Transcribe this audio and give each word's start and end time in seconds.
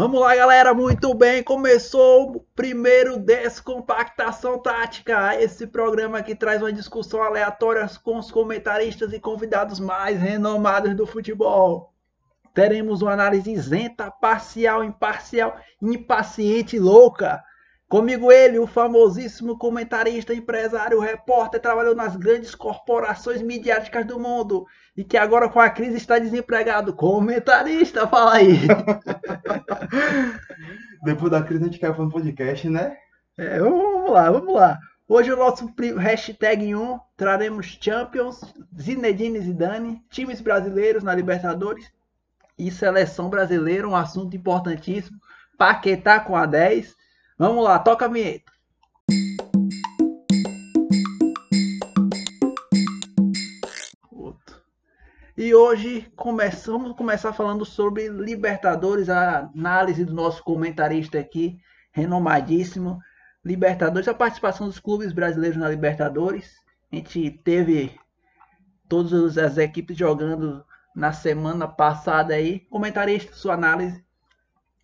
Vamos 0.00 0.20
lá, 0.20 0.32
galera, 0.32 0.72
muito 0.72 1.12
bem. 1.12 1.42
Começou 1.42 2.30
o 2.30 2.40
primeiro 2.54 3.18
Descompactação 3.18 4.56
Tática. 4.56 5.34
Esse 5.34 5.66
programa 5.66 6.22
que 6.22 6.36
traz 6.36 6.62
uma 6.62 6.72
discussão 6.72 7.20
aleatória 7.20 7.84
com 8.04 8.16
os 8.16 8.30
comentaristas 8.30 9.12
e 9.12 9.18
convidados 9.18 9.80
mais 9.80 10.16
renomados 10.16 10.94
do 10.94 11.04
futebol. 11.04 11.92
Teremos 12.54 13.02
uma 13.02 13.10
análise 13.10 13.50
isenta, 13.50 14.08
parcial, 14.08 14.84
imparcial, 14.84 15.56
impaciente 15.82 16.76
e 16.76 16.78
louca. 16.78 17.42
Comigo 17.88 18.30
ele, 18.30 18.58
o 18.58 18.66
famosíssimo 18.66 19.56
comentarista, 19.56 20.34
empresário, 20.34 21.00
repórter, 21.00 21.58
trabalhou 21.58 21.94
nas 21.94 22.16
grandes 22.16 22.54
corporações 22.54 23.40
midiáticas 23.40 24.04
do 24.04 24.20
mundo 24.20 24.66
e 24.94 25.02
que 25.02 25.16
agora 25.16 25.48
com 25.48 25.58
a 25.58 25.70
crise 25.70 25.96
está 25.96 26.18
desempregado. 26.18 26.92
Comentarista, 26.92 28.06
fala 28.06 28.34
aí. 28.34 28.58
Depois 31.02 31.30
da 31.30 31.42
crise 31.42 31.62
a 31.62 31.66
gente 31.66 31.78
caiu 31.78 31.94
no 31.94 32.10
podcast, 32.10 32.68
né? 32.68 32.94
É, 33.38 33.58
vamos 33.58 34.10
lá, 34.10 34.30
vamos 34.30 34.54
lá. 34.54 34.78
Hoje 35.08 35.32
o 35.32 35.36
nosso 35.36 35.72
hashtag 35.96 36.74
1 36.74 37.00
traremos 37.16 37.78
Champions, 37.80 38.42
Zinedine 38.78 39.40
Zidane, 39.40 40.02
times 40.10 40.42
brasileiros 40.42 41.02
na 41.02 41.14
Libertadores 41.14 41.90
e 42.58 42.70
seleção 42.70 43.30
brasileira, 43.30 43.88
um 43.88 43.96
assunto 43.96 44.36
importantíssimo. 44.36 45.18
Paquetá 45.56 46.20
com 46.20 46.36
a 46.36 46.44
10 46.44 46.97
Vamos 47.38 47.62
lá, 47.62 47.78
toca 47.78 48.06
a 48.06 48.08
vinheta. 48.08 48.50
E 55.36 55.54
hoje 55.54 56.10
começamos 56.16 56.96
começar 56.96 57.32
falando 57.32 57.64
sobre 57.64 58.08
Libertadores, 58.08 59.08
a 59.08 59.48
análise 59.54 60.04
do 60.04 60.12
nosso 60.12 60.42
comentarista 60.42 61.20
aqui, 61.20 61.60
renomadíssimo. 61.92 62.98
Libertadores, 63.44 64.08
a 64.08 64.14
participação 64.14 64.66
dos 64.66 64.80
clubes 64.80 65.12
brasileiros 65.12 65.56
na 65.56 65.68
Libertadores. 65.68 66.56
A 66.90 66.96
gente 66.96 67.30
teve 67.44 67.96
todas 68.88 69.38
as 69.38 69.58
equipes 69.58 69.96
jogando 69.96 70.64
na 70.92 71.12
semana 71.12 71.68
passada 71.68 72.34
aí. 72.34 72.58
Comentarista, 72.68 73.32
sua 73.32 73.54
análise 73.54 74.04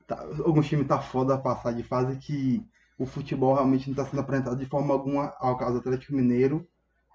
tá, 0.06 0.20
alguns 0.44 0.66
times 0.66 0.86
tá 0.86 0.98
foda 1.00 1.38
passar 1.38 1.72
de 1.72 1.82
fase 1.82 2.16
que 2.16 2.64
o 2.98 3.06
futebol 3.06 3.54
realmente 3.54 3.88
não 3.88 3.92
está 3.92 4.04
sendo 4.04 4.20
apresentado 4.20 4.56
de 4.56 4.66
forma 4.66 4.94
alguma 4.94 5.34
ao 5.38 5.56
caso 5.56 5.74
do 5.74 5.78
Atlético 5.80 6.14
Mineiro, 6.14 6.66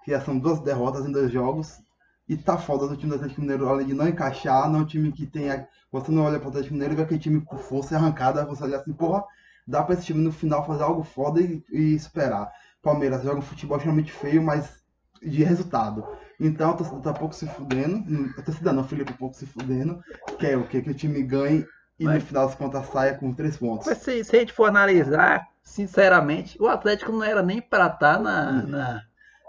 que 0.04 0.10
já 0.10 0.20
são 0.20 0.38
duas 0.38 0.60
derrotas 0.60 1.06
em 1.06 1.12
dois 1.12 1.30
jogos. 1.30 1.80
E 2.28 2.36
tá 2.36 2.56
foda 2.56 2.86
do 2.86 2.96
time 2.96 3.10
do 3.10 3.16
Atlético 3.16 3.40
Mineiro, 3.40 3.68
além 3.68 3.86
de 3.86 3.94
não 3.94 4.06
encaixar, 4.06 4.70
não 4.70 4.80
é 4.80 4.82
um 4.82 4.86
time 4.86 5.10
que 5.10 5.26
tem. 5.26 5.48
Você 5.90 6.12
não 6.12 6.22
olha 6.22 6.38
pro 6.38 6.48
Atlético 6.48 6.74
Mineiro 6.74 6.94
e 6.94 6.96
vê 6.96 7.02
aquele 7.02 7.18
time 7.18 7.40
com 7.40 7.58
força 7.58 7.94
e 7.94 7.96
arrancada, 7.96 8.44
você 8.44 8.62
olha 8.62 8.76
assim, 8.78 8.92
porra, 8.92 9.24
dá 9.66 9.82
pra 9.82 9.94
esse 9.94 10.04
time 10.06 10.20
no 10.20 10.30
final 10.30 10.64
fazer 10.64 10.84
algo 10.84 11.02
foda 11.02 11.40
e, 11.40 11.64
e 11.72 11.98
superar. 11.98 12.48
Palmeiras 12.82 13.22
joga 13.22 13.38
um 13.38 13.42
futebol 13.42 13.76
extremamente 13.76 14.12
feio, 14.12 14.42
mas 14.42 14.80
de 15.22 15.42
resultado. 15.42 16.06
Então 16.38 16.70
a 16.70 17.00
tá 17.00 17.12
pouco 17.12 17.34
se 17.34 17.46
fudendo. 17.46 18.32
A 18.38 18.42
torcida 18.42 18.72
não, 18.72 18.82
o 18.82 18.86
Felipe 18.86 19.12
um 19.12 19.16
pouco 19.16 19.36
se 19.36 19.46
fudendo. 19.46 20.00
Quer 20.38 20.56
o 20.56 20.66
que? 20.66 20.80
Que 20.80 20.90
o 20.90 20.94
time 20.94 21.22
ganhe 21.22 21.66
e 22.00 22.04
mas, 22.04 22.14
no 22.14 22.20
final 22.22 22.46
das 22.46 22.54
contas 22.54 22.86
saia 22.86 23.14
com 23.14 23.32
três 23.32 23.58
pontos. 23.58 23.86
Mas 23.86 23.98
se, 23.98 24.24
se, 24.24 24.34
a 24.34 24.38
gente 24.40 24.54
for 24.54 24.64
analisar, 24.64 25.46
sinceramente, 25.62 26.60
o 26.60 26.66
Atlético 26.66 27.12
não 27.12 27.22
era 27.22 27.42
nem 27.42 27.60
para 27.60 27.86
estar 27.86 28.16
tá 28.16 28.18
na, 28.18 28.52
na, 28.62 29.02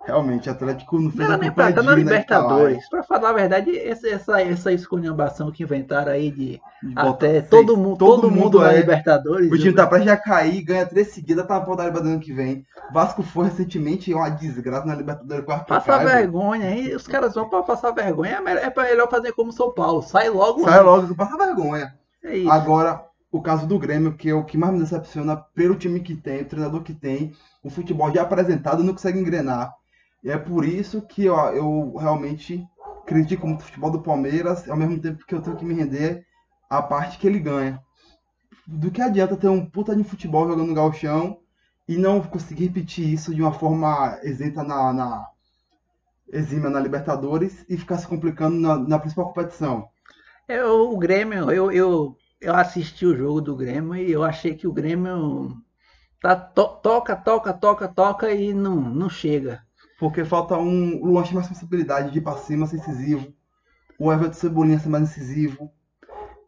Realmente, 0.03 0.49
o 0.49 0.51
Atlético 0.51 0.99
não 0.99 1.11
fez 1.11 1.19
não 1.19 1.25
era 1.27 1.37
nem 1.37 1.51
pra 1.51 1.69
estar 1.69 1.83
tá 1.83 1.89
na 1.89 1.95
Libertadores. 1.95 2.89
Para 2.89 3.03
falar 3.03 3.29
a 3.29 3.33
verdade, 3.33 3.77
essa, 3.77 4.09
essa, 4.09 4.41
essa 4.41 4.71
esculhambação 4.73 5.51
que 5.51 5.61
inventaram 5.61 6.11
aí 6.11 6.31
de, 6.31 6.59
de 6.81 6.93
até 6.95 7.41
todo, 7.41 7.77
mundo, 7.77 7.97
todo, 7.97 8.21
todo 8.21 8.31
mundo, 8.31 8.59
na 8.59 8.73
é, 8.73 8.77
Libertadores. 8.77 9.51
O 9.51 9.57
time 9.57 9.73
tá 9.73 9.85
pra 9.85 9.99
já 9.99 10.17
cair, 10.17 10.63
ganha 10.63 10.87
três 10.87 11.09
seguidas, 11.09 11.45
tá 11.45 11.59
na 11.59 11.65
ponta 11.65 11.89
da 11.89 11.99
ano 11.99 12.19
que 12.19 12.33
vem. 12.33 12.65
Vasco 12.91 13.21
foi 13.21 13.45
recentemente 13.45 14.11
uma 14.11 14.29
desgraça 14.29 14.87
na 14.87 14.95
Libertadores. 14.95 15.45
Passar 15.67 16.03
vergonha, 16.03 16.67
aí 16.67 16.95
os 16.95 17.05
caras 17.05 17.35
vão 17.35 17.47
pra 17.47 17.61
passar 17.61 17.91
vergonha. 17.91 18.41
É, 18.47 18.65
é 18.65 18.73
melhor 18.75 19.07
fazer 19.07 19.33
como 19.33 19.51
São 19.51 19.71
Paulo. 19.71 20.01
Sai 20.01 20.29
logo. 20.29 20.63
Sai 20.63 20.81
logo, 20.81 21.13
passa 21.15 21.37
vergonha. 21.37 21.93
É 22.23 22.47
Agora, 22.47 23.05
o 23.31 23.41
caso 23.41 23.65
do 23.65 23.79
Grêmio, 23.79 24.15
que 24.15 24.29
é 24.29 24.33
o 24.33 24.43
que 24.43 24.57
mais 24.57 24.73
me 24.73 24.79
decepciona 24.79 25.37
pelo 25.37 25.75
time 25.75 25.99
que 26.01 26.15
tem, 26.15 26.41
o 26.41 26.45
treinador 26.45 26.83
que 26.83 26.93
tem, 26.93 27.33
o 27.63 27.69
futebol 27.69 28.13
já 28.13 28.21
apresentado 28.21 28.83
não 28.83 28.93
consegue 28.93 29.19
engrenar. 29.19 29.73
E 30.23 30.29
é 30.29 30.37
por 30.37 30.65
isso 30.65 31.01
que 31.01 31.29
ó, 31.29 31.49
eu 31.51 31.95
realmente 31.95 32.63
critico 33.05 33.47
muito 33.47 33.61
o 33.61 33.65
futebol 33.65 33.91
do 33.91 34.01
Palmeiras, 34.01 34.69
ao 34.69 34.77
mesmo 34.77 34.99
tempo 34.99 35.25
que 35.25 35.33
eu 35.33 35.41
tenho 35.41 35.55
que 35.55 35.65
me 35.65 35.73
render 35.73 36.25
à 36.69 36.81
parte 36.81 37.17
que 37.17 37.25
ele 37.25 37.39
ganha. 37.39 37.81
Do 38.67 38.91
que 38.91 39.01
adianta 39.01 39.35
ter 39.35 39.49
um 39.49 39.65
puta 39.65 39.95
de 39.95 40.03
futebol 40.03 40.47
jogando 40.47 40.73
galchão 40.73 41.39
e 41.87 41.97
não 41.97 42.21
conseguir 42.21 42.65
repetir 42.65 43.11
isso 43.11 43.33
de 43.33 43.41
uma 43.41 43.51
forma 43.51 44.19
exenta 44.23 44.63
na, 44.63 44.93
na 44.93 45.27
na 46.69 46.79
Libertadores 46.79 47.65
e 47.67 47.75
ficar 47.75 47.97
se 47.97 48.07
complicando 48.07 48.57
na, 48.57 48.77
na 48.77 48.99
principal 48.99 49.25
competição. 49.25 49.89
Eu, 50.51 50.91
o 50.91 50.97
Grêmio, 50.97 51.49
eu, 51.49 51.71
eu, 51.71 52.17
eu 52.41 52.53
assisti 52.53 53.05
o 53.05 53.15
jogo 53.15 53.39
do 53.39 53.55
Grêmio 53.55 53.95
e 53.95 54.11
eu 54.11 54.21
achei 54.21 54.53
que 54.53 54.67
o 54.67 54.73
Grêmio 54.73 55.55
tá, 56.19 56.35
to, 56.35 56.67
toca, 56.83 57.15
toca, 57.15 57.53
toca, 57.53 57.87
toca 57.87 58.31
e 58.31 58.53
não, 58.53 58.75
não 58.75 59.09
chega. 59.09 59.63
Porque 59.97 60.25
falta 60.25 60.57
um 60.57 61.05
Luan 61.05 61.21
mais 61.31 61.47
responsabilidade 61.47 62.11
de 62.11 62.17
ir 62.17 62.21
pra 62.21 62.35
cima, 62.35 62.67
ser 62.67 62.77
incisivo. 62.77 63.33
O 63.97 64.11
Everton 64.11 64.33
Cebolinha 64.33 64.77
ser 64.77 64.89
mais 64.89 65.03
incisivo. 65.03 65.71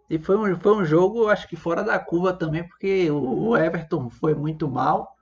E 0.09 0.19
foi 0.19 0.35
um, 0.35 0.59
foi 0.59 0.75
um 0.75 0.83
jogo, 0.83 1.29
acho 1.29 1.47
que 1.47 1.55
fora 1.55 1.81
da 1.81 1.97
curva 1.97 2.33
também, 2.33 2.67
porque 2.67 3.09
o 3.09 3.55
Everton 3.55 4.09
foi 4.09 4.35
muito 4.35 4.67
mal. 4.67 5.15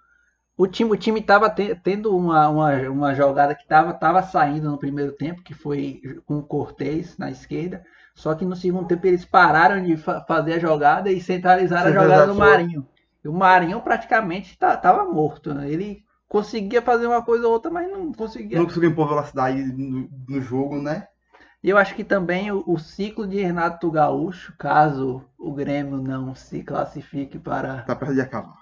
O 0.58 0.66
time, 0.66 0.90
o 0.90 0.98
time 0.98 1.22
tava 1.22 1.52
tendo 1.52 2.18
uma, 2.18 2.50
uma, 2.50 2.90
uma 2.90 3.14
jogada 3.14 3.54
que 3.54 3.68
tava, 3.68 3.94
tava 3.94 4.24
saindo 4.24 4.72
no 4.72 4.78
primeiro 4.80 5.12
tempo, 5.12 5.44
que 5.44 5.54
foi 5.54 6.02
com 6.26 6.40
o 6.40 6.44
Cortez 6.44 7.16
na 7.20 7.30
esquerda. 7.30 7.86
Só 8.14 8.36
que 8.36 8.46
no 8.46 8.56
segundo 8.56 8.88
tempo 8.88 9.08
eles 9.08 9.26
pararam 9.26 9.82
de 9.82 9.98
fa 9.98 10.22
fazer 10.22 10.54
a 10.54 10.60
jogada 10.60 11.12
e 11.12 11.22
centralizaram 11.22 11.90
a 11.90 11.94
jogada 11.94 12.28
no 12.28 12.36
Marinho. 12.36 12.88
E 13.24 13.28
o 13.28 13.34
Marinho 13.34 13.82
praticamente 13.82 14.52
estava 14.52 15.06
morto. 15.06 15.54
Né? 15.54 15.70
Ele 15.70 16.04
conseguia 16.28 16.82
fazer 16.82 17.08
uma 17.08 17.22
coisa 17.22 17.48
ou 17.48 17.54
outra, 17.54 17.72
mas 17.72 17.90
não 17.90 18.12
conseguia. 18.12 18.58
Não 18.58 18.66
conseguia 18.66 18.90
impor 18.90 19.08
velocidade 19.08 19.64
no, 19.64 20.10
no 20.28 20.42
jogo, 20.42 20.82
né? 20.82 21.08
E 21.64 21.70
eu 21.70 21.78
acho 21.78 21.94
que 21.94 22.04
também 22.04 22.52
o, 22.52 22.64
o, 22.66 22.80
ciclo 22.80 23.28
de 23.28 23.40
Renato 23.40 23.92
Gaúcho, 23.92 24.56
caso 24.58 25.24
o 25.38 25.54
Grêmio 25.54 25.98
não 25.98 26.34
se 26.34 26.64
classifique 26.64 27.38
para. 27.38 27.84
Tá 27.84 27.96
perto 27.96 28.16
de 28.16 28.22
acabar. 28.22 28.58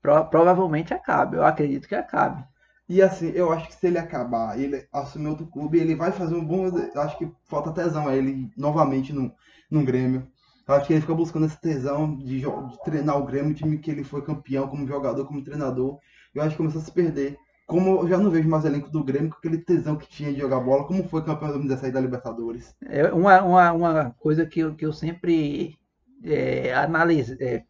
Pro, 0.00 0.24
provavelmente 0.26 0.94
acabe, 0.94 1.36
eu 1.36 1.44
acredito 1.44 1.88
que 1.88 1.94
acabe. 1.94 2.44
E 2.90 3.00
assim, 3.00 3.30
eu 3.36 3.52
acho 3.52 3.68
que 3.68 3.74
se 3.76 3.86
ele 3.86 3.98
acabar, 3.98 4.58
ele 4.58 4.84
assumir 4.92 5.28
outro 5.28 5.46
clube, 5.46 5.78
ele 5.78 5.94
vai 5.94 6.10
fazer 6.10 6.34
um 6.34 6.44
bom. 6.44 6.66
Acho 6.96 7.16
que 7.16 7.30
falta 7.44 7.70
tesão 7.70 8.08
a 8.08 8.16
ele 8.16 8.50
novamente 8.56 9.12
no, 9.12 9.32
no 9.70 9.84
Grêmio. 9.84 10.26
Eu 10.66 10.74
acho 10.74 10.88
que 10.88 10.94
ele 10.94 11.00
fica 11.00 11.14
buscando 11.14 11.46
esse 11.46 11.60
tesão 11.60 12.16
de, 12.16 12.40
de 12.40 12.84
treinar 12.84 13.16
o 13.16 13.24
Grêmio, 13.24 13.54
time 13.54 13.78
que 13.78 13.92
ele 13.92 14.02
foi 14.02 14.22
campeão 14.22 14.66
como 14.66 14.88
jogador, 14.88 15.24
como 15.24 15.44
treinador. 15.44 16.00
Eu 16.34 16.42
acho 16.42 16.50
que 16.50 16.56
começou 16.56 16.80
a 16.80 16.84
se 16.84 16.90
perder. 16.90 17.38
Como 17.64 18.00
eu 18.00 18.08
já 18.08 18.18
não 18.18 18.28
vejo 18.28 18.48
mais 18.48 18.64
elenco 18.64 18.90
do 18.90 19.04
Grêmio 19.04 19.30
com 19.30 19.36
aquele 19.36 19.58
tesão 19.58 19.94
que 19.94 20.08
tinha 20.08 20.32
de 20.32 20.40
jogar 20.40 20.58
bola, 20.58 20.84
como 20.84 21.08
foi 21.08 21.22
campeão 21.22 21.50
2017 21.50 21.94
da 21.94 22.00
Libertadores. 22.00 22.74
É 22.84 23.12
uma, 23.12 23.40
uma, 23.40 23.72
uma 23.72 24.10
coisa 24.18 24.44
que 24.44 24.58
eu, 24.58 24.74
que 24.74 24.84
eu 24.84 24.92
sempre 24.92 25.78
é, 26.24 26.74
analisei, 26.74 27.36
é, 27.40 27.62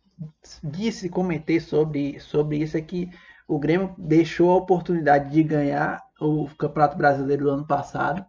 disse, 0.65 1.11
comentei 1.11 1.61
sobre, 1.61 2.19
sobre 2.21 2.57
isso 2.57 2.79
é 2.79 2.81
que 2.81 3.11
o 3.51 3.59
Grêmio 3.59 3.93
deixou 3.99 4.53
a 4.53 4.57
oportunidade 4.57 5.33
de 5.33 5.43
ganhar 5.43 6.01
o 6.21 6.47
Campeonato 6.57 6.97
Brasileiro 6.97 7.45
do 7.45 7.51
ano 7.51 7.67
passado, 7.67 8.25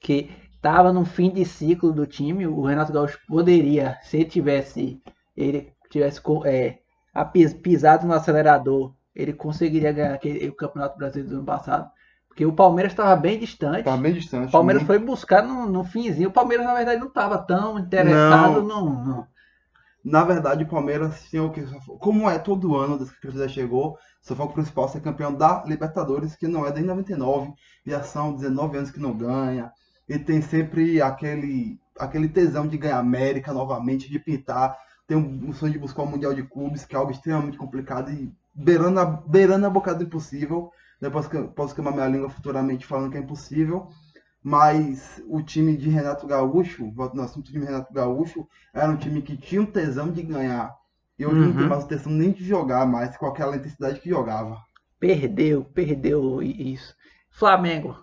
que 0.00 0.30
estava 0.54 0.94
no 0.94 1.04
fim 1.04 1.30
de 1.30 1.44
ciclo 1.44 1.92
do 1.92 2.06
time. 2.06 2.46
O 2.46 2.62
Renato 2.62 2.90
Gaúcho 2.90 3.18
poderia, 3.28 3.98
se 4.02 4.16
ele 4.16 4.24
tivesse, 4.24 4.98
ele 5.36 5.74
tivesse 5.90 6.22
é, 6.46 6.78
pisado 7.62 8.06
no 8.06 8.14
acelerador, 8.14 8.94
ele 9.14 9.34
conseguiria 9.34 9.92
ganhar 9.92 10.14
aquele, 10.14 10.48
o 10.48 10.56
Campeonato 10.56 10.96
Brasileiro 10.96 11.28
do 11.28 11.36
ano 11.36 11.44
passado. 11.44 11.90
Porque 12.26 12.46
o 12.46 12.52
Palmeiras 12.52 12.92
estava 12.92 13.14
bem 13.14 13.38
distante. 13.38 13.80
Estava 13.80 13.98
bem 13.98 14.14
distante. 14.14 14.48
O 14.48 14.52
Palmeiras 14.52 14.84
foi 14.84 14.98
buscar 14.98 15.42
no, 15.42 15.66
no 15.66 15.84
finzinho. 15.84 16.30
O 16.30 16.32
Palmeiras, 16.32 16.64
na 16.64 16.74
verdade, 16.74 16.98
não 16.98 17.08
estava 17.08 17.36
tão 17.36 17.78
interessado 17.78 18.62
não. 18.62 18.86
no, 18.86 19.04
no 19.04 19.26
na 20.06 20.22
verdade, 20.22 20.62
o 20.62 20.68
Palmeiras 20.68 21.24
tinha 21.28 21.42
o 21.42 21.50
que. 21.50 21.62
Como 21.98 22.30
é 22.30 22.38
todo 22.38 22.76
ano 22.76 22.96
desde 22.96 23.12
que 23.12 23.18
a 23.18 23.20
Cruzeiro 23.22 23.52
chegou, 23.52 23.98
seu 24.20 24.36
foco 24.36 24.54
principal 24.54 24.84
é 24.84 24.88
ser 24.88 25.00
campeão 25.00 25.34
da 25.34 25.64
Libertadores, 25.64 26.36
que 26.36 26.46
não 26.46 26.64
é 26.64 26.70
desde 26.70 26.86
99, 26.86 27.52
já 27.84 28.04
são 28.04 28.32
19 28.32 28.78
anos 28.78 28.90
que 28.92 29.00
não 29.00 29.18
ganha. 29.18 29.72
E 30.08 30.16
tem 30.16 30.40
sempre 30.40 31.02
aquele, 31.02 31.80
aquele 31.98 32.28
tesão 32.28 32.68
de 32.68 32.78
ganhar 32.78 33.00
América 33.00 33.52
novamente, 33.52 34.08
de 34.08 34.20
pintar. 34.20 34.78
Tem 35.08 35.16
um, 35.16 35.48
um 35.48 35.52
sonho 35.52 35.72
de 35.72 35.78
buscar 35.80 36.04
o 36.04 36.06
Mundial 36.06 36.32
de 36.32 36.44
Clubes, 36.44 36.84
que 36.84 36.94
é 36.94 36.98
algo 36.98 37.10
extremamente 37.10 37.58
complicado 37.58 38.12
e 38.12 38.32
beirando 38.54 39.00
a, 39.00 39.04
beirando 39.04 39.66
a 39.66 39.70
bocada 39.70 39.98
do 39.98 40.04
impossível. 40.04 40.70
Depois 41.00 41.26
que 41.26 41.36
posso 41.48 41.74
queimar 41.74 41.92
minha 41.92 42.06
língua 42.06 42.30
futuramente 42.30 42.86
falando 42.86 43.10
que 43.10 43.18
é 43.18 43.20
impossível. 43.20 43.88
Mas 44.46 45.20
o 45.26 45.42
time 45.42 45.76
de 45.76 45.88
Renato 45.90 46.24
Gaúcho, 46.24 46.92
no 47.12 47.22
assunto 47.22 47.50
de 47.50 47.58
Renato 47.58 47.92
Gaúcho, 47.92 48.46
era 48.72 48.88
um 48.92 48.96
time 48.96 49.20
que 49.20 49.36
tinha 49.36 49.60
um 49.60 49.66
tesão 49.66 50.12
de 50.12 50.22
ganhar. 50.22 50.72
E 51.18 51.26
hoje 51.26 51.42
não 51.42 51.52
tem 51.52 51.64
Uhum. 51.64 51.68
mais 51.68 51.82
o 51.82 51.88
tesão 51.88 52.12
nem 52.12 52.30
de 52.30 52.44
jogar 52.44 52.86
mais 52.86 53.16
com 53.16 53.26
aquela 53.26 53.56
intensidade 53.56 54.00
que 54.00 54.08
jogava. 54.08 54.56
Perdeu, 55.00 55.64
perdeu 55.64 56.42
isso. 56.42 56.94
Flamengo. 57.30 57.96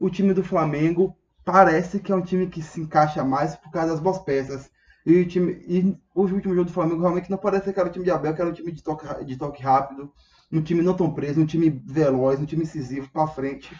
O 0.00 0.08
time 0.10 0.32
do 0.32 0.42
Flamengo 0.42 1.14
parece 1.44 2.00
que 2.00 2.10
é 2.10 2.14
um 2.16 2.22
time 2.22 2.46
que 2.48 2.62
se 2.62 2.80
encaixa 2.80 3.22
mais 3.24 3.56
por 3.56 3.70
causa 3.70 3.90
das 3.92 4.00
boas 4.00 4.18
peças. 4.18 4.70
E 5.04 5.20
o 5.20 5.28
time, 5.28 5.52
e 5.68 5.96
o 6.14 6.22
último 6.22 6.54
jogo 6.54 6.64
do 6.64 6.72
Flamengo 6.72 7.00
realmente 7.02 7.30
não 7.30 7.38
parece 7.38 7.72
que 7.72 7.78
era 7.78 7.88
o 7.88 7.92
time 7.92 8.04
de 8.04 8.10
Abel, 8.10 8.34
que 8.34 8.40
era 8.40 8.50
um 8.50 8.54
time 8.54 8.72
de 8.72 8.82
toque, 8.82 9.24
de 9.24 9.36
toque 9.36 9.62
rápido, 9.62 10.12
um 10.50 10.62
time 10.62 10.82
não 10.82 10.94
tão 10.96 11.12
preso, 11.12 11.40
um 11.40 11.46
time 11.46 11.70
veloz, 11.86 12.40
um 12.40 12.46
time 12.46 12.62
incisivo 12.64 13.08
pra 13.12 13.26
frente. 13.28 13.74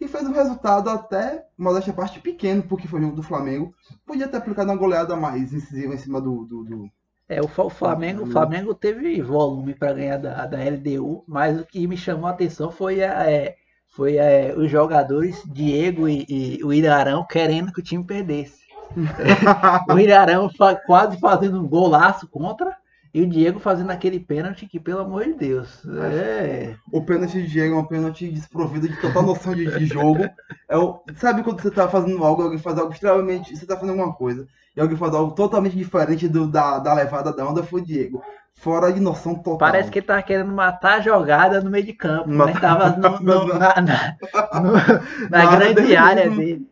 E 0.00 0.08
fez 0.08 0.24
um 0.26 0.32
resultado 0.32 0.88
até, 0.90 1.46
modéstia 1.58 1.92
à 1.92 1.96
parte, 1.96 2.20
pequeno, 2.20 2.62
porque 2.62 2.88
foi 2.88 3.00
jogo 3.00 3.16
do 3.16 3.22
Flamengo. 3.22 3.74
Podia 4.06 4.28
ter 4.28 4.38
aplicado 4.38 4.70
uma 4.70 4.78
goleada 4.78 5.16
mais 5.16 5.52
incisiva 5.52 5.94
em 5.94 5.98
cima 5.98 6.20
do. 6.20 6.44
do, 6.44 6.64
do- 6.64 6.90
É, 7.28 7.40
o 7.40 7.48
Flamengo, 7.70 8.22
o 8.22 8.26
Flamengo 8.26 8.74
teve 8.74 9.20
volume 9.20 9.74
para 9.74 9.92
ganhar 9.92 10.16
da, 10.18 10.46
da 10.46 10.58
LDU, 10.62 11.24
mas 11.26 11.58
o 11.60 11.66
que 11.66 11.86
me 11.86 11.96
chamou 11.96 12.26
a 12.26 12.30
atenção 12.30 12.70
foi, 12.70 13.02
a, 13.02 13.28
é, 13.28 13.56
foi 13.88 14.16
é, 14.16 14.54
os 14.56 14.70
jogadores 14.70 15.42
Diego 15.44 16.08
e, 16.08 16.24
e 16.28 16.64
o 16.64 16.72
Ilharão 16.72 17.26
querendo 17.26 17.72
que 17.72 17.80
o 17.80 17.84
time 17.84 18.04
perdesse. 18.06 18.60
o 19.88 19.98
Ilharão 19.98 20.48
fa- 20.50 20.76
quase 20.76 21.18
fazendo 21.18 21.60
um 21.62 21.68
golaço 21.68 22.28
contra 22.28 22.76
e 23.16 23.22
o 23.22 23.26
Diego 23.26 23.58
fazendo 23.58 23.90
aquele 23.90 24.20
pênalti 24.20 24.66
que, 24.66 24.78
pelo 24.78 25.00
amor 25.00 25.24
de 25.24 25.32
Deus, 25.32 25.82
é, 26.02 26.76
O 26.92 27.02
pênalti 27.02 27.40
de 27.40 27.48
Diego 27.48 27.74
é 27.74 27.78
um 27.78 27.84
pênalti 27.86 28.30
desprovido 28.30 28.86
de 28.86 29.00
total 29.00 29.22
noção 29.22 29.54
de, 29.54 29.64
de 29.78 29.86
jogo. 29.86 30.28
É 30.68 30.76
o, 30.76 31.00
sabe 31.16 31.42
quando 31.42 31.62
você 31.62 31.70
tá 31.70 31.88
fazendo 31.88 32.22
algo, 32.22 32.42
alguém 32.42 32.58
faz 32.58 32.76
algo 32.76 32.92
extremamente. 32.92 33.56
Você 33.56 33.64
tá 33.64 33.74
fazendo 33.74 33.92
alguma 33.98 34.12
coisa, 34.14 34.46
e 34.76 34.80
alguém 34.82 34.98
faz 34.98 35.14
algo 35.14 35.32
totalmente 35.32 35.74
diferente 35.74 36.28
do, 36.28 36.46
da, 36.46 36.78
da 36.78 36.92
levada 36.92 37.34
da 37.34 37.48
onda, 37.48 37.62
foi 37.62 37.80
o 37.80 37.84
Diego. 37.86 38.22
Fora 38.52 38.92
de 38.92 39.00
noção 39.00 39.34
total. 39.34 39.56
parece 39.56 39.90
que 39.90 39.98
ele 40.00 40.06
tava 40.06 40.20
querendo 40.22 40.52
matar 40.52 40.98
a 40.98 41.00
jogada 41.00 41.62
no 41.62 41.70
meio 41.70 41.86
de 41.86 41.94
campo, 41.94 42.28
né? 42.28 42.36
Matar- 42.36 42.60
Tava 42.60 42.96
no- 42.98 43.20
no- 43.24 43.46
na, 43.58 43.74
na- 43.80 44.16
no- 44.60 44.72
na 45.30 45.56
grande 45.56 45.96
área 45.96 46.28
dele. 46.28 46.68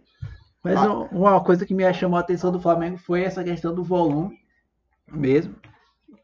Mas 0.62 0.76
Ah. 0.76 0.92
um- 0.92 1.04
uma 1.10 1.40
coisa 1.42 1.64
que 1.64 1.72
me 1.72 1.90
chamou 1.94 2.18
a 2.18 2.20
atenção 2.20 2.52
do 2.52 2.60
Flamengo 2.60 2.98
foi 2.98 3.22
essa 3.22 3.42
questão 3.42 3.74
do 3.74 3.82
volume 3.82 4.38
mesmo 5.10 5.54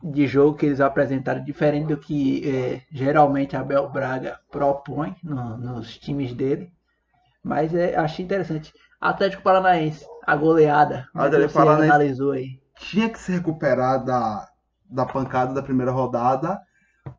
de 0.03 0.27
jogo 0.27 0.57
que 0.57 0.67
eles 0.67 0.81
apresentaram, 0.81 1.45
diferente 1.45 1.89
do 1.89 1.97
que 1.99 2.43
eh, 2.49 2.83
geralmente 2.91 3.57
Abel 3.57 3.89
Braga 3.91 4.41
propõe 4.51 5.15
no- 5.23 5.57
nos 5.59 5.99
times 5.99 6.33
dele. 6.35 6.73
Mas 7.43 7.75
é, 7.75 7.97
achei 7.97 8.25
interessante. 8.25 8.73
Atlético 9.01 9.43
Paranaense, 9.43 10.05
a 10.27 10.37
goleada. 10.37 11.09
é 11.15 11.19
que 11.19 11.19
Atlético 11.19 11.53
Paranaense. 11.55 11.91
analisou 11.91 12.33
aí. 12.33 12.61
tinha 12.79 13.09
que 13.11 13.19
se 13.19 13.33
recuperar 13.33 14.05
da, 14.05 14.49
da 14.89 15.07
pancada 15.07 15.55
da 15.55 15.63
primeira 15.63 15.91
rodada, 15.93 16.61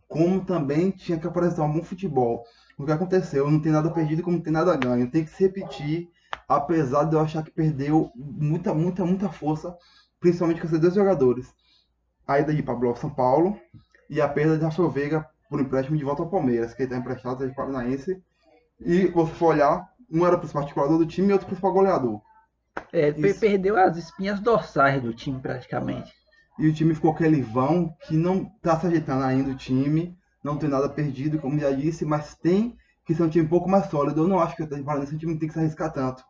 como 0.08 0.44
também 0.46 0.92
tinha 0.92 1.20
que 1.20 1.28
apresentar 1.28 1.64
um 1.64 1.74
bom 1.74 1.84
futebol. 1.84 2.44
O 2.78 2.86
que 2.86 2.92
aconteceu? 2.92 3.50
Não 3.50 3.62
tem 3.62 3.72
nada 3.72 3.92
perdido 3.92 4.24
como 4.24 4.38
não 4.38 4.44
tem 4.44 4.54
nada 4.54 4.76
ganho. 4.76 5.10
Tem 5.12 5.24
que 5.24 5.30
se 5.32 5.44
repetir, 5.44 6.10
apesar 6.48 7.06
de 7.06 7.16
eu 7.16 7.20
achar 7.22 7.44
que 7.44 7.52
perdeu 7.52 8.12
muita, 8.16 8.74
muita, 8.74 9.06
muita 9.06 9.30
força, 9.30 9.76
principalmente 10.20 10.62
com 10.62 10.68
esses 10.68 10.80
dois 10.80 10.94
jogadores. 10.96 11.54
A 12.28 12.40
ida 12.40 12.54
de 12.54 12.64
Pablo 12.64 12.90
ao 12.90 12.96
São 12.96 13.10
Paulo 13.10 13.60
e 14.10 14.22
a 14.22 14.28
perda 14.28 14.58
de 14.58 14.64
Rafael 14.64 14.90
Veiga 14.90 15.28
por 15.50 15.60
empréstimo 15.60 15.98
de 15.98 16.04
volta 16.04 16.22
ao 16.24 16.30
Palmeiras, 16.30 16.74
que 16.74 16.82
ele 16.84 16.88
está 16.88 16.98
emprestado 16.98 17.48
de 17.48 17.54
Paranaense. 17.54 18.22
E, 18.80 19.08
você 19.08 19.34
for 19.34 19.48
olhar, 19.48 19.90
um 20.10 20.26
era 20.26 20.36
o 20.36 20.40
principal 20.40 20.64
articulador 20.64 20.98
do 20.98 21.06
time 21.06 21.30
e 21.30 21.34
outro 21.34 21.46
o 21.46 21.50
principal 21.50 21.74
goleador. 21.74 22.22
É, 22.94 23.10
Isso. 23.10 23.40
perdeu 23.40 23.78
as 23.78 23.98
espinhas 23.98 24.40
dorsais 24.40 25.02
do 25.02 25.14
time 25.14 25.40
praticamente. 25.40 26.12
E 26.58 26.68
o 26.68 26.74
time 26.74 26.94
ficou 26.94 27.12
aquele 27.12 27.42
vão 27.42 27.94
que 28.08 28.16
não 28.16 28.46
tá 28.62 28.80
se 28.80 28.88
ajeitando 28.88 29.24
ainda 29.24 29.52
o 29.52 29.56
time, 29.56 30.16
não 30.44 30.58
tem 30.58 30.70
nada 30.70 30.90
perdido, 30.90 31.40
como 31.40 31.60
já 31.60 31.72
disse, 31.72 32.06
mas 32.06 32.36
tem 32.36 32.76
que 33.06 33.14
ser 33.16 33.24
um 33.24 33.30
time 33.30 33.46
um 33.46 33.50
pouco 33.50 33.70
mais 33.70 33.88
sólido. 33.88 34.22
Eu 34.22 34.28
não 34.28 34.40
acho 34.40 34.56
que 34.56 34.62
o 34.62 34.66
Atlético 34.66 34.86
Paranaense 34.88 35.14
é 35.14 35.16
um 35.16 35.20
time 35.20 35.34
que 35.34 35.40
tem 35.40 35.48
que 35.50 35.54
se 35.54 35.60
arriscar 35.60 35.92
tanto. 35.92 36.24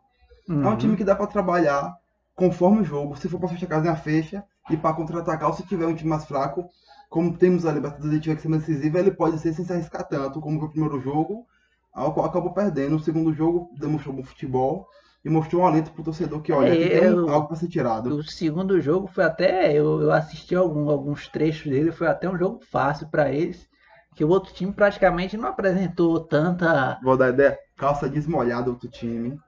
É 0.48 0.52
um 0.52 0.70
Uhum. 0.70 0.76
time 0.76 0.96
que 0.96 1.04
dá 1.04 1.14
para 1.14 1.26
trabalhar 1.26 1.94
conforme 2.34 2.80
o 2.80 2.84
jogo. 2.84 3.16
Se 3.16 3.28
for 3.28 3.38
para 3.38 3.48
fechar 3.48 3.66
a 3.66 3.68
casinha, 3.68 3.96
fecha. 3.96 4.44
E 4.70 4.76
para 4.76 4.94
contra-atacar, 4.94 5.48
ou 5.48 5.54
se 5.54 5.66
tiver 5.66 5.86
um 5.86 5.94
time 5.94 6.10
mais 6.10 6.24
fraco, 6.24 6.64
como 7.10 7.36
temos 7.36 7.66
a 7.66 7.72
Libertadores 7.72 8.16
e 8.16 8.20
tiver 8.20 8.36
que 8.36 8.42
ser 8.42 8.48
mais 8.48 8.64
decisiva, 8.64 8.98
ele 9.00 9.10
pode 9.10 9.38
ser 9.38 9.52
sem 9.52 9.64
se 9.64 9.72
arriscar 9.72 10.06
tanto, 10.06 10.40
como 10.40 10.58
foi 10.58 10.68
o 10.68 10.70
primeiro 10.70 11.00
jogo, 11.00 11.44
ao 11.92 12.14
qual 12.14 12.26
acabou 12.26 12.52
perdendo. 12.52 12.96
O 12.96 13.00
segundo 13.00 13.32
jogo 13.34 13.70
demonstrou 13.78 14.14
bom 14.14 14.22
futebol 14.22 14.86
e 15.24 15.28
mostrou 15.28 15.62
um 15.62 15.66
alento 15.66 15.90
pro 15.92 16.02
torcedor 16.04 16.40
que, 16.40 16.52
olha, 16.52 16.68
É, 16.74 17.00
tem 17.00 17.08
eu- 17.08 17.28
algo 17.28 17.48
para 17.48 17.56
ser 17.56 17.68
tirado. 17.68 18.14
O 18.14 18.22
segundo 18.22 18.80
jogo 18.80 19.08
foi 19.08 19.24
até. 19.24 19.72
Eu, 19.72 20.00
eu 20.00 20.12
assisti 20.12 20.54
algum- 20.54 20.88
alguns 20.88 21.28
trechos 21.28 21.70
dele, 21.70 21.90
foi 21.92 22.06
até 22.06 22.30
um 22.30 22.38
jogo 22.38 22.60
fácil 22.70 23.08
para 23.08 23.30
eles. 23.32 23.68
Que 24.14 24.24
o 24.24 24.28
outro 24.28 24.52
time 24.54 24.72
praticamente 24.72 25.36
não 25.36 25.48
apresentou 25.48 26.20
tanta. 26.20 27.00
Vou 27.02 27.16
dar 27.16 27.30
ideia. 27.30 27.58
Calça 27.76 28.08
desmolhada 28.08 28.70
outro 28.70 28.88
time. 28.88 29.38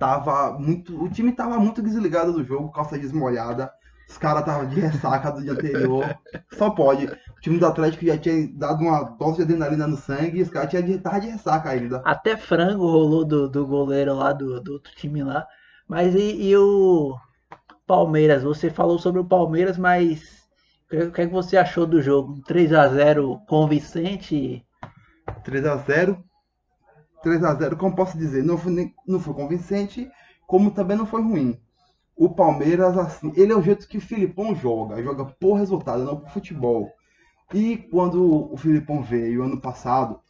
Tava 0.00 0.58
muito. 0.58 0.98
O 0.98 1.10
time 1.10 1.30
tava 1.30 1.58
muito 1.58 1.82
desligado 1.82 2.32
do 2.32 2.42
jogo, 2.42 2.72
calça 2.72 2.98
desmolhada. 2.98 3.70
Os 4.08 4.16
caras 4.16 4.40
estavam 4.40 4.66
de 4.66 4.80
ressaca 4.80 5.30
do 5.30 5.42
dia 5.42 5.52
anterior. 5.52 6.18
Só 6.54 6.70
pode. 6.70 7.04
O 7.04 7.40
time 7.42 7.58
do 7.58 7.66
Atlético 7.66 8.06
já 8.06 8.16
tinha 8.16 8.48
dado 8.54 8.80
uma 8.80 9.02
dose 9.02 9.36
de 9.36 9.42
adrenalina 9.42 9.86
no 9.86 9.98
sangue 9.98 10.38
e 10.38 10.42
os 10.42 10.48
caras 10.48 10.70
tinham 10.70 10.82
de, 10.82 10.98
tava 10.98 11.20
de 11.20 11.28
ressaca 11.28 11.68
ainda. 11.68 12.00
Até 12.02 12.34
frango 12.34 12.90
rolou 12.90 13.26
do, 13.26 13.46
do 13.46 13.66
goleiro 13.66 14.14
lá 14.14 14.32
do, 14.32 14.58
do 14.62 14.72
outro 14.72 14.90
time 14.96 15.22
lá. 15.22 15.46
Mas 15.86 16.14
e, 16.14 16.48
e 16.48 16.56
o 16.56 17.14
Palmeiras? 17.86 18.42
Você 18.42 18.70
falou 18.70 18.98
sobre 18.98 19.20
o 19.20 19.28
Palmeiras, 19.28 19.76
mas 19.76 20.48
o 20.86 20.88
que, 20.88 21.10
que 21.10 21.20
é 21.20 21.26
que 21.26 21.32
você 21.32 21.58
achou 21.58 21.86
do 21.86 22.00
jogo? 22.00 22.32
Um 22.32 22.40
3 25.44 25.66
a 25.66 25.76
0 25.76 26.24
convincente? 27.22 27.40
3x0. 27.40 27.58
3x0, 27.72 27.76
como 27.76 27.94
posso 27.96 28.18
dizer, 28.18 28.42
não 28.44 28.56
foi, 28.58 28.92
não 29.06 29.20
foi 29.20 29.34
convincente, 29.34 30.10
como 30.46 30.70
também 30.70 30.96
não 30.96 31.06
foi 31.06 31.22
ruim. 31.22 31.58
O 32.16 32.28
Palmeiras, 32.28 32.98
assim, 32.98 33.32
ele 33.36 33.52
é 33.52 33.56
o 33.56 33.62
jeito 33.62 33.88
que 33.88 33.98
o 33.98 34.00
Filipão 34.00 34.54
joga, 34.54 35.02
joga 35.02 35.24
por 35.24 35.54
resultado, 35.54 36.04
não 36.04 36.16
por 36.16 36.30
futebol. 36.30 36.90
E 37.54 37.76
quando 37.76 38.52
o 38.52 38.56
Filipão 38.56 39.02
veio 39.02 39.42
ano 39.42 39.60
passado 39.60 40.20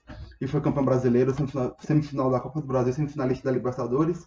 e 0.41 0.47
foi 0.47 0.61
campeão 0.61 0.85
brasileiro, 0.85 1.35
semifinal, 1.35 1.77
semifinal 1.81 2.31
da 2.31 2.41
Copa 2.41 2.61
do 2.61 2.67
Brasil, 2.67 2.93
semifinalista 2.93 3.45
da 3.45 3.51
Libertadores, 3.53 4.27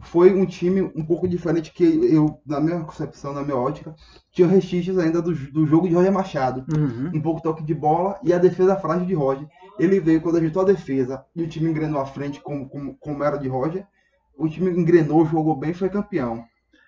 foi 0.00 0.34
um 0.34 0.46
time 0.46 0.82
um 0.96 1.04
pouco 1.04 1.28
diferente 1.28 1.72
que 1.72 1.84
eu, 1.84 2.40
na 2.46 2.60
minha 2.60 2.80
concepção, 2.80 3.32
na 3.32 3.42
minha 3.42 3.56
ótica, 3.56 3.94
tinha 4.32 4.48
restícios 4.48 4.98
ainda 4.98 5.20
do, 5.20 5.34
do 5.34 5.66
jogo 5.66 5.86
de 5.88 5.94
Roger 5.94 6.10
Machado 6.12 6.64
Uhum. 6.74 7.10
um 7.14 7.20
pouco 7.20 7.42
toque 7.42 7.62
de 7.62 7.74
bola 7.74 8.18
e 8.24 8.32
a 8.32 8.38
defesa 8.38 8.74
frágil 8.76 9.06
de 9.06 9.14
Roger. 9.14 9.46
Ele 9.78 10.00
veio 10.00 10.20
quando 10.22 10.38
ajeitou 10.38 10.62
a 10.62 10.66
defesa 10.66 11.24
e 11.36 11.42
o 11.42 11.48
time 11.48 11.70
engrenou 11.70 12.00
à 12.00 12.06
frente 12.06 12.40
como, 12.40 12.68
como, 12.68 12.96
como 12.98 13.24
era 13.24 13.38
de 13.38 13.48
Roger. 13.48 13.86
O 14.36 14.48
time 14.48 14.70
engrenou, 14.70 15.26
jogou 15.26 15.56
bem 15.56 15.70
e 15.70 15.74
foi 15.74 15.90
campeão. 15.90 16.44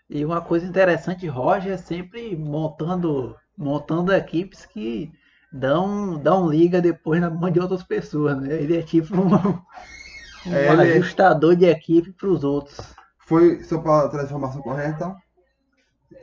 E 0.09 0.25
uma 0.25 0.41
coisa 0.41 0.67
interessante, 0.67 1.27
Roger 1.27 1.73
é 1.75 1.77
sempre 1.77 2.35
montando, 2.35 3.37
montando 3.57 4.13
equipes 4.15 4.65
que 4.65 5.13
dão, 5.53 6.19
dão 6.19 6.49
liga 6.49 6.81
depois 6.81 7.21
na 7.21 7.29
mão 7.29 7.51
de 7.51 7.61
outras 7.61 7.83
pessoas, 7.83 8.41
né? 8.41 8.63
Ele 8.63 8.79
é 8.79 8.83
tipo 8.83 9.15
um, 9.15 9.29
um 10.47 10.53
É, 10.53 10.97
ele- 10.97 11.11
ajustador 11.11 11.55
de 11.57 11.67
equipe 11.67 12.13
para 12.13 12.29
os 12.29 12.45
outros. 12.45 12.79
Foi, 13.27 13.61
só 13.65 13.79
para 13.81 14.09
trazer 14.09 14.23
a 14.23 14.27
informação 14.29 14.63
correta, 14.63 15.17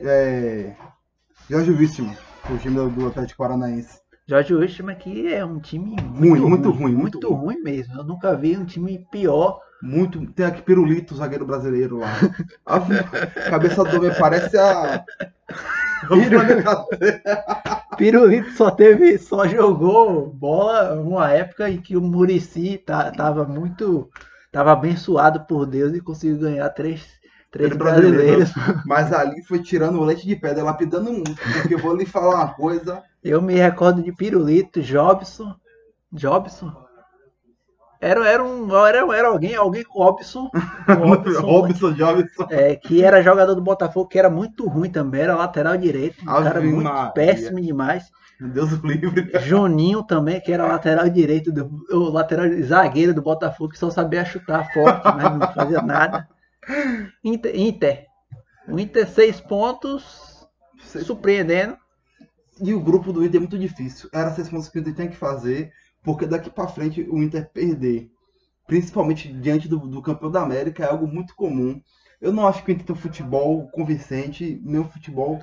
é, 0.00 0.76
Jorge 1.50 1.72
o 1.72 2.58
time 2.58 2.76
do, 2.76 2.90
do 2.90 3.08
Atlético 3.08 3.38
Paranaense. 3.38 4.01
Jorge 4.32 4.54
Wilstermann 4.54 4.96
que 4.96 5.30
é 5.30 5.44
um 5.44 5.60
time 5.60 5.94
Ruim, 6.00 6.40
muito 6.40 6.70
ruim, 6.70 6.94
muito, 6.94 7.20
muito 7.20 7.34
ruim 7.34 7.60
mesmo. 7.62 7.98
Eu 7.98 8.04
nunca 8.04 8.34
vi 8.34 8.56
um 8.56 8.64
time 8.64 9.06
pior. 9.10 9.60
Muito, 9.82 10.24
tem 10.32 10.46
aqui 10.46 10.62
Pirulito, 10.62 11.14
zagueiro 11.14 11.44
brasileiro 11.44 11.98
lá. 11.98 12.08
A 12.64 12.80
cabeça 13.50 13.84
do 13.84 13.98
homem 13.98 14.10
parece 14.18 14.56
a. 14.56 15.04
Pirulito 17.98 18.52
só 18.52 18.70
teve, 18.70 19.18
só 19.18 19.46
jogou 19.46 20.28
bola 20.28 20.98
uma 20.98 21.30
época 21.30 21.68
em 21.68 21.76
que 21.76 21.94
o 21.94 22.00
Murici 22.00 22.78
tá, 22.78 23.10
tava 23.10 23.44
muito, 23.44 24.08
tava 24.50 24.72
abençoado 24.72 25.40
por 25.40 25.66
Deus 25.66 25.92
e 25.92 26.00
conseguiu 26.00 26.38
ganhar 26.38 26.70
três, 26.70 27.06
três 27.52 27.76
brasileiros. 27.76 28.50
Mas 28.84 29.12
ali 29.12 29.42
foi 29.44 29.60
tirando 29.60 30.00
o 30.00 30.04
leite 30.04 30.26
de 30.26 30.34
pedra, 30.34 30.64
lapidando 30.64 31.12
muito. 31.12 31.36
Porque 31.36 31.74
eu 31.74 31.78
vou 31.78 31.94
lhe 31.94 32.06
falar 32.06 32.34
uma 32.36 32.54
coisa. 32.54 33.02
Eu 33.22 33.40
me 33.40 33.54
recordo 33.54 34.02
de 34.02 34.10
Pirulito, 34.10 34.80
Jobson, 34.80 35.54
Jobson. 36.10 36.72
Era, 38.00 38.28
era, 38.28 38.42
um, 38.42 38.84
era, 38.84 39.16
era 39.16 39.28
alguém, 39.28 39.54
alguém 39.54 39.84
com 39.84 40.02
Robson, 40.02 40.50
Robson, 40.88 41.40
Robson 41.40 41.92
Jobson. 41.92 42.46
é, 42.50 42.74
que 42.74 43.00
era 43.04 43.22
jogador 43.22 43.54
do 43.54 43.62
Botafogo, 43.62 44.08
que 44.08 44.18
era 44.18 44.28
muito 44.28 44.66
ruim 44.66 44.90
também, 44.90 45.20
era 45.20 45.36
lateral 45.36 45.76
direito, 45.76 46.16
um 46.26 46.30
Ave 46.30 46.42
cara 46.42 46.60
muito 46.60 46.82
Maria. 46.82 47.12
péssimo 47.12 47.60
demais. 47.60 48.10
Meu 48.40 48.50
Deus 48.50 48.72
livre. 48.82 49.30
Juninho 49.42 50.02
também, 50.02 50.40
que 50.40 50.52
era 50.52 50.66
lateral 50.66 51.08
direito, 51.08 51.52
do, 51.52 51.70
o 51.92 52.10
lateral 52.10 52.46
zagueiro 52.64 53.14
do 53.14 53.22
Botafogo, 53.22 53.70
que 53.70 53.78
só 53.78 53.88
sabia 53.88 54.24
chutar 54.24 54.72
forte, 54.72 55.04
mas 55.04 55.38
não 55.38 55.52
fazia 55.52 55.80
nada. 55.80 56.28
Inter, 57.24 57.54
Inter. 57.58 58.06
O 58.68 58.78
Inter, 58.78 59.08
seis 59.08 59.40
pontos, 59.40 60.46
Seis- 60.82 61.06
surpreendendo. 61.06 61.76
E 62.60 62.72
o 62.74 62.80
grupo 62.80 63.12
do 63.12 63.24
Inter 63.24 63.36
é 63.36 63.40
muito 63.40 63.58
difícil. 63.58 64.08
Era 64.12 64.32
seis 64.32 64.48
pontos 64.48 64.68
que 64.68 64.78
o 64.78 64.80
Inter 64.80 64.94
tinha 64.94 65.08
que 65.08 65.16
fazer, 65.16 65.72
porque 66.02 66.26
daqui 66.26 66.50
pra 66.50 66.68
frente 66.68 67.02
o 67.02 67.22
Inter 67.22 67.50
perder, 67.50 68.10
principalmente 68.66 69.32
diante 69.32 69.68
do, 69.68 69.78
do 69.78 70.02
campeão 70.02 70.30
da 70.30 70.42
América, 70.42 70.84
é 70.84 70.90
algo 70.90 71.06
muito 71.06 71.34
comum. 71.34 71.80
Eu 72.20 72.32
não 72.32 72.46
acho 72.46 72.64
que 72.64 72.70
o 72.70 72.72
Inter 72.72 72.86
tem 72.86 72.94
um 72.96 72.98
futebol 72.98 73.68
convincente, 73.70 74.60
nem 74.64 74.80
um 74.80 74.88
futebol 74.88 75.42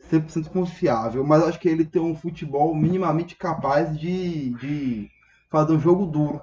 100% 0.00 0.50
confiável, 0.50 1.24
mas 1.24 1.42
acho 1.42 1.58
que 1.60 1.68
ele 1.68 1.84
tem 1.84 2.02
um 2.02 2.16
futebol 2.16 2.74
minimamente 2.74 3.36
capaz 3.36 3.98
de, 3.98 4.50
de 4.56 5.10
fazer 5.50 5.72
um 5.72 5.80
jogo 5.80 6.06
duro 6.06 6.40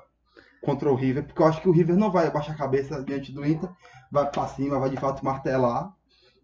contra 0.64 0.92
o 0.92 0.96
River, 0.96 1.26
porque 1.26 1.42
eu 1.42 1.46
acho 1.46 1.62
que 1.62 1.70
o 1.70 1.72
River 1.72 1.96
não 1.96 2.12
vai 2.12 2.28
abaixar 2.28 2.56
a 2.56 2.58
cabeça 2.58 3.04
diante 3.04 3.32
do 3.32 3.46
Inter, 3.46 3.70
vai 4.12 4.30
pra 4.30 4.48
cima, 4.48 4.80
vai 4.80 4.90
de 4.90 4.98
fato 4.98 5.24
martelar, 5.24 5.92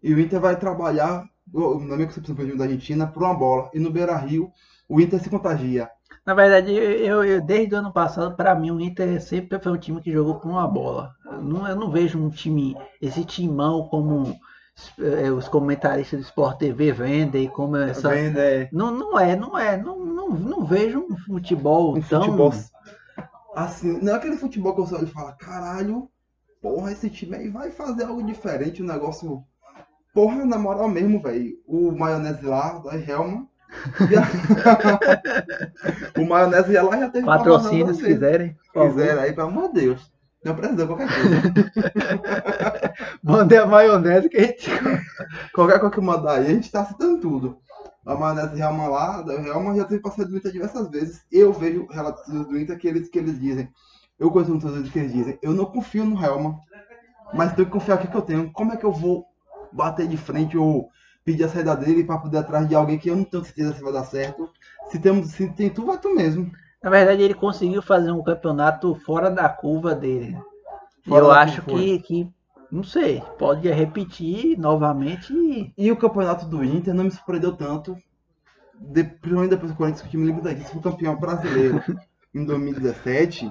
e 0.02 0.12
o 0.14 0.20
Inter 0.20 0.40
vai 0.40 0.58
trabalhar, 0.58 1.24
na 1.52 1.96
minha 1.96 2.06
concepção 2.06 2.34
time 2.34 2.56
da 2.56 2.64
Argentina, 2.64 3.06
por 3.06 3.22
uma 3.22 3.34
bola. 3.34 3.70
E 3.74 3.78
no 3.78 3.90
Beira 3.90 4.16
Rio, 4.16 4.50
o 4.88 5.00
Inter 5.00 5.20
se 5.22 5.30
contagia. 5.30 5.88
Na 6.26 6.34
verdade, 6.34 6.72
eu, 6.72 7.24
eu- 7.24 7.40
desde 7.42 7.74
o 7.74 7.78
ano 7.78 7.92
passado, 7.92 8.36
para 8.36 8.54
mim, 8.54 8.70
o 8.70 8.80
Inter 8.80 9.20
sempre 9.20 9.58
foi 9.58 9.72
um 9.72 9.76
time 9.78 10.00
que 10.00 10.12
jogou 10.12 10.38
por 10.38 10.48
uma 10.50 10.66
bola. 10.68 11.14
Eu 11.24 11.42
não, 11.42 11.66
eu 11.68 11.76
não 11.76 11.90
vejo 11.90 12.18
um 12.18 12.30
time, 12.30 12.76
esse 13.00 13.24
timão 13.24 13.88
como 13.88 14.36
eh, 14.98 15.30
os 15.30 15.48
comentaristas 15.48 16.20
do 16.20 16.24
Sport 16.26 16.58
TV 16.58 16.92
vendem, 16.92 17.48
como 17.48 17.76
essa. 17.76 18.08
Vendo, 18.10 18.38
é, 18.38 18.68
Não, 18.72 18.90
não 18.90 19.18
é, 19.18 19.36
não 19.36 19.58
é. 19.58 19.76
Não, 19.76 19.98
não, 20.04 20.28
não 20.30 20.64
vejo 20.64 21.04
um 21.10 21.16
futebol 21.16 21.96
um 21.96 22.00
tão. 22.02 22.22
futebol 22.22 22.52
assim, 23.54 23.98
não 24.02 24.14
é 24.14 24.16
aquele 24.16 24.36
futebol 24.36 24.74
que 24.74 24.80
você 24.80 24.94
olha 24.94 25.04
e 25.04 25.08
fala, 25.08 25.32
caralho, 25.34 26.08
porra, 26.62 26.92
esse 26.92 27.10
time 27.10 27.36
aí 27.36 27.48
vai 27.50 27.70
fazer 27.70 28.04
algo 28.04 28.22
diferente, 28.22 28.82
um 28.82 28.86
negócio. 28.86 29.42
Porra, 30.14 30.44
na 30.44 30.56
moral 30.58 30.88
mesmo, 30.88 31.20
velho. 31.20 31.54
O 31.66 31.90
maionese 31.92 32.46
lá, 32.46 32.78
da 32.78 32.94
Helma. 32.96 33.46
já- 34.10 34.28
o 36.20 36.26
maionese 36.26 36.72
lá 36.74 36.98
já 36.98 37.08
teve 37.10 37.26
Patrocínio, 37.26 37.94
se 37.94 38.02
quiserem. 38.04 38.56
por 38.72 38.84
favor. 38.84 38.90
quiser 38.90 39.18
aí, 39.18 39.32
pelo 39.32 39.48
amor 39.48 39.68
de 39.72 39.80
Deus. 39.80 40.12
Não 40.44 40.54
precisa 40.56 40.86
qualquer 40.86 41.08
coisa. 41.08 42.94
Mandei 43.22 43.58
a 43.58 43.66
maionese 43.66 44.28
que 44.28 44.36
a 44.36 44.42
gente. 44.42 44.68
qualquer 45.54 45.78
coisa 45.78 45.94
que 45.94 46.00
mandar 46.00 46.38
aí, 46.38 46.46
a 46.46 46.50
gente 46.50 46.70
tá 46.70 46.84
citando 46.84 47.18
tudo. 47.20 47.58
A 48.04 48.14
maionese 48.16 48.60
Helma 48.60 48.88
lá, 48.88 49.22
da 49.22 49.34
Helma 49.34 49.74
já 49.76 49.84
teve 49.84 50.02
passado 50.02 50.28
do 50.28 50.36
Inter 50.36 50.50
diversas 50.52 50.88
vezes. 50.90 51.22
Eu 51.30 51.52
vejo 51.52 51.86
relatos 51.90 52.26
do 52.26 52.58
Inter 52.58 52.76
que 52.76 52.88
eles, 52.88 53.08
que 53.08 53.18
eles 53.18 53.40
dizem. 53.40 53.68
Eu 54.18 54.30
conheço 54.30 54.52
muitas 54.52 54.72
vezes 54.72 54.90
que 54.92 54.98
eles 54.98 55.12
dizem. 55.12 55.38
Eu 55.42 55.52
não 55.52 55.66
confio 55.66 56.04
no 56.04 56.22
Helma, 56.22 56.60
mas 57.34 57.54
tenho 57.54 57.66
que 57.66 57.72
confiar 57.72 57.94
aqui 57.96 58.08
que 58.08 58.16
eu 58.16 58.22
tenho. 58.22 58.52
Como 58.52 58.72
é 58.72 58.76
que 58.76 58.84
eu 58.84 58.92
vou 58.92 59.26
bater 59.72 60.06
de 60.08 60.16
frente 60.16 60.56
ou 60.56 60.88
pedir 61.24 61.44
a 61.44 61.48
saída 61.48 61.76
dele 61.76 62.04
para 62.04 62.18
poder 62.18 62.38
atrás 62.38 62.68
de 62.68 62.74
alguém 62.74 62.98
que 62.98 63.08
eu 63.10 63.16
não 63.16 63.24
tenho 63.24 63.44
certeza 63.44 63.74
se 63.74 63.82
vai 63.82 63.92
dar 63.92 64.04
certo? 64.04 64.48
Se, 64.90 64.98
temos, 64.98 65.30
se 65.30 65.48
tem 65.52 65.70
tu, 65.70 65.86
vai 65.86 65.98
tu 65.98 66.14
mesmo. 66.14 66.50
Na 66.82 66.90
verdade, 66.90 67.22
ele 67.22 67.34
conseguiu 67.34 67.80
fazer 67.80 68.10
um 68.10 68.22
campeonato 68.22 68.94
fora 68.94 69.30
da 69.30 69.48
curva 69.48 69.94
dele. 69.94 70.36
Fora 71.04 71.24
eu 71.24 71.30
acho 71.32 71.62
que, 71.62 71.98
que, 72.00 72.28
não 72.70 72.82
sei, 72.82 73.22
pode 73.38 73.68
repetir 73.70 74.58
novamente. 74.58 75.32
e- 75.76 75.92
o 75.92 75.96
campeonato 75.96 76.46
do 76.46 76.64
Inter 76.64 76.92
não 76.94 77.04
me 77.04 77.10
surpreendeu 77.10 77.52
tanto, 77.56 77.96
de, 78.80 79.04
principalmente 79.04 79.50
depois 79.50 79.70
que 79.70 79.74
o 79.74 79.78
Corinthians, 79.78 80.02
que 80.02 80.08
o 80.08 80.10
time 80.10 80.26
limitadíssimo, 80.26 80.82
foi 80.82 80.92
campeão 80.92 81.16
brasileiro 81.16 81.82
em 82.34 82.44
2017, 82.44 83.50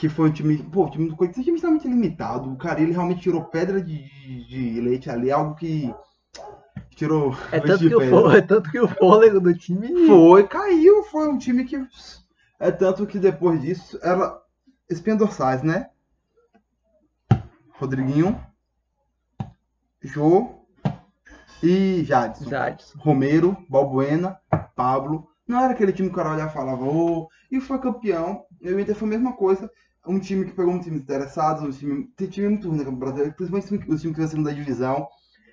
que 0.00 0.08
foi 0.08 0.30
um 0.30 0.32
time, 0.32 0.56
pô, 0.62 0.86
o 0.86 0.90
time 0.90 1.10
do 1.10 1.14
Corinthians 1.14 1.38
é 1.38 1.40
um 1.42 1.44
time 1.44 1.56
extremamente 1.56 1.86
limitado, 1.86 2.50
o 2.50 2.56
cara, 2.56 2.80
ele 2.80 2.92
realmente 2.92 3.20
tirou 3.20 3.44
pedra 3.44 3.82
de, 3.82 3.98
de- 4.02 4.44
de 4.46 4.80
leite 4.80 5.10
ali, 5.10 5.30
algo 5.30 5.54
que 5.54 5.94
tirou 6.96 7.36
É 7.52 7.60
tanto, 7.60 7.86
que 7.86 7.94
o 7.94 7.98
pedra. 7.98 8.38
é 8.38 8.40
tanto 8.40 8.70
que 8.70 8.80
o 8.80 8.88
fôlego 8.88 9.38
do 9.38 9.54
time. 9.54 10.06
Foi, 10.06 10.48
caiu, 10.48 11.02
foi 11.04 11.28
um 11.28 11.36
time 11.36 11.64
que, 11.66 11.76
é 12.58 12.70
tanto 12.70 13.06
que 13.06 13.18
depois 13.18 13.60
disso, 13.60 13.98
era 14.02 14.40
espinha 14.88 15.16
dorsais, 15.16 15.62
né? 15.62 15.90
Rodriguinho, 17.78 18.40
Jô 20.02 20.64
e 21.62 22.02
Jadson. 22.04 22.48
Jadson. 22.48 22.98
Romero, 23.00 23.54
Balbuena, 23.68 24.38
Pablo. 24.74 25.28
Não 25.46 25.60
era 25.62 25.74
aquele 25.74 25.92
time 25.92 26.08
que 26.08 26.14
o 26.14 26.16
cara 26.16 26.32
olhava 26.32 26.50
e 26.50 26.54
falava, 26.54 26.84
ô, 26.84 27.28
e 27.52 27.60
foi 27.60 27.78
campeão. 27.78 28.44
E 28.62 28.70
o 28.72 28.80
Inter 28.80 28.94
foi 28.94 29.08
a 29.08 29.10
mesma 29.10 29.32
coisa. 29.34 29.70
Um 30.06 30.18
time 30.18 30.44
que 30.46 30.52
pegou 30.52 30.70
muitos 30.72 30.86
times 30.86 31.02
interessados, 31.02 31.62
um 31.62 31.70
time, 31.70 32.04
tem 32.16 32.28
time 32.28 32.48
muito 32.48 32.68
ruim 32.68 32.78
no 32.78 32.84
Campeonato 32.84 33.00
Brasileiro, 33.00 33.34
principalmente 33.36 33.90
os 33.90 34.00
times 34.00 34.14
que 34.14 34.20
vão 34.22 34.28
segunda 34.30 34.54
divisão. 34.54 35.06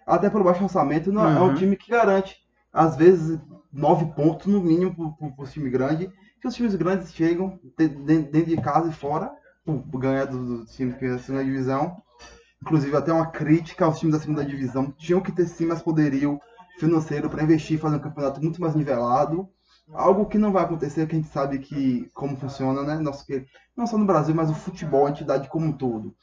Até 0.06 0.30
pelo 0.30 0.44
baixo 0.46 0.64
orçamento, 0.64 1.12
não, 1.12 1.26
é 1.26 1.42
um 1.42 1.48
Uhum. 1.48 1.54
time 1.54 1.76
que 1.76 1.92
garante, 1.92 2.36
às 2.72 2.96
vezes, 2.96 3.38
nove 3.74 4.06
pontos 4.16 4.48
no 4.48 4.62
mínimo 4.62 4.94
para 5.36 5.44
o 5.44 5.48
time 5.48 5.70
grande. 5.70 6.10
Que 6.42 6.48
os 6.48 6.56
times 6.56 6.76
grandes 6.76 7.14
chegam 7.14 7.60
de- 7.78 7.88
de- 7.90 8.20
dentro 8.24 8.46
de 8.56 8.62
casa 8.62 8.90
e 8.90 8.94
fora, 8.94 9.32
por 9.66 10.00
ganhar 10.00 10.26
do, 10.26 10.60
do 10.60 10.66
time 10.66 10.94
que 10.94 11.06
é 11.06 11.10
a 11.10 11.18
segunda 11.20 11.44
divisão. 11.44 11.98
Inclusive, 12.62 12.96
até 12.96 13.12
uma 13.14 13.28
crítica 13.30 13.86
aos 13.86 14.00
times 14.00 14.16
da 14.16 14.22
segunda 14.22 14.46
divisão. 14.46 14.92
Tinham 14.98 15.22
que 15.22 15.32
ter 15.32 15.46
sim 15.46 15.66
mais 15.66 15.82
poderio 15.82 16.40
financeiro 16.80 17.30
para 17.30 17.44
investir 17.44 17.78
e 17.78 17.80
fazer 17.80 17.98
um 17.98 18.00
campeonato 18.00 18.42
muito 18.42 18.62
mais 18.62 18.76
nivelado. 18.76 19.48
Algo 19.94 20.26
que 20.26 20.38
não 20.38 20.52
vai 20.52 20.64
acontecer, 20.64 21.08
que 21.08 21.16
a 21.16 21.20
gente 21.20 21.30
sabe 21.30 21.60
que 21.60 22.10
como 22.14 22.36
funciona, 22.36 22.84
né? 22.84 23.00
Nosso, 23.00 23.26
não 23.76 23.88
só 23.88 23.98
no 23.98 24.06
Brasil, 24.06 24.36
mas 24.36 24.50
o 24.50 24.56
futebol, 24.56 25.08
a 25.08 25.10
entidade 25.10 25.48
como 25.48 25.66
um 25.66 25.72
todo. 25.72 26.16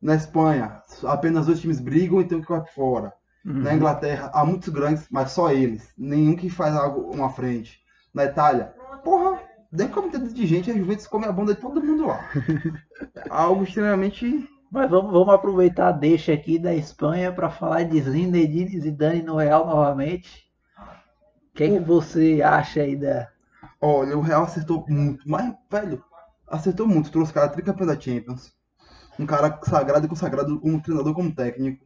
Na 0.00 0.16
Espanha, 0.16 0.82
apenas 1.04 1.46
dois 1.46 1.60
times 1.60 1.78
brigam 1.78 2.20
e 2.20 2.24
tem 2.24 2.38
um 2.38 2.42
que 2.42 2.48
vai 2.48 2.64
fora. 2.66 3.12
Uhum. 3.44 3.60
Na 3.60 3.74
Inglaterra, 3.74 4.30
há 4.34 4.44
muitos 4.44 4.68
grandes, 4.68 5.06
mas 5.10 5.30
só 5.30 5.52
eles. 5.52 5.92
Nenhum 5.96 6.34
que 6.34 6.50
faz 6.50 6.74
algo 6.74 7.14
uma 7.14 7.30
frente. 7.30 7.80
Na 8.12 8.24
Itália, 8.24 8.74
porra, 9.04 9.40
dentro 9.70 10.02
do 10.02 10.10
comitê 10.10 10.32
de 10.32 10.46
gente, 10.46 10.70
a 10.70 10.74
Juventus 10.74 11.06
come 11.06 11.26
a 11.26 11.32
bunda 11.32 11.54
de 11.54 11.60
todo 11.60 11.82
mundo 11.82 12.06
lá. 12.06 12.28
algo 13.30 13.64
extremamente 13.64 14.48
Mas 14.70 14.90
vamos, 14.90 15.12
vamos 15.12 15.32
aproveitar 15.32 15.88
a 15.88 15.92
deixa 15.92 16.32
aqui 16.32 16.58
da 16.58 16.74
Espanha 16.74 17.32
para 17.32 17.50
falar 17.50 17.84
de 17.84 18.00
Zinedine 18.00 18.80
Zidane 18.80 19.22
no 19.22 19.36
Real 19.36 19.66
novamente. 19.66 20.51
O 21.52 21.54
que, 21.54 21.64
é 21.64 21.68
que 21.68 21.80
você 21.80 22.40
acha 22.42 22.80
aí 22.80 22.96
da. 22.96 23.28
Olha, 23.78 24.16
o 24.16 24.22
Real 24.22 24.44
acertou 24.44 24.86
muito, 24.88 25.28
mas, 25.28 25.54
velho, 25.70 26.02
acertou 26.48 26.86
muito. 26.86 27.10
Trouxe 27.10 27.30
o 27.30 27.34
cara 27.34 27.50
tricampeão 27.50 27.86
da 27.86 28.00
Champions. 28.00 28.54
Um 29.18 29.26
cara 29.26 29.60
sagrado 29.62 30.06
e 30.06 30.08
consagrado 30.08 30.58
como 30.58 30.82
treinador, 30.82 31.14
como 31.14 31.34
técnico. 31.34 31.84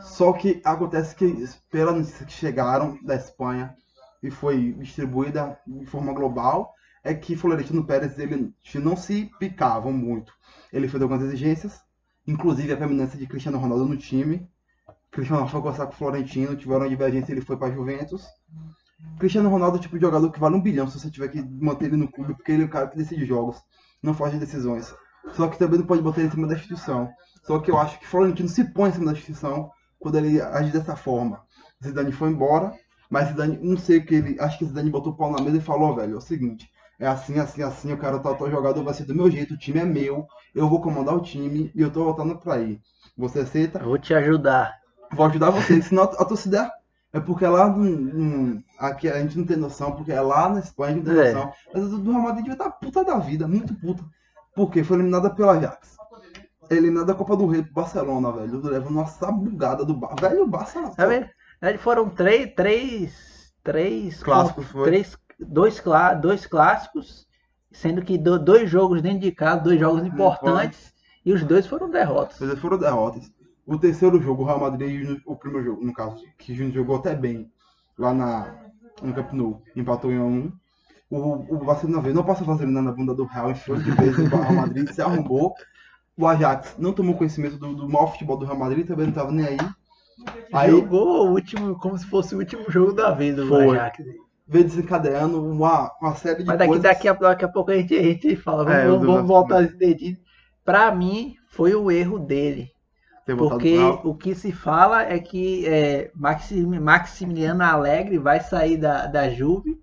Só 0.00 0.32
que 0.32 0.60
acontece 0.64 1.14
que, 1.14 1.48
pela 1.70 1.92
notícia 1.92 2.26
que 2.26 2.32
chegaram 2.32 2.98
da 3.04 3.14
Espanha 3.14 3.76
e 4.20 4.32
foi 4.32 4.72
distribuída 4.72 5.56
de 5.64 5.86
forma 5.86 6.12
global, 6.12 6.74
é 7.04 7.14
que 7.14 7.36
Florentino 7.36 7.84
Pérez 7.84 8.18
ele 8.18 8.52
não 8.74 8.96
se 8.96 9.30
picavam 9.38 9.92
muito. 9.92 10.32
Ele 10.72 10.88
fez 10.88 11.00
algumas 11.00 11.22
exigências, 11.22 11.80
inclusive 12.26 12.72
a 12.72 12.76
permanência 12.76 13.16
de 13.16 13.28
Cristiano 13.28 13.58
Ronaldo 13.58 13.86
no 13.86 13.96
time. 13.96 14.50
Cristiano 15.12 15.42
Ronaldo 15.42 15.52
foi 15.52 15.60
conversar 15.60 15.86
com 15.86 15.92
o 15.92 15.96
Florentino, 15.96 16.56
tiveram 16.56 16.80
uma 16.80 16.88
divergência, 16.88 17.30
ele 17.30 17.40
foi 17.40 17.56
para 17.56 17.72
Juventus. 17.72 18.26
Cristiano 19.18 19.48
Ronaldo 19.48 19.76
é 19.76 19.80
o 19.80 19.82
tipo 19.82 19.96
de 19.96 20.04
jogador 20.04 20.30
que 20.30 20.40
vale 20.40 20.56
um 20.56 20.60
bilhão 20.60 20.88
se 20.88 20.98
você 20.98 21.10
tiver 21.10 21.28
que 21.28 21.42
manter 21.42 21.86
ele 21.86 21.96
no 21.96 22.10
clube, 22.10 22.34
porque 22.34 22.52
ele 22.52 22.62
é 22.62 22.66
o 22.66 22.70
cara 22.70 22.88
que 22.88 22.96
decide 22.96 23.24
jogos, 23.24 23.56
não 24.02 24.14
faz 24.14 24.32
de 24.32 24.38
decisões. 24.38 24.94
Só 25.32 25.48
que 25.48 25.58
também 25.58 25.78
não 25.78 25.86
pode 25.86 26.02
botar 26.02 26.20
ele 26.20 26.28
em 26.28 26.30
cima 26.30 26.46
da 26.46 26.54
instituição. 26.54 27.08
Só 27.44 27.58
que 27.58 27.70
eu 27.70 27.78
acho 27.78 27.98
que 27.98 28.06
Florentino 28.06 28.48
se 28.48 28.64
põe 28.72 28.90
em 28.90 28.92
cima 28.92 29.06
da 29.06 29.12
instituição 29.12 29.70
quando 29.98 30.18
ele 30.18 30.40
age 30.40 30.70
dessa 30.70 30.96
forma. 30.96 31.42
Zidane 31.82 32.12
foi 32.12 32.30
embora, 32.30 32.72
mas 33.10 33.28
Zidane, 33.28 33.58
não 33.62 33.76
sei 33.76 33.98
o 33.98 34.06
que 34.06 34.14
ele. 34.14 34.40
Acho 34.40 34.58
que 34.58 34.64
Zidane 34.64 34.90
botou 34.90 35.12
o 35.12 35.16
pau 35.16 35.30
na 35.30 35.42
mesa 35.42 35.56
e 35.56 35.60
falou, 35.60 35.94
velho, 35.94 36.14
é 36.14 36.18
o 36.18 36.20
seguinte. 36.20 36.68
É 37.00 37.06
assim, 37.06 37.38
assim, 37.38 37.62
assim, 37.62 37.92
o 37.92 37.98
cara 37.98 38.18
tá, 38.18 38.34
tá 38.34 38.50
jogador 38.50 38.82
vai 38.82 38.92
ser 38.92 39.04
do 39.04 39.14
meu 39.14 39.30
jeito, 39.30 39.54
o 39.54 39.58
time 39.58 39.78
é 39.78 39.84
meu, 39.84 40.26
eu 40.52 40.68
vou 40.68 40.80
comandar 40.80 41.14
o 41.14 41.20
time 41.20 41.70
e 41.72 41.80
eu 41.80 41.92
tô 41.92 42.04
voltando 42.04 42.36
pra 42.36 42.54
aí. 42.54 42.80
Você 43.16 43.40
aceita? 43.40 43.78
Eu 43.78 43.86
vou 43.86 43.98
te 43.98 44.12
ajudar. 44.14 44.74
Vou 45.12 45.24
ajudar 45.26 45.50
você, 45.50 45.80
senão 45.80 46.02
a 46.02 46.24
torcida 46.24 46.70
é 47.12 47.20
porque 47.20 47.46
lá 47.46 47.68
no, 47.68 47.84
no- 47.84 48.62
aqui 48.78 49.08
a 49.08 49.18
gente 49.20 49.36
não 49.38 49.44
tem 49.46 49.56
noção, 49.56 49.92
porque 49.92 50.12
é 50.12 50.20
lá 50.20 50.48
na 50.48 50.60
Espanha 50.60 50.92
a 50.92 50.96
gente 50.96 51.06
não 51.06 51.14
tem 51.14 51.24
É. 51.24 51.32
noção. 51.32 51.52
Mas 51.74 51.84
a 51.84 51.96
do 51.96 52.10
Real 52.10 52.22
Madrid 52.22 52.44
devia 52.44 52.52
estar 52.52 52.70
puta 52.70 53.04
da 53.04 53.18
vida, 53.18 53.46
muito 53.48 53.74
puta. 53.74 54.04
Porque 54.54 54.82
foi 54.84 54.96
eliminada 54.96 55.30
pela 55.30 55.52
Ajax. 55.52 55.96
Eliminada 56.70 57.06
da 57.06 57.14
Copa 57.14 57.36
do 57.36 57.46
Rei 57.46 57.62
pro 57.62 57.72
Barcelona, 57.72 58.30
velho. 58.32 58.60
Levando 58.62 58.90
uma 58.96 59.06
sabugada 59.06 59.84
do 59.84 59.94
Barça. 59.94 60.28
Velho, 60.28 60.42
o 60.42 60.46
Barça. 60.48 60.90
Tá 60.90 61.06
vendo? 61.06 61.26
Foram 61.78 62.08
três. 62.10 62.52
Três. 62.54 63.52
Três. 63.64 64.22
Clássicos, 64.22 64.66
foi? 64.66 64.84
Três, 64.84 65.16
dois, 65.40 65.80
clá- 65.80 66.14
dois 66.14 66.44
clássicos, 66.46 67.26
sendo 67.72 68.02
que 68.02 68.18
do- 68.18 68.38
dois 68.38 68.68
jogos 68.70 69.00
dentro 69.00 69.20
de 69.20 69.32
casa, 69.32 69.62
dois 69.62 69.78
jogos 69.80 70.04
importantes, 70.04 70.92
e 71.24 71.32
os 71.32 71.42
dois 71.44 71.66
foram 71.66 71.88
derrotas. 71.90 72.40
Eles 72.40 72.58
foram 72.58 72.78
derrotas. 72.78 73.30
O 73.68 73.78
terceiro 73.78 74.18
jogo, 74.22 74.42
o 74.42 74.46
Real 74.46 74.60
Madrid, 74.60 75.20
o 75.26 75.36
primeiro 75.36 75.66
jogo, 75.66 75.84
no 75.84 75.92
caso, 75.92 76.24
que 76.38 76.54
Júnior 76.54 76.72
jogou 76.74 76.96
até 76.96 77.14
bem 77.14 77.52
lá 77.98 78.14
na, 78.14 78.54
no 79.02 79.12
Camp 79.12 79.30
Nou, 79.34 79.62
empatou 79.76 80.10
em 80.10 80.18
1 80.18 80.22
a 80.22 80.24
1. 80.24 80.52
O, 81.10 81.54
o 81.54 81.64
Barcelona 81.64 82.00
veio, 82.00 82.14
não 82.14 82.24
passa 82.24 82.44
vaselina 82.44 82.80
na 82.80 82.92
bunda 82.92 83.14
do 83.14 83.24
Real, 83.24 83.50
enfiou 83.50 83.76
de 83.76 83.90
vez 83.90 84.16
o 84.16 84.24
Real 84.24 84.54
Madrid, 84.54 84.88
se 84.90 85.02
arrombou. 85.02 85.52
o 86.16 86.26
Ajax 86.26 86.76
não 86.78 86.94
tomou 86.94 87.14
conhecimento 87.14 87.58
do, 87.58 87.74
do 87.74 87.86
mau 87.88 88.10
futebol 88.10 88.38
do 88.38 88.46
Real 88.46 88.58
Madrid, 88.58 88.86
também 88.86 89.06
não 89.06 89.12
tava 89.12 89.32
nem 89.32 89.46
aí. 89.46 89.58
Aí 90.52 90.70
Jogou 90.70 91.26
o 91.26 91.32
último, 91.32 91.78
como 91.78 91.98
se 91.98 92.06
fosse 92.06 92.34
o 92.34 92.38
último 92.38 92.70
jogo 92.70 92.94
da 92.94 93.10
vida 93.10 93.42
do 93.42 93.48
Foi. 93.48 93.78
Ajax. 93.78 93.98
veio 94.46 94.64
desencadeando 94.64 95.44
uma, 95.44 95.92
uma 96.00 96.14
série 96.14 96.42
de 96.42 96.46
Mas 96.46 96.58
daqui, 96.58 96.68
coisas. 96.68 96.82
daqui, 96.82 97.06
a, 97.08 97.12
daqui 97.12 97.44
a 97.44 97.48
pouco 97.48 97.70
a 97.70 97.74
gente, 97.76 97.94
a 97.94 98.02
gente 98.02 98.34
fala. 98.36 98.64
Vamos, 98.64 98.78
É, 98.78 98.86
vamos, 98.86 99.06
vamos 99.06 99.26
voltar 99.28 99.62
esse 99.62 99.76
dedinho. 99.76 100.16
Pra 100.64 100.90
mim, 100.94 101.36
foi 101.50 101.74
o 101.74 101.90
erro 101.90 102.18
dele. 102.18 102.70
Porque 103.36 103.78
o 104.04 104.14
que 104.14 104.34
se 104.34 104.52
fala 104.52 105.02
é 105.02 105.18
que 105.18 105.66
é, 105.66 106.10
Maxim- 106.14 106.78
Maximiliano 106.78 107.62
Alegre 107.62 108.18
vai 108.18 108.40
sair 108.40 108.76
da, 108.76 109.06
da 109.06 109.28
Juve 109.28 109.78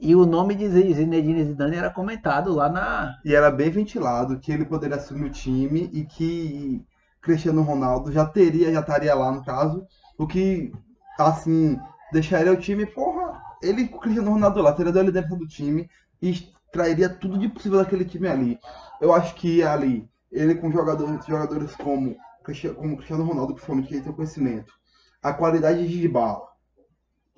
e 0.00 0.14
o 0.14 0.24
nome 0.24 0.54
de 0.54 0.68
Zinedine 0.68 1.44
Zidane 1.44 1.76
era 1.76 1.90
comentado 1.90 2.54
lá 2.54 2.68
na. 2.68 3.16
E 3.24 3.34
era 3.34 3.50
bem 3.50 3.70
ventilado 3.70 4.38
que 4.38 4.52
ele 4.52 4.64
poderia 4.64 4.96
assumir 4.96 5.26
o 5.26 5.32
time 5.32 5.90
e 5.92 6.04
que 6.04 6.84
Cristiano 7.20 7.62
Ronaldo 7.62 8.12
já 8.12 8.24
teria, 8.24 8.72
já 8.72 8.80
estaria 8.80 9.14
lá 9.14 9.32
no 9.32 9.44
caso, 9.44 9.84
o 10.16 10.26
que, 10.26 10.72
assim, 11.18 11.78
deixaria 12.12 12.52
o 12.52 12.56
time, 12.56 12.86
porra, 12.86 13.40
ele 13.60 13.88
com 13.88 13.96
o 13.96 14.00
Cristiano 14.00 14.30
Ronaldo 14.30 14.62
lá, 14.62 14.72
teria 14.72 14.92
a 14.92 15.02
liderança 15.04 15.34
do 15.36 15.46
time 15.46 15.88
e 16.22 16.48
trairia 16.72 17.08
tudo 17.08 17.38
de 17.38 17.48
possível 17.48 17.78
daquele 17.78 18.04
time 18.04 18.28
ali. 18.28 18.58
Eu 19.00 19.12
acho 19.12 19.34
que 19.34 19.62
ali, 19.62 20.08
ele 20.30 20.54
com 20.54 20.70
jogadores, 20.70 21.26
jogadores 21.26 21.74
como, 21.76 22.16
como 22.74 22.96
Cristiano 22.96 23.24
Ronaldo, 23.24 23.54
principalmente, 23.54 23.88
que 23.88 23.94
ele 23.94 24.02
tem 24.04 24.12
conhecimento, 24.12 24.72
a 25.22 25.32
qualidade 25.32 25.86
de 25.88 26.08
bala, 26.08 26.46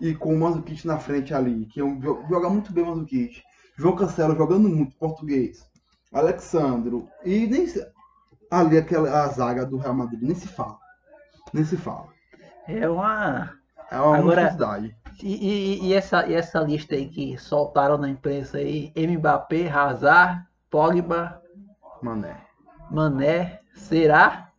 e 0.00 0.14
com 0.14 0.35
o 0.35 0.38
Mandzukic 0.38 0.87
na 0.87 0.99
frente 0.99 1.35
ali, 1.35 1.67
que 1.67 1.81
é 1.81 1.85
um, 1.85 1.99
jo- 1.99 2.23
joga 2.29 2.49
muito 2.49 2.73
bem 2.73 2.85
o 2.85 2.88
Mandzukic, 2.88 3.43
João 3.76 3.97
Cancelo 3.97 4.37
jogando 4.37 4.69
muito 4.69 4.97
português, 4.97 5.67
Alexandro, 6.12 7.09
e 7.25 7.47
nem 7.47 7.67
ali 8.50 8.76
aquela 8.79 9.23
a 9.25 9.29
zaga 9.29 9.64
do 9.64 9.76
Real 9.79 9.95
Madrid, 9.95 10.21
nem 10.23 10.35
se 10.35 10.49
fala. 10.49 10.79
Nem 11.52 11.64
se 11.64 11.76
fala. 11.76 12.09
É 12.67 12.88
uma. 12.88 13.52
É 13.90 13.97
uma 14.00 14.17
Agora- 14.19 14.43
monstruosidade. 14.43 14.97
E, 15.23 15.35
e- 15.35 15.87
e 15.88 15.95
essa, 15.95 16.26
e 16.26 16.35
essa 16.35 16.61
lista 16.61 16.95
aí 16.95 17.09
que 17.09 17.37
soltaram 17.38 17.99
na 17.99 18.09
imprensa 18.09 18.59
aí: 18.59 18.93
Mbappé, 18.97 19.69
Hazard, 19.69 20.45
Pogba, 20.71 21.40
Mané. 22.02 22.37
Mané, 22.90 23.61
será? 23.75 24.50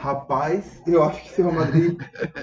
Rapaz, 0.00 0.82
eu 0.86 1.02
acho 1.04 1.22
que 1.22 1.30
se 1.30 1.42
o 1.42 1.50
Real 1.50 1.60
Madrid, 1.66 1.98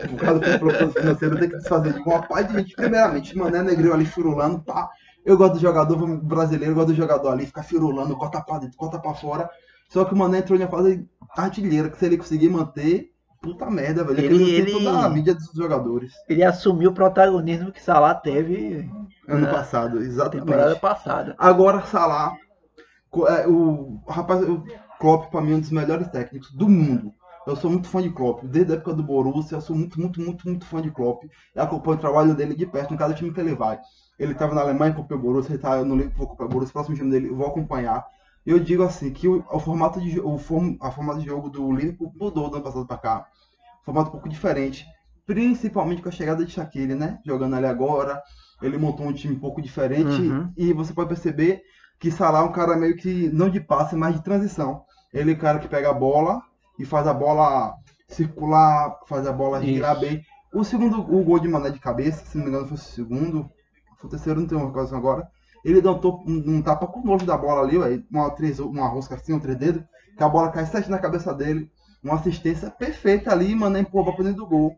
por 0.10 0.20
causa 0.20 0.40
do 0.40 0.60
plano 0.60 0.92
financeiro, 0.94 1.40
tem 1.40 1.50
que 1.50 1.58
desfazer 1.58 1.94
de 1.94 2.00
uma 2.02 2.22
parte 2.22 2.52
de 2.52 2.60
gente. 2.60 2.76
Primeiramente, 2.76 3.36
Mané 3.36 3.64
Negril 3.64 3.94
ali 3.94 4.06
firulando, 4.06 4.60
pá. 4.60 4.88
Eu 5.26 5.36
gosto 5.38 5.54
do 5.54 5.60
jogador 5.60 5.98
brasileiro, 6.24 6.72
eu 6.72 6.76
gosto 6.76 6.90
do 6.90 6.96
jogador 6.96 7.30
ali, 7.30 7.48
ficar 7.48 7.64
firulando, 7.64 8.16
corta 8.16 8.40
pra 8.42 8.60
dentro, 8.60 8.78
corta 8.78 9.00
pra 9.00 9.14
fora. 9.16 9.50
Só 9.90 10.06
que 10.06 10.14
o 10.14 10.18
Mané 10.18 10.38
entrou 10.40 10.58
na 10.60 10.68
fase 10.68 11.10
artilheira, 11.36 11.90
que 11.90 11.98
se 11.98 12.06
ele 12.06 12.18
conseguir 12.18 12.50
manter, 12.50 13.10
puta 13.42 13.70
merda, 13.72 14.04
velho. 14.04 14.20
Ele- 14.24 14.52
Ele, 14.52 14.72
toda 14.72 15.06
a 15.06 15.10
mídia 15.10 15.34
dos 15.34 15.52
jogadores. 15.56 16.12
Ele 16.30 16.44
assumiu 16.44 16.92
o 16.92 16.94
protagonismo 16.94 17.72
que 17.72 17.82
Salah 17.82 18.14
teve 18.14 18.88
Ano 19.28 19.48
passado, 19.48 19.98
exatamente. 20.04 20.46
temporada 20.46 20.76
passada. 20.76 21.36
Agora, 21.40 21.82
Salah, 21.88 22.34
co- 23.10 23.28
é, 23.28 23.48
o 23.48 24.00
rapaz, 24.08 24.42
o 24.48 24.64
Klopp 25.00 25.30
pra 25.32 25.42
mim 25.42 25.54
é 25.54 25.56
um 25.56 25.60
dos 25.60 25.72
melhores 25.72 26.08
técnicos 26.08 26.52
do 26.52 26.70
mundo. 26.70 27.12
Eu 27.48 27.56
sou 27.56 27.72
muito 27.72 27.88
fã 27.88 28.02
de 28.02 28.10
Klopp, 28.10 28.44
desde 28.44 28.74
a 28.74 28.76
época 28.76 28.94
do 28.94 29.02
Borussia, 29.02 29.56
eu 29.56 29.62
sou 29.62 29.74
muito, 29.74 29.98
muito, 29.98 30.20
muito, 30.20 30.46
muito 30.46 30.66
fã 30.66 30.82
de 30.82 30.92
Klopp. 30.92 31.24
Eu 31.56 31.64
acompanho 31.64 31.96
o 31.96 32.02
trabalho 32.02 32.36
dele 32.36 32.54
de 32.54 32.66
perto, 32.66 32.94
em 32.94 32.98
cada 32.98 33.14
time 33.14 33.32
que 33.32 33.40
ele 33.40 33.56
vai. 33.56 33.80
Ele 34.20 34.34
estava 34.34 34.54
na 34.54 34.60
Alemanha, 34.60 34.92
acompanhou 34.92 35.24
o 35.24 35.28
Borussia, 35.28 35.54
ele 35.54 35.62
tá, 35.62 35.78
eu 35.78 35.86
não 35.86 35.96
lembro 35.96 36.14
vou 36.18 36.26
acompanhar 36.26 36.50
o 36.50 36.52
Borussia, 36.52 36.72
o 36.72 36.74
próximo 36.74 36.98
time 36.98 37.10
dele 37.10 37.30
eu 37.30 37.38
vou 37.38 37.48
acompanhar. 37.48 38.06
Eu 38.46 38.60
digo 38.60 38.84
assim, 38.84 39.14
que 39.14 39.30
o, 39.30 39.46
o 39.50 39.60
formato 39.60 40.02
de, 40.02 40.20
o 40.20 40.38
form, 40.38 40.76
a 40.82 40.92
formato 40.92 41.22
de 41.22 41.26
jogo 41.26 41.50
do 41.50 41.72
Liverpool 41.72 42.12
mudou 42.20 42.50
do 42.50 42.58
ano 42.58 42.66
passado 42.66 42.86
pra 42.86 42.98
cá. 42.98 43.26
Formato 43.86 44.10
um 44.10 44.12
pouco 44.12 44.28
diferente, 44.28 44.86
principalmente 45.26 46.02
com 46.02 46.10
a 46.10 46.12
chegada 46.12 46.44
de 46.44 46.52
Shaquille, 46.52 46.96
né? 46.96 47.18
Jogando 47.26 47.56
ali 47.56 47.66
agora, 47.66 48.22
ele 48.62 48.78
montou 48.78 49.06
um 49.06 49.14
time 49.14 49.36
um 49.36 49.40
pouco 49.40 49.62
diferente 49.62 50.22
Uhum. 50.22 50.52
e 50.58 50.74
você 50.74 50.92
pode 50.92 51.08
perceber 51.08 51.62
que 51.98 52.12
Salah 52.12 52.40
é 52.40 52.44
um 52.44 52.52
cara 52.52 52.76
meio 52.76 52.98
que 52.98 53.30
não 53.30 53.50
de 53.50 53.62
passe, 53.62 53.96
mas 53.96 54.16
de 54.16 54.22
transição. 54.22 54.84
Ele 55.14 55.32
é 55.32 55.34
o 55.34 55.40
cara 55.40 55.60
que 55.60 55.70
pega 55.70 55.90
a 55.90 55.94
bola 55.94 56.42
e 56.78 56.86
faz 56.86 57.08
a 57.08 57.14
bola 57.14 57.76
circular, 58.08 59.00
faz 59.08 59.28
a 59.28 59.32
bola 59.34 59.62
girar 59.62 60.00
bem. 60.00 60.22
O 60.54 60.64
segundo, 60.64 61.00
o 61.02 61.24
gol 61.24 61.40
de 61.40 61.48
Mané 61.48 61.70
de 61.70 61.80
cabeça, 61.80 62.26
se 62.26 62.38
não 62.38 62.46
me 62.46 62.50
engano 62.52 62.68
foi 62.68 62.76
o 62.78 62.80
segundo, 62.80 63.50
foi 64.00 64.08
o 64.08 64.10
terceiro, 64.12 64.40
não 64.40 64.48
tenho 64.48 64.62
uma 64.62 64.72
coisa 64.72 64.96
agora. 64.96 65.28
Ele 65.64 65.82
dá 65.82 65.92
um, 65.92 66.00
um- 66.26 66.44
um 66.58 66.62
tapa 66.62 66.88
com 66.88 67.02
nojo 67.02 67.26
da 67.26 67.38
bola 67.38 67.62
ali, 67.62 67.78
ué, 67.78 68.02
uma, 68.12 68.30
três, 68.32 68.60
uma 68.60 68.88
rosca 68.88 69.16
assim, 69.16 69.34
um 69.34 69.40
três 69.40 69.58
dedos, 69.58 69.84
que 70.16 70.24
a 70.24 70.30
bola 70.30 70.50
cai 70.52 70.66
certo 70.66 70.90
na 70.90 70.98
cabeça 71.00 71.34
dele. 71.34 71.70
Uma 72.04 72.16
assistência 72.16 72.70
perfeita 72.72 73.32
ali, 73.32 73.54
Mané 73.56 73.82
empurra 73.82 74.14
pra 74.16 74.24
dentro 74.24 74.44
do 74.44 74.48
gol. 74.48 74.76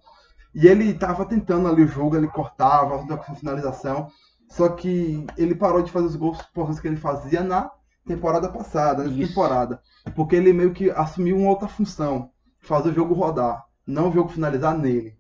E 0.55 0.67
ele 0.67 0.93
tava 0.93 1.25
tentando 1.25 1.67
ali 1.67 1.83
o 1.83 1.87
jogo, 1.87 2.15
ele 2.15 2.27
cortava, 2.27 2.97
com 3.17 3.35
finalização. 3.35 4.07
Só 4.49 4.69
que 4.69 5.25
ele 5.37 5.53
parou 5.53 5.81
de 5.83 5.91
fazer 5.91 6.07
os 6.07 6.15
gols 6.15 6.39
importantes 6.49 6.79
que 6.79 6.87
ele 6.87 6.95
fazia 6.97 7.43
na 7.43 7.69
temporada 8.09 8.49
passada, 8.49 9.03
nessa 9.03 9.15
Isso. 9.15 9.29
temporada. 9.29 9.81
Porque 10.15 10.35
ele 10.35 10.51
meio 10.51 10.73
que 10.73 10.89
assumiu 10.89 11.37
uma 11.37 11.49
outra 11.49 11.67
função. 11.67 12.31
Fazer 12.59 12.89
o 12.89 12.93
jogo 12.93 13.13
rodar. 13.13 13.63
Não 13.85 14.09
o 14.09 14.11
jogo 14.11 14.29
finalizar 14.29 14.77
nele. 14.77 15.17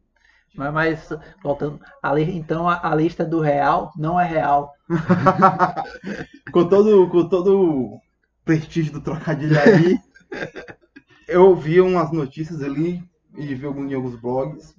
Mas, 0.55 0.73
mas 0.73 1.09
voltando, 1.43 1.79
a 2.01 2.19
então 2.19 2.67
a, 2.67 2.91
a 2.91 2.95
lista 2.95 3.23
do 3.23 3.39
Real 3.39 3.91
não 3.95 4.19
é 4.19 4.25
real. 4.25 4.73
com 6.51 6.67
todo 6.67 7.07
com 7.07 7.29
todo 7.29 7.61
o 7.61 8.01
prestígio 8.43 8.91
do 8.91 9.01
trocadilho 9.01 9.57
aí, 9.59 9.99
eu 11.27 11.55
vi 11.55 11.79
umas 11.79 12.11
notícias 12.11 12.63
ali 12.63 13.03
e 13.37 13.53
vi 13.53 13.67
em 13.67 13.93
alguns 13.93 14.19
blogs. 14.19 14.75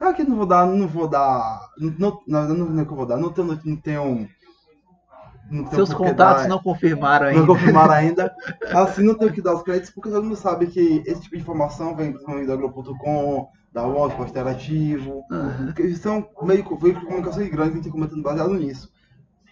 Aqui 0.00 0.24
não 0.24 0.36
vou 0.36 0.46
dar, 0.46 0.66
não 0.66 0.88
vou 0.88 1.08
dar, 1.08 1.60
não, 1.78 2.22
na 2.26 2.40
verdade 2.40 2.58
não, 2.58 2.70
não 2.70 2.82
é 2.82 2.84
que 2.84 2.94
vou 2.94 3.06
dar, 3.06 3.16
não 3.18 3.32
tenho, 3.32 3.48
não 3.48 3.56
tenho, 3.56 3.74
não 3.74 3.80
tenho 3.80 4.28
Seus 5.70 5.92
contatos 5.94 6.42
dar- 6.42 6.48
não 6.48 6.58
confirmaram 6.58 7.26
ainda. 7.26 7.40
não 7.40 7.46
confirmaram 7.46 7.92
ainda. 7.92 8.34
Assim, 8.74 9.02
não 9.04 9.14
tenho 9.14 9.32
que 9.32 9.40
dar 9.42 9.54
os 9.54 9.62
créditos, 9.62 9.90
porque 9.90 10.10
todo 10.10 10.22
mundo 10.24 10.36
sabe 10.36 10.66
que 10.66 11.02
esse 11.06 11.20
tipo 11.22 11.36
de 11.36 11.42
informação 11.42 11.94
vem 11.94 12.10
principalmente 12.12 12.46
da 12.48 12.56
Globo.com, 12.56 13.48
da 13.72 13.86
UOL, 13.86 14.08
Esporte 14.08 14.30
Interativo, 14.30 15.22
Uhum. 15.30 15.72
que 15.74 15.94
são 15.96 16.28
meio 16.42 16.64
que 16.64 16.74
veio 16.76 16.94
de 16.98 17.04
comunicação 17.06 17.46
grande 17.48 17.70
que 17.72 17.78
a 17.78 17.82
gente 17.82 17.90
comentando 17.90 18.22
baseado 18.22 18.54
nisso. 18.54 18.90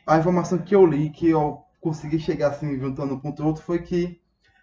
A 0.06 0.18
informação 0.18 0.58
que 0.58 0.74
eu 0.74 0.84
li, 0.84 1.10
que 1.10 1.28
eu 1.30 1.60
consegui 1.80 2.18
chegar 2.18 2.48
assim, 2.48 2.78
juntando 2.78 3.14
um 3.14 3.18
ponto 3.20 3.44
outro, 3.44 3.62
foi 3.62 3.78
que 3.80 4.18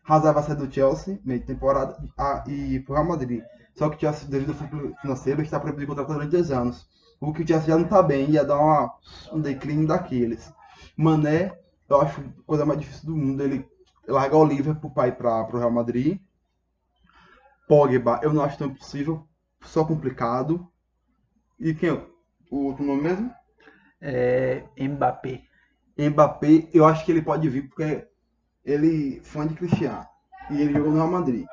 Hazard 0.08 0.34
vai 0.34 0.44
sair 0.44 0.56
do 0.56 0.72
Chelsea, 0.74 1.20
meio 1.24 1.40
de 1.40 1.46
temporada, 1.46 1.96
a, 2.18 2.44
e 2.48 2.80
pro 2.80 2.96
Real 2.96 3.08
Madrid. 3.08 3.42
Só 3.76 3.88
que 3.90 3.96
o 3.98 4.00
Chelsea, 4.00 4.28
devido 4.28 4.50
ao 4.50 4.56
fator 4.56 4.92
financeiro, 5.02 5.42
está 5.42 5.60
proibido 5.60 5.82
de 5.82 5.88
contratar 5.88 6.16
durante 6.16 6.32
dois 6.32 6.52
anos. 6.52 6.88
O 7.20 7.32
que 7.32 7.44
o 7.44 7.48
Chelsea 7.48 7.68
já 7.70 7.78
não 7.78 7.88
tá 7.88 8.02
bem, 8.02 8.32
ia 8.32 8.44
dar 8.44 8.58
uma, 8.58 8.92
um 9.32 9.40
declínio 9.40 9.88
daqueles. 9.88 10.52
Mané, 11.02 11.58
eu 11.90 12.02
acho 12.02 12.22
a 12.22 12.44
coisa 12.46 12.66
mais 12.66 12.80
difícil 12.80 13.08
do 13.08 13.16
mundo, 13.16 13.42
ele 13.42 13.68
largar 14.08 14.38
o 14.38 14.46
Liverpool 14.46 14.92
para 14.92 15.08
ir 15.08 15.16
para 15.16 15.56
o 15.56 15.58
Real 15.58 15.72
Madrid. 15.72 16.20
Pogba, 17.68 18.20
eu 18.24 18.34
não 18.34 18.44
acho 18.44 18.58
tão 18.58 18.68
impossível, 18.68 19.28
só 19.62 19.84
complicado. 19.86 20.68
E 21.60 21.74
quem? 21.74 21.90
é 21.90 22.06
O 22.50 22.66
outro 22.66 22.84
nome 22.84 23.04
mesmo? 23.04 23.34
É, 24.02 24.64
Mbappé. 24.78 25.44
Mbappé, 25.98 26.68
eu 26.74 26.86
acho 26.86 27.06
que 27.06 27.12
ele 27.12 27.22
pode 27.22 27.48
vir 27.48 27.68
porque 27.68 28.08
ele 28.66 29.18
é 29.18 29.24
fã 29.24 29.48
de 29.48 29.54
Cristiano 29.54 30.06
e 30.50 30.62
ele 30.62 30.74
jogou 30.74 30.92
no 30.92 30.98
Real 30.98 31.12
Madrid. 31.12 31.46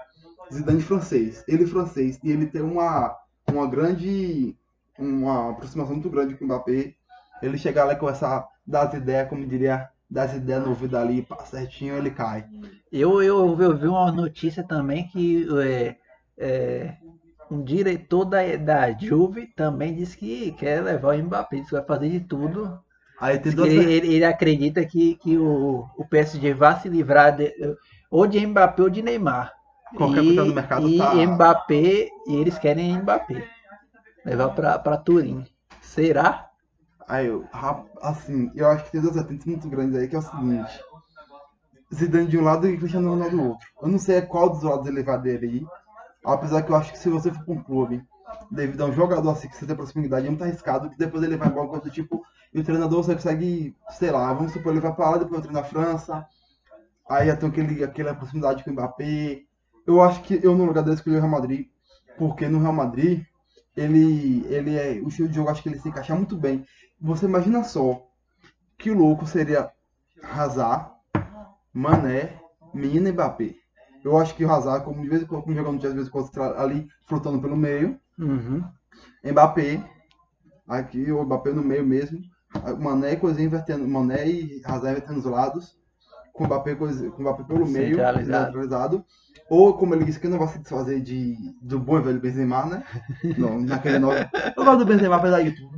Zidane 0.52 0.80
francês, 0.80 1.44
ele 1.46 1.66
francês 1.66 2.18
e 2.24 2.30
ele 2.30 2.46
tem 2.46 2.62
uma 2.62 3.16
uma 3.50 3.66
grande 3.66 4.56
uma 4.98 5.50
aproximação 5.50 5.94
muito 5.94 6.10
grande 6.10 6.34
com 6.34 6.44
o 6.44 6.46
Mbappé. 6.46 6.94
Ele 7.42 7.58
chegar 7.58 7.84
lá 7.84 7.92
e 7.92 7.96
começar 7.98 8.48
a 8.68 8.70
dar 8.70 8.88
as 8.88 8.94
ideias, 8.94 9.28
como 9.28 9.46
diria, 9.46 9.88
dar 10.10 10.24
as 10.24 10.34
ideias 10.34 10.62
no 10.62 10.70
ouvido 10.70 10.96
ali, 10.96 11.22
pá, 11.22 11.38
certinho, 11.44 11.96
ele 11.96 12.10
cai. 12.10 12.46
Eu, 12.90 13.22
eu, 13.22 13.60
eu 13.60 13.76
vi 13.76 13.86
uma 13.86 14.10
notícia 14.10 14.62
também 14.62 15.06
que 15.08 15.46
é, 15.62 15.96
é, 16.38 16.96
um 17.50 17.62
diretor 17.62 18.24
da, 18.24 18.38
da 18.56 18.90
Juve 18.98 19.46
também 19.54 19.94
disse 19.94 20.16
que 20.16 20.52
quer 20.52 20.82
levar 20.82 21.14
o 21.16 21.22
Mbappé, 21.22 21.56
disse 21.56 21.68
que 21.70 21.76
vai 21.76 21.84
fazer 21.84 22.08
de 22.10 22.20
tudo. 22.20 22.78
Aí 23.20 23.38
tem 23.38 23.52
duas 23.52 23.68
ele, 23.70 23.92
ele- 23.92 24.14
ele 24.14 24.24
acredita 24.24 24.84
que, 24.86 25.16
que 25.16 25.36
o, 25.38 25.86
o 25.96 26.04
PSG 26.08 26.54
vai 26.54 26.78
se 26.80 26.88
livrar 26.88 27.36
de, 27.36 27.52
ou 28.10 28.26
de 28.26 28.44
Mbappé 28.46 28.82
ou 28.82 28.90
de 28.90 29.02
Neymar. 29.02 29.52
Qualquer 29.96 30.22
e, 30.22 30.26
coisa 30.26 30.44
no 30.44 30.54
mercado 30.54 30.88
e 30.88 30.98
tá- 30.98 31.14
Mbappé, 31.26 32.08
e 32.26 32.36
eles 32.36 32.58
querem 32.58 32.98
Mbappé. 32.98 33.44
Levar 34.24 34.50
para 34.50 34.96
Turim. 34.98 35.44
Será? 35.80 36.47
Aí 37.08 37.26
eu, 37.26 37.44
assim, 38.02 38.52
eu 38.54 38.68
acho 38.68 38.84
que 38.84 38.92
tem 38.92 39.00
duas 39.00 39.14
vertentes 39.14 39.46
muito 39.46 39.68
grandes 39.68 39.96
aí, 39.96 40.06
que 40.06 40.14
é 40.14 40.18
o 40.18 40.22
seguinte. 40.22 40.84
Zidane 41.94 42.26
de 42.26 42.36
um 42.36 42.44
lado 42.44 42.68
e 42.68 42.76
Cristiano 42.76 43.08
Ronaldo 43.08 43.36
do 43.36 43.48
outro. 43.48 43.66
Eu 43.80 43.88
não 43.88 43.98
sei 43.98 44.20
qual 44.20 44.50
dos 44.50 44.62
lados 44.62 44.86
ele 44.86 45.02
vai 45.02 45.14
aderir, 45.14 45.66
apesar 46.22 46.62
que 46.62 46.70
eu 46.70 46.76
acho 46.76 46.92
que 46.92 46.98
se 46.98 47.08
você 47.08 47.32
for 47.32 47.42
para 47.44 47.54
um 47.54 47.62
clube, 47.62 48.04
devido 48.50 48.82
a 48.82 48.86
um 48.86 48.92
jogador 48.92 49.30
assim 49.30 49.48
que 49.48 49.56
você 49.56 49.64
tem 49.64 49.74
proximidade, 49.74 50.26
é 50.26 50.28
muito 50.28 50.44
arriscado, 50.44 50.90
que 50.90 50.98
depois 50.98 51.22
ele 51.24 51.38
vai 51.38 51.48
embora 51.48 51.68
coisa 51.68 51.88
tipo, 51.88 52.22
e 52.52 52.60
o 52.60 52.64
treinador 52.64 53.02
você 53.02 53.14
consegue, 53.14 53.74
sei 53.90 54.10
lá, 54.10 54.30
vamos 54.34 54.52
supor, 54.52 54.72
ele 54.72 54.80
vai 54.80 54.94
para 54.94 55.10
lá, 55.10 55.16
depois 55.16 55.40
vai 55.40 55.42
treinar 55.42 55.62
na 55.62 55.68
França, 55.68 56.26
aí 57.08 57.26
já 57.26 57.36
tem 57.36 57.48
aquele, 57.48 57.82
aquela 57.82 58.14
proximidade 58.14 58.62
com 58.62 58.70
o 58.70 58.72
Mbappé, 58.74 59.44
Eu 59.86 60.02
acho 60.02 60.20
que 60.22 60.38
eu 60.42 60.54
no 60.54 60.66
lugar 60.66 60.82
dele 60.82 60.96
escolhi 60.96 61.16
o 61.16 61.20
Real 61.20 61.30
Madrid, 61.30 61.68
porque 62.18 62.46
no 62.48 62.58
Real 62.58 62.74
Madrid 62.74 63.24
ele 63.74 64.44
ele 64.48 64.76
é 64.76 65.00
o 65.02 65.08
estilo 65.08 65.28
de 65.28 65.36
jogo 65.36 65.48
acho 65.48 65.62
que 65.62 65.68
ele 65.70 65.78
se 65.78 65.88
encaixa 65.88 66.14
muito 66.14 66.36
bem. 66.36 66.66
Você 67.00 67.26
imagina 67.26 67.62
só 67.64 68.06
que 68.76 68.90
louco 68.90 69.26
seria 69.26 69.70
Hazard, 70.22 70.90
Mané, 71.72 72.40
Menino 72.74 73.08
e 73.08 73.12
Mbappé. 73.12 73.54
Eu 74.04 74.16
acho 74.18 74.34
que 74.34 74.44
o 74.44 74.50
Hazard, 74.52 74.84
como 74.84 75.02
de 75.02 75.08
vez 75.08 75.22
em 75.22 75.26
quando 75.26 75.42
como 75.42 75.54
jogando 75.54 75.86
às 75.86 75.92
vezes 75.94 76.08
quando 76.08 76.30
ali 76.56 76.86
flotando 77.06 77.40
pelo 77.40 77.56
meio, 77.56 77.98
Uhum. 78.18 78.64
Mbappé, 79.24 79.80
aqui 80.66 81.10
o 81.12 81.22
Mbappé 81.24 81.52
no 81.52 81.62
meio 81.62 81.86
mesmo, 81.86 82.18
Mané 82.80 83.12
e 83.12 83.16
coisinha 83.16 83.46
invertendo, 83.46 83.86
Mané 83.86 84.26
e 84.28 84.60
Hazard 84.64 84.90
invertendo 84.90 85.18
os 85.20 85.24
lados, 85.24 85.76
com 86.32 86.44
o 86.44 86.46
Mbappé, 86.46 86.74
coisa- 86.74 87.10
com 87.10 87.18
o 87.18 87.20
Mbappé 87.22 87.44
pelo 87.44 87.66
meio, 87.66 87.96
Centralizado. 88.46 89.04
Ou, 89.50 89.74
como 89.78 89.94
ele 89.94 90.04
disse, 90.04 90.20
que 90.20 90.28
não 90.28 90.38
vai 90.38 90.48
se 90.48 90.58
desfazer 90.58 91.00
de, 91.00 91.36
do 91.62 91.78
bom 91.78 91.98
e 91.98 92.02
velho 92.02 92.20
Benzema, 92.20 92.66
né? 92.66 92.84
Não, 93.38 93.58
naquele 93.60 93.98
nome. 93.98 94.18
Eu 94.56 94.62
gosto 94.64 94.80
do 94.80 94.84
Benzema, 94.84 95.16
apesar 95.16 95.42
de 95.42 95.52
tudo. 95.52 95.77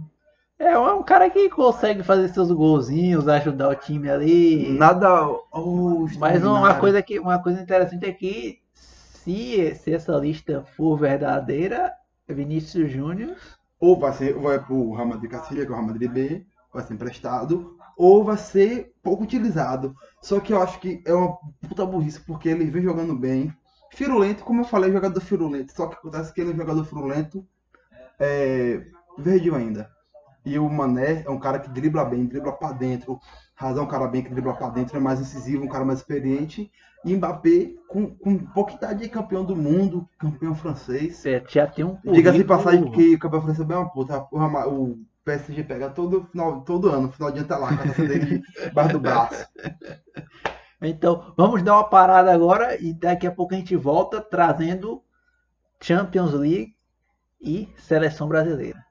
É 0.61 0.79
um 0.79 1.03
cara 1.03 1.31
que 1.31 1.49
consegue 1.49 2.03
fazer 2.03 2.29
seus 2.29 2.53
golzinhos, 2.53 3.27
ajudar 3.27 3.71
o 3.71 3.75
time 3.75 4.11
ali. 4.11 4.69
Nada. 4.69 5.27
Oh, 5.51 6.07
Mas 6.19 6.45
uma 6.45 6.75
coisa, 6.75 7.01
que, 7.01 7.19
uma 7.19 7.43
coisa 7.43 7.63
interessante 7.63 8.05
é 8.05 8.13
que 8.13 8.61
se, 8.75 9.75
se 9.77 9.95
essa 9.95 10.13
lista 10.19 10.63
for 10.77 10.99
verdadeira, 10.99 11.95
Vinícius 12.29 12.93
Júnior 12.93 13.37
Ou 13.81 13.99
vai 13.99 14.13
ser, 14.13 14.35
vai 14.35 14.63
pro 14.63 14.93
Real 14.93 15.07
Madrid 15.07 15.31
Castilla, 15.31 15.65
que 15.65 15.69
é 15.69 15.71
o 15.71 15.77
Real 15.77 15.87
Madrid 15.87 16.11
B, 16.11 16.47
vai 16.75 16.85
ser 16.85 16.93
emprestado, 16.93 17.75
ou 17.97 18.23
vai 18.23 18.37
ser 18.37 18.93
pouco 19.03 19.23
utilizado. 19.23 19.97
Só 20.21 20.41
que 20.41 20.53
eu 20.53 20.61
acho 20.61 20.79
que 20.79 21.03
é 21.07 21.15
uma 21.15 21.39
puta 21.67 21.87
burrice, 21.87 22.21
porque 22.21 22.51
ele 22.51 22.67
vem 22.67 22.83
jogando 22.83 23.17
bem. 23.17 23.51
Firulento, 23.93 24.45
como 24.45 24.61
eu 24.61 24.67
falei, 24.67 24.93
jogador 24.93 25.21
firulento. 25.23 25.73
Só 25.73 25.87
que 25.87 25.95
acontece 25.95 26.35
que 26.35 26.43
ele 26.43 26.51
é 26.51 26.53
um 26.53 26.59
jogador 26.59 26.85
firulento 26.85 27.43
é, 28.19 28.85
verdinho 29.17 29.55
ainda. 29.55 29.91
E 30.45 30.59
o 30.59 30.69
Mané 30.69 31.23
é 31.27 31.31
um 31.31 31.39
cara 31.39 31.59
que 31.59 31.69
dribla 31.69 32.05
bem, 32.05 32.27
dribla 32.27 32.53
pra 32.53 32.73
dentro. 32.73 33.21
Razão 33.55 33.83
é 33.83 33.87
um 33.87 33.91
cara 33.91 34.07
bem 34.09 34.23
que 34.23 34.31
dribla 34.31 34.55
pra 34.55 34.71
dentro, 34.71 34.97
é 34.97 35.01
mais 35.01 35.21
incisivo, 35.21 35.65
um 35.65 35.69
cara 35.69 35.85
mais 35.85 35.99
experiente. 35.99 36.71
E 37.05 37.15
Mbappé, 37.15 37.75
com, 37.89 38.15
com 38.15 38.39
pouca 38.39 38.75
idade 38.75 39.03
de 39.03 39.09
campeão 39.09 39.45
do 39.45 39.57
mundo, 39.57 40.09
campeão 40.19 40.55
francês. 40.55 41.25
é, 41.25 41.43
já 41.49 41.67
tem 41.67 41.85
um 41.85 41.99
Diga-se 42.05 42.39
de 42.39 42.45
passagem 42.45 42.91
que 42.91 43.15
o 43.15 43.19
campeão 43.19 43.43
francês 43.43 43.65
é 43.65 43.69
bem 43.69 43.77
uma 43.77 43.91
puta. 43.91 44.27
O 44.31 44.99
PSG 45.25 45.65
pega 45.65 45.89
todo, 45.91 46.25
final, 46.31 46.61
todo 46.63 46.89
ano, 46.89 47.11
final 47.11 47.31
de 47.31 47.39
ano 47.39 47.49
tá 47.49 47.57
lá, 47.57 47.69
com 47.69 47.75
a 47.75 47.87
taça 47.87 48.07
dele 48.07 48.43
debaixo 48.65 48.93
do 48.93 49.01
braço. 49.01 49.47
Então, 50.83 51.33
vamos 51.37 51.63
dar 51.63 51.75
uma 51.75 51.85
parada 51.85 52.33
agora 52.33 52.81
e 52.81 52.93
daqui 52.93 53.27
a 53.27 53.33
pouco 53.33 53.55
a 53.55 53.57
gente 53.57 53.77
volta 53.77 54.21
trazendo 54.21 55.03
Champions 55.81 56.33
League 56.33 56.75
e 57.41 57.69
Seleção 57.77 58.29
Brasileira. 58.29 58.85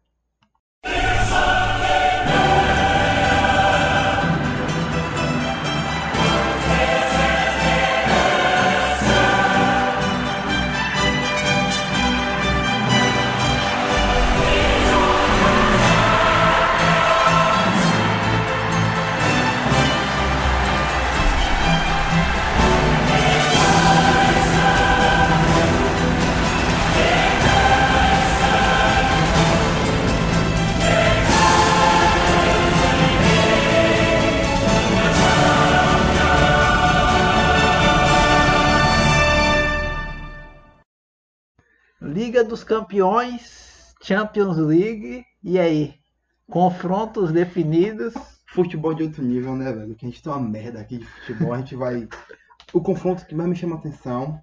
Liga 42.30 42.44
dos 42.44 42.64
Campeões, 42.64 43.96
Champions 44.04 44.56
League, 44.58 45.26
e 45.44 45.58
aí? 45.58 45.96
Confrontos 46.48 47.32
definidos. 47.32 48.14
Futebol 48.46 48.94
de 48.94 49.02
outro 49.02 49.24
nível, 49.24 49.56
né, 49.56 49.74
velho? 49.74 49.96
Que 49.96 50.06
a 50.06 50.10
gente 50.10 50.22
tem 50.22 50.32
uma 50.32 50.40
merda 50.40 50.80
aqui 50.80 51.00
de 51.00 51.06
futebol, 51.08 51.54
a 51.54 51.58
gente 51.58 51.76
vai. 51.76 52.08
O 52.72 52.82
confronto 52.82 53.26
que 53.26 53.34
mais 53.34 53.50
me 53.50 53.56
chama 53.56 53.78
a 53.78 53.80
atenção: 53.80 54.40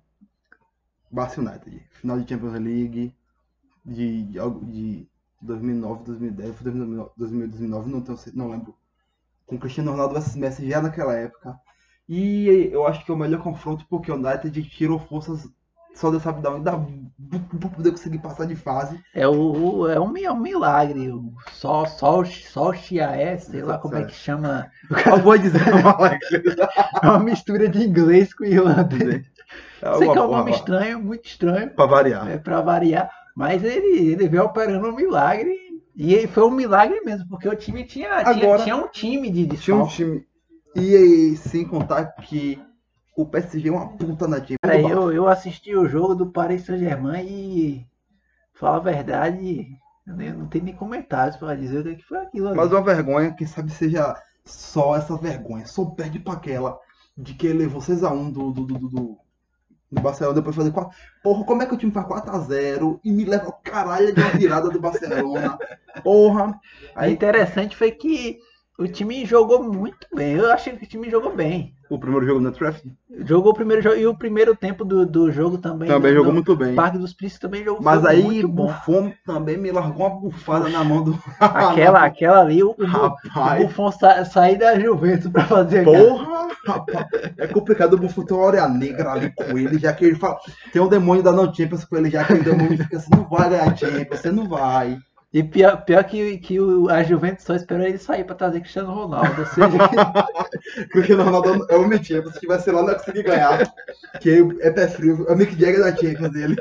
United. 1.12 1.80
Final 1.92 2.18
de 2.18 2.28
Champions 2.28 2.54
League 2.54 3.14
de, 3.84 4.24
de, 4.24 4.38
de 4.64 5.08
2009, 5.42 6.02
2010, 6.06 6.56
foi 6.56 6.64
2009, 6.64 7.10
2009, 7.16 7.88
não, 7.88 8.00
tenho, 8.00 8.18
não 8.34 8.50
lembro. 8.50 8.74
Com 9.46 9.56
Cristiano 9.56 9.92
Ronaldo 9.92 10.14
versus 10.14 10.34
Messi 10.34 10.68
já 10.68 10.82
naquela 10.82 11.14
época. 11.14 11.56
E 12.08 12.68
eu 12.72 12.84
acho 12.84 13.04
que 13.04 13.12
é 13.12 13.14
o 13.14 13.16
melhor 13.16 13.44
confronto 13.44 13.86
porque 13.88 14.10
o 14.10 14.16
United 14.16 14.60
tirou 14.70 14.98
forças 14.98 15.48
só 15.96 16.10
dessa 16.10 16.30
vida 16.32 16.48
ainda 16.50 16.72
para 17.58 17.68
poder 17.70 17.90
conseguir 17.90 18.18
passar 18.18 18.46
de 18.46 18.54
fase. 18.54 19.00
É, 19.14 19.26
o, 19.26 19.32
o- 19.80 19.88
é, 19.88 19.98
um, 19.98 20.16
é 20.16 20.30
um 20.30 20.38
milagre. 20.38 21.10
O 21.10 21.32
Sol, 21.52 21.86
Sol, 21.86 22.24
Sol 22.24 22.72
Chiaé, 22.74 23.36
sei 23.38 23.62
lá 23.62 23.78
como 23.78 23.96
é 23.96 24.04
que 24.04 24.14
chama. 24.14 24.70
Eu 25.06 25.18
vou 25.22 25.36
dizer 25.36 25.60
É 27.02 27.06
uma 27.06 27.18
mistura 27.18 27.68
de 27.68 27.82
inglês 27.84 28.32
com 28.34 28.44
irlandês. 28.44 29.24
Sei 29.98 30.10
que 30.10 30.18
é 30.18 30.22
um 30.22 30.30
nome 30.30 30.50
estranho, 30.52 31.00
muito 31.02 31.26
estranho, 31.26 31.70
Pra 31.70 31.86
variar. 31.86 32.28
é, 32.30 32.38
pra 32.38 32.60
variar. 32.60 33.10
Mas 33.34 33.62
ele, 33.64 34.12
ele 34.12 34.28
veio 34.28 34.44
operando 34.44 34.88
um 34.88 34.94
milagre. 34.96 35.54
E 35.94 36.26
foi 36.26 36.44
um 36.44 36.50
milagre 36.50 37.00
mesmo, 37.02 37.26
porque 37.28 37.48
o 37.48 37.56
time 37.56 37.82
tinha, 37.84 38.22
tinha, 38.22 38.44
Agora- 38.44 38.62
tinha 38.62 38.76
um 38.76 38.88
time 38.88 39.30
de 39.30 39.46
Tinha 39.56 39.76
um 39.76 39.84
desfalque. 39.84 39.94
time. 39.94 40.26
E 40.74 40.94
aí, 40.94 41.36
sem 41.36 41.64
contar 41.66 42.04
que 42.16 42.58
o 43.16 43.26
PSG 43.26 43.68
é 43.68 43.72
uma 43.72 43.88
puta 43.96 44.28
na 44.28 44.40
time. 44.40 44.58
Cara, 44.62 44.78
eu, 44.78 45.12
eu 45.12 45.28
assisti 45.28 45.74
o 45.74 45.88
jogo 45.88 46.14
do 46.14 46.26
Paris 46.30 46.64
Saint-Germain 46.64 47.26
e, 47.26 47.86
fala 48.54 48.76
a 48.76 48.80
verdade, 48.80 49.66
eu 50.06 50.14
não 50.14 50.46
tem 50.48 50.62
nem 50.62 50.74
comentários 50.74 51.36
pra 51.36 51.54
dizer 51.54 51.80
o 51.80 51.84
que 51.84 51.96
que 51.96 52.04
foi 52.04 52.18
aquilo 52.18 52.48
ali. 52.48 52.56
Mas 52.56 52.72
uma 52.72 52.82
vergonha, 52.82 53.34
quem 53.34 53.46
sabe 53.46 53.70
seja 53.72 54.14
só 54.44 54.96
essa 54.96 55.16
vergonha. 55.16 55.66
Só 55.66 55.84
perde 55.86 56.18
pra 56.18 56.34
aquela 56.34 56.78
de 57.16 57.34
que 57.34 57.46
ele 57.46 57.60
levou 57.60 57.80
6x1 57.80 58.30
do, 58.32 58.50
do, 58.52 58.64
do, 58.64 58.78
do, 58.78 58.88
do- 58.88 59.18
do 59.90 60.02
Barcelona 60.02 60.34
depois 60.36 60.54
de 60.54 60.60
fazer 60.62 60.72
4. 60.72 60.96
Porra, 61.22 61.44
como 61.44 61.62
é 61.62 61.66
que 61.66 61.74
o 61.74 61.76
time 61.76 61.92
faz 61.92 62.06
4x0 62.06 63.00
e 63.04 63.12
me 63.12 63.24
leva 63.24 63.48
o 63.48 63.52
caralho 63.52 64.12
de 64.12 64.20
uma 64.20 64.30
virada 64.30 64.68
do 64.68 64.80
Barcelona? 64.80 65.56
Porra! 66.02 66.50
O 66.50 66.54
Aí 66.94 67.12
interessante 67.12 67.76
foi 67.76 67.92
que 67.92 68.38
o 68.78 68.86
time 68.86 69.24
jogou 69.24 69.62
muito 69.62 70.06
bem. 70.14 70.34
Eu 70.34 70.52
achei 70.52 70.76
que 70.76 70.84
o 70.84 70.88
time 70.88 71.08
jogou 71.10 71.34
bem. 71.34 71.74
o 71.88 71.98
primeiro 71.98 72.26
jogo 72.26 72.40
no 72.40 72.52
Trafford 72.52 72.94
Jogou 73.24 73.52
o 73.52 73.54
primeiro 73.54 73.82
jogo 73.82 73.96
e 73.96 74.06
o 74.06 74.14
primeiro 74.14 74.54
tempo 74.54 74.84
do, 74.84 75.06
do 75.06 75.32
jogo 75.32 75.56
também. 75.56 75.88
também 75.88 76.12
jogou 76.12 76.32
muito 76.32 76.54
bem. 76.54 76.74
Parque 76.74 76.98
dos 76.98 77.14
Príncipes 77.14 77.40
também 77.40 77.64
jogou 77.64 77.82
Mas 77.82 78.04
aí 78.04 78.22
muito 78.22 78.46
o 78.46 78.48
bom. 78.48 78.66
Buffon 78.66 79.12
também 79.24 79.56
me 79.56 79.72
largou 79.72 80.06
uma 80.06 80.20
bufada 80.20 80.68
na 80.68 80.84
mão 80.84 81.02
do. 81.02 81.18
Aquela, 81.40 82.04
aquela 82.04 82.40
ali, 82.40 82.62
o, 82.62 82.74
o, 82.78 82.84
Rapaz. 82.84 83.62
o 83.62 83.66
Buffon 83.66 83.90
sa, 83.92 84.24
sair 84.26 84.58
da 84.58 84.78
Juventus 84.78 85.30
pra 85.30 85.44
fazer 85.44 85.84
Porra, 85.84 86.48
rapaz. 86.66 87.06
É 87.38 87.46
complicado 87.46 87.94
o 87.94 87.98
Buffon 87.98 88.24
ter 88.24 88.34
uma 88.34 88.44
hora 88.44 88.68
negra 88.68 89.12
ali 89.12 89.32
com 89.34 89.56
ele, 89.56 89.78
já 89.78 89.92
que 89.94 90.04
ele 90.04 90.16
fala. 90.16 90.36
Tem 90.72 90.82
um 90.82 90.88
demônio 90.88 91.22
da 91.22 91.32
não 91.32 91.52
Champions 91.52 91.84
com 91.84 91.96
ele, 91.96 92.10
já 92.10 92.24
que 92.24 92.34
o 92.34 92.44
demônio 92.44 92.76
fica 92.76 92.98
assim, 92.98 93.10
não 93.10 93.26
vai 93.26 93.48
ganhar 93.48 93.76
Champions, 93.76 94.20
você 94.20 94.30
não 94.30 94.46
vai. 94.46 94.98
E 95.32 95.42
pior, 95.42 95.84
pior 95.84 96.02
que, 96.04 96.38
que 96.38 96.58
o, 96.58 96.88
a 96.88 97.02
Juventus 97.02 97.44
só 97.44 97.54
esperou 97.54 97.84
ele 97.86 97.98
sair 97.98 98.24
pra 98.24 98.34
trazer 98.34 98.60
Cristiano 98.60 98.94
Ronaldo. 98.94 99.40
Ou 99.40 99.46
seja, 99.46 99.68
Cristiano 100.90 101.24
Ronaldo 101.24 101.66
é 101.68 101.76
o 101.76 101.86
meu 101.86 102.02
Champions, 102.02 102.34
se 102.34 102.40
tivesse 102.40 102.70
lá 102.70 102.80
não 102.82 102.88
ia 102.90 102.94
conseguir 102.94 103.22
ganhar. 103.24 103.70
Que 104.20 104.46
é 104.60 104.70
pé 104.70 104.88
frio, 104.88 105.26
é 105.28 105.32
o 105.32 105.36
Mick 105.36 105.52
Jagger 105.58 105.80
da 105.80 105.94
Champions 105.94 106.32
dele. 106.32 106.56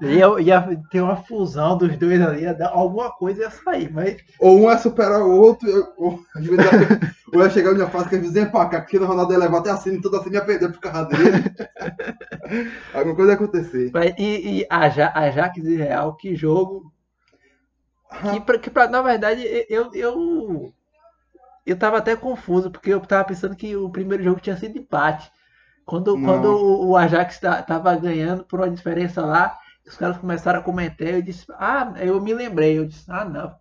ia, 0.00 0.40
ia 0.40 0.80
ter 0.90 1.00
uma 1.02 1.16
fusão 1.16 1.76
dos 1.76 1.96
dois 1.98 2.20
ali, 2.22 2.42
ia 2.42 2.54
dar, 2.54 2.68
alguma 2.70 3.10
coisa 3.10 3.42
ia 3.42 3.50
sair. 3.50 3.92
Mas 3.92 4.16
Ou 4.38 4.58
um 4.60 4.70
ia 4.70 4.78
superar 4.78 5.20
o 5.20 5.30
outro, 5.30 5.68
ou, 5.98 6.12
ia- 6.40 7.00
ou 7.34 7.42
ia 7.42 7.50
chegar 7.50 7.72
em 7.74 7.78
uma 7.78 7.90
fase 7.90 8.08
que 8.08 8.16
a 8.16 8.20
vizinha 8.20 8.46
pra 8.46 8.66
cá, 8.66 8.80
Cristiano 8.80 9.06
Ronaldo 9.06 9.32
ia 9.32 9.38
levar 9.38 9.58
até 9.58 9.70
assim, 9.70 10.00
tudo 10.00 10.16
assim, 10.16 10.30
ia 10.32 10.44
perder 10.44 10.70
por 10.72 10.80
causa 10.80 11.04
dele. 11.08 11.44
Alguma 12.94 13.14
coisa 13.16 13.32
ia 13.32 13.36
acontecer. 13.36 13.90
Mas, 13.92 14.14
e, 14.18 14.60
e 14.60 14.66
Aja- 14.70 15.12
Ajax 15.14 15.58
e 15.58 15.76
Real, 15.76 16.16
que 16.16 16.34
jogo. 16.34 16.93
Que, 18.22 18.40
pra, 18.40 18.58
que 18.58 18.70
pra- 18.70 18.88
na 18.88 19.02
verdade, 19.02 19.42
eu, 19.68 19.92
eu. 19.94 20.72
Eu 21.66 21.78
tava 21.78 21.98
até 21.98 22.14
confuso, 22.14 22.70
porque 22.70 22.90
eu 22.90 23.00
tava 23.00 23.24
pensando 23.24 23.56
que 23.56 23.74
o 23.74 23.88
primeiro 23.90 24.22
jogo 24.22 24.40
tinha 24.40 24.56
sido 24.56 24.76
empate. 24.78 25.30
Quando, 25.86 26.16
Não. 26.16 26.24
quando 26.24 26.46
o, 26.88 26.96
Ajax 26.96 27.38
ta- 27.40 27.62
tava 27.62 27.94
ganhando 27.96 28.44
por 28.44 28.60
uma 28.60 28.70
diferença 28.70 29.24
lá, 29.24 29.58
os 29.86 29.96
caras 29.96 30.18
começaram 30.18 30.60
a 30.60 30.62
comentar, 30.62 31.08
eu 31.08 31.22
disse, 31.22 31.46
ah, 31.52 31.92
eu 32.00 32.20
me 32.20 32.34
lembrei, 32.34 32.78
eu 32.78 32.86
disse, 32.86 33.04
ah 33.10 33.24
não, 33.24 33.54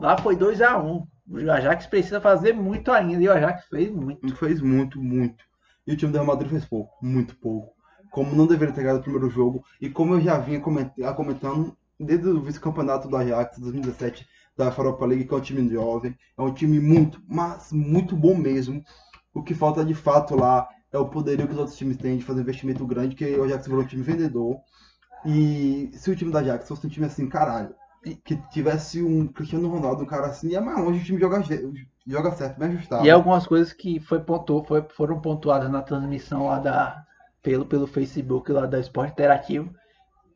lá 0.00 0.16
foi 0.18 0.36
2 0.36 0.60
a 0.62 0.78
1 0.78 1.06
O 1.30 1.50
Ajax 1.50 1.86
precisa 1.86 2.20
fazer 2.20 2.52
muito 2.54 2.92
ainda, 2.92 3.22
e 3.22 3.28
o 3.28 3.32
Ajax 3.32 3.64
fez 3.66 3.90
muito. 3.90 4.34
Fez 4.36 4.60
muito, 4.60 5.00
muito. 5.00 5.44
E 5.86 5.92
o 5.92 5.96
time 5.96 6.12
do 6.12 6.16
Real 6.16 6.26
Madrid 6.26 6.50
fez 6.50 6.64
pouco, 6.64 6.94
muito 7.04 7.36
pouco. 7.36 7.72
como 8.10 8.34
não 8.34 8.46
deveria 8.46 8.74
ter 8.74 8.80
ganhado 8.82 9.00
o 9.00 9.02
primeiro 9.02 9.28
jogo. 9.30 9.62
E 9.80 9.88
como 9.90 10.14
eu 10.14 10.20
já 10.20 10.38
vinha 10.38 10.60
comentando 10.60 11.76
desde 11.98 12.28
o 12.28 12.42
vice-campeonato 12.42 13.08
do 13.08 13.16
Ajax 13.16 13.58
2017 13.58 14.26
da 14.56 14.66
Europa 14.66 15.04
League, 15.04 15.26
que 15.26 15.34
é 15.34 15.36
um 15.36 15.40
time 15.40 15.68
jovem, 15.68 16.16
é 16.36 16.42
um 16.42 16.52
time 16.52 16.80
muito, 16.80 17.20
mas 17.28 17.72
muito 17.72 18.16
bom 18.16 18.34
mesmo. 18.34 18.82
O 19.34 19.42
que 19.42 19.54
falta 19.54 19.84
de 19.84 19.94
fato 19.94 20.34
lá 20.34 20.66
é 20.92 20.98
o 20.98 21.08
poderio 21.08 21.46
que 21.46 21.52
os 21.52 21.58
outros 21.58 21.76
times 21.76 21.96
têm 21.96 22.16
de 22.16 22.24
fazer 22.24 22.40
investimento 22.40 22.86
grande, 22.86 23.14
que 23.14 23.36
o 23.36 23.44
Ajax 23.44 23.66
virou 23.66 23.82
um 23.82 23.86
time 23.86 24.02
vendedor. 24.02 24.56
E 25.24 25.90
se 25.92 26.10
o 26.10 26.16
time 26.16 26.32
da 26.32 26.40
Ajax 26.40 26.68
fosse 26.68 26.86
um 26.86 26.90
time 26.90 27.06
assim, 27.06 27.28
caralho, 27.28 27.74
que 28.24 28.36
tivesse 28.50 29.02
um 29.02 29.26
Cristiano 29.26 29.68
Ronaldo, 29.68 30.02
um 30.02 30.06
cara 30.06 30.28
assim, 30.28 30.48
ia 30.48 30.60
mais 30.60 30.78
longe 30.78 31.00
o 31.00 31.04
time 31.04 31.20
joga, 31.20 31.42
joga 32.06 32.30
certo, 32.32 32.58
bem 32.58 32.68
ajustado. 32.68 33.04
E 33.04 33.10
algumas 33.10 33.46
coisas 33.46 33.72
que 33.72 33.98
foi 34.00 34.20
pontuou, 34.20 34.64
foi, 34.64 34.82
foram 34.94 35.20
pontuadas 35.20 35.70
na 35.70 35.82
transmissão 35.82 36.46
lá 36.46 36.58
da, 36.58 37.04
pelo, 37.42 37.66
pelo 37.66 37.86
Facebook 37.86 38.50
lá 38.52 38.66
da 38.66 38.78
Esporte 38.78 39.12
Interativo. 39.12 39.74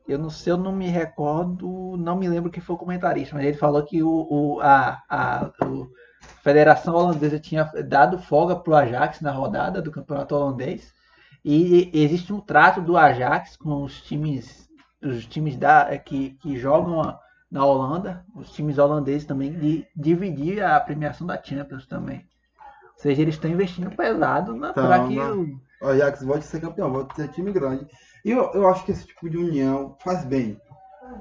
Eu 0.09 0.19
não 0.19 0.31
sei, 0.31 0.53
eu 0.53 0.57
não 0.57 0.73
me 0.73 0.89
recordo, 0.89 1.97
não 1.97 2.17
me 2.17 2.29
lembro 2.29 2.51
quem 2.51 2.63
foi 2.63 2.75
o 2.75 2.79
comentarista, 2.79 3.35
mas 3.35 3.45
ele 3.45 3.57
falou 3.57 3.85
que 3.85 4.03
o, 4.03 4.27
o 4.29 4.61
a, 4.61 5.03
a, 5.09 5.53
o 5.65 5.89
Federação 6.43 6.95
Holandesa 6.95 7.39
tinha 7.39 7.65
dado 7.87 8.19
folga 8.19 8.57
para 8.57 8.71
o 8.73 8.77
Ajax 8.77 9.21
na 9.21 9.31
rodada 9.31 9.81
do 9.81 9.91
Campeonato 9.91 10.35
Holandês. 10.35 10.93
E 11.45 11.91
existe 11.95 12.33
um 12.33 12.41
trato 12.41 12.81
do 12.83 12.97
Ajax 12.97 13.57
com 13.57 13.83
os 13.83 14.03
times, 14.03 14.69
os 15.03 15.27
times 15.27 15.57
da, 15.57 15.97
que, 15.99 16.31
que 16.43 16.59
jogam 16.59 17.19
na 17.51 17.65
Holanda, 17.65 18.25
os 18.35 18.53
times 18.53 18.79
holandeses 18.79 19.27
também, 19.27 19.53
de 19.53 19.87
dividir 19.97 20.63
a 20.63 20.79
premiação 20.79 21.27
da 21.27 21.43
Champions 21.43 21.87
também. 21.87 22.25
Ou 23.01 23.03
seja, 23.03 23.23
eles 23.23 23.37
estão 23.37 23.51
investindo 23.51 23.91
pesado 23.97 24.55
então, 24.55 24.75
para 24.75 25.09
que 25.09 25.17
né? 25.17 25.31
o... 25.31 25.59
o 25.81 25.89
Ajax 25.89 26.23
volte 26.23 26.45
a 26.45 26.49
ser 26.49 26.61
campeão, 26.61 26.93
volte 26.93 27.13
a 27.13 27.15
ser 27.15 27.29
time 27.29 27.51
grande. 27.51 27.87
E 28.23 28.31
eu, 28.31 28.51
eu 28.53 28.69
acho 28.69 28.85
que 28.85 28.93
esse 28.93 29.07
tipo 29.07 29.31
de 29.31 29.39
união 29.39 29.97
faz 30.05 30.23
bem. 30.23 30.61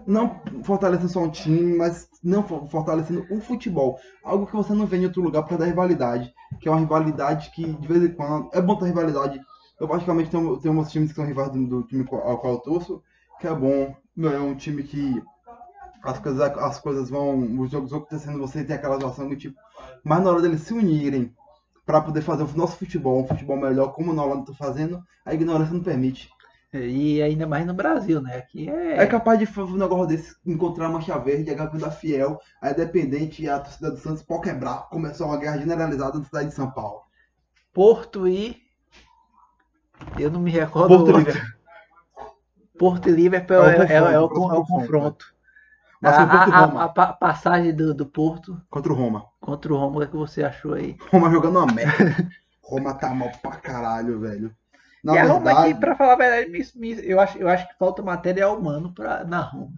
Não 0.06 0.42
fortalecendo 0.62 1.08
só 1.08 1.22
um 1.22 1.30
time, 1.30 1.78
mas 1.78 2.10
não 2.22 2.44
fortalecendo 2.44 3.26
o 3.32 3.40
futebol. 3.40 3.98
Algo 4.26 4.46
que 4.46 4.58
você 4.58 4.74
não 4.74 4.86
vê 4.86 4.98
em 4.98 5.06
outro 5.06 5.22
lugar 5.22 5.42
por 5.44 5.50
causa 5.50 5.64
da 5.64 5.70
rivalidade. 5.70 6.34
Que 6.60 6.68
é 6.68 6.72
uma 6.72 6.82
rivalidade 6.82 7.50
que, 7.52 7.64
de 7.64 7.88
vez 7.88 8.04
em 8.04 8.14
quando, 8.14 8.50
é 8.52 8.62
bom 8.62 8.76
ter 8.76 8.88
rivalidade. 8.88 9.40
Eu 9.80 9.88
praticamente 9.88 10.30
tenho, 10.30 10.58
tenho 10.58 10.78
uns 10.78 10.92
times 10.92 11.12
que 11.12 11.16
são 11.16 11.26
rivais 11.26 11.50
do, 11.50 11.66
do 11.66 11.84
time 11.84 12.06
ao 12.12 12.40
qual 12.40 12.54
eu 12.56 12.60
torço, 12.60 13.02
que 13.40 13.48
é 13.48 13.56
bom. 13.56 13.96
Não 14.18 14.30
é 14.30 14.38
um 14.38 14.54
time 14.54 14.84
que 14.84 15.24
as 16.04 16.20
coisas, 16.20 16.42
as 16.42 16.80
coisas 16.80 17.10
vão, 17.10 17.40
os 17.62 17.72
jogos 17.72 17.92
vão 17.92 18.00
acontecendo, 18.00 18.38
você 18.38 18.66
tem 18.66 18.76
aquela 18.76 18.96
situação 18.96 19.30
do 19.30 19.36
tipo, 19.36 19.58
mas 20.04 20.24
na 20.24 20.30
hora 20.30 20.42
deles 20.42 20.62
se 20.62 20.74
unirem 20.74 21.34
para 21.90 22.02
poder 22.02 22.22
fazer 22.22 22.44
o 22.44 22.56
nosso 22.56 22.78
futebol, 22.78 23.20
um 23.20 23.28
futebol 23.28 23.58
melhor, 23.58 23.94
como 23.94 24.14
na 24.14 24.24
Holanda 24.24 24.46
tá 24.46 24.54
fazendo, 24.54 25.04
a 25.26 25.34
ignorância 25.34 25.74
não 25.74 25.82
permite. 25.82 26.30
E 26.72 27.20
ainda 27.20 27.48
mais 27.48 27.66
no 27.66 27.74
Brasil, 27.74 28.22
né? 28.22 28.38
Aqui 28.38 28.70
é... 28.70 28.98
é 28.98 29.08
capaz 29.08 29.40
de 29.40 29.48
fazer 29.48 29.72
um 29.72 29.78
negócio 29.78 30.06
desse, 30.06 30.36
encontrar 30.46 30.86
a 30.86 30.90
Mancha 30.90 31.18
Verde, 31.18 31.50
a 31.50 31.56
Gabriela 31.56 31.90
Fiel, 31.90 32.40
a 32.62 32.70
Independente 32.70 33.42
e 33.42 33.50
a 33.50 33.58
torcida 33.58 33.90
do 33.90 33.98
Santos 33.98 34.22
pode 34.22 34.44
quebrar, 34.44 34.88
começar 34.90 35.26
uma 35.26 35.38
guerra 35.38 35.58
generalizada 35.58 36.20
na 36.20 36.26
cidade 36.26 36.50
de 36.50 36.54
São 36.54 36.70
Paulo. 36.70 37.02
Porto 37.74 38.28
e. 38.28 38.56
Eu 40.20 40.30
não 40.30 40.42
me 40.42 40.52
recordo. 40.52 41.06
Porto 41.06 41.28
e 41.28 42.78
Porto 42.78 43.10
e 43.10 43.12
Liverpool 43.14 43.64
é, 43.64 43.78
é, 43.78 43.80
é, 43.80 43.94
é, 43.96 44.14
é 44.14 44.20
o 44.20 44.30
confronto. 44.30 45.26
A, 46.02 46.10
a, 46.10 46.64
a, 46.64 46.84
a, 46.86 47.14
passagem 47.14 47.74
do, 47.74 47.94
do 47.94 48.06
Porto. 48.06 48.62
Contra 48.70 48.92
o 48.92 48.96
Roma. 48.96 49.26
Contra 49.42 49.74
o 49.74 49.78
Roma, 49.78 49.98
o 49.98 50.00
que, 50.00 50.06
é 50.06 50.08
que 50.08 50.16
você 50.16 50.44
achou 50.44 50.74
aí? 50.74 50.96
Roma 51.12 51.30
jogando 51.30 51.58
uma 51.58 51.74
merda. 51.74 52.30
Roma 52.64 52.94
tá 52.94 53.10
mal 53.14 53.32
pra 53.42 53.58
caralho, 53.58 54.20
velho. 54.20 54.56
Na 55.04 55.14
e 55.14 55.16
verdade... 55.16 55.30
a 55.30 55.34
Roma 55.34 55.66
aqui, 55.66 55.76
pra 55.76 55.96
falar 55.96 56.14
a 56.14 56.16
verdade, 56.16 56.50
me, 56.50 56.66
me, 56.76 57.06
eu, 57.06 57.20
acho, 57.20 57.38
eu 57.38 57.50
acho 57.50 57.68
que 57.68 57.78
falta 57.78 58.02
material 58.02 58.58
humano 58.58 58.94
pra, 58.94 59.26
na 59.26 59.42
Roma. 59.42 59.74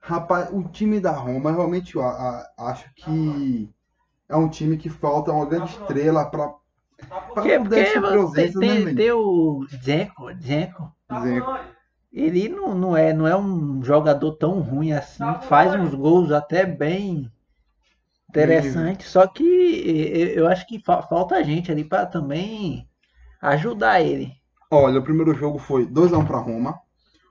Rapaz, 0.00 0.48
o 0.50 0.62
time 0.64 1.00
da 1.00 1.12
Roma, 1.12 1.52
realmente 1.52 1.96
eu 1.96 2.02
a, 2.02 2.46
acho 2.58 2.88
que 2.94 3.70
é 4.28 4.36
um 4.36 4.48
time 4.48 4.76
que 4.76 4.88
falta 4.88 5.32
uma 5.32 5.46
grande 5.46 5.70
estrela 5.72 6.24
pra. 6.30 6.48
pra 7.08 7.20
porque, 7.34 7.58
porque 7.58 7.74
tem, 7.74 8.84
né, 8.84 8.94
tem, 8.94 9.12
o 9.12 9.66
Zeco, 9.82 10.32
Zeco. 10.40 10.92
Zeco 11.22 11.73
ele 12.14 12.48
não, 12.48 12.74
não, 12.76 12.96
é, 12.96 13.12
não 13.12 13.26
é 13.26 13.36
um 13.36 13.82
jogador 13.82 14.32
tão 14.36 14.60
ruim 14.60 14.92
assim, 14.92 15.24
faz 15.48 15.74
uns 15.74 15.92
gols 15.92 16.30
até 16.30 16.64
bem 16.64 17.28
interessantes, 18.28 19.08
só 19.10 19.26
que 19.26 19.42
eu 20.36 20.46
acho 20.46 20.64
que 20.66 20.78
falta 20.80 21.42
gente 21.42 21.72
ali 21.72 21.84
para 21.84 22.06
também 22.06 22.88
ajudar 23.42 24.00
ele. 24.00 24.32
Olha, 24.70 25.00
o 25.00 25.04
primeiro 25.04 25.34
jogo 25.34 25.58
foi 25.58 25.86
2x1 25.86 26.24
para 26.24 26.38
Roma, 26.38 26.80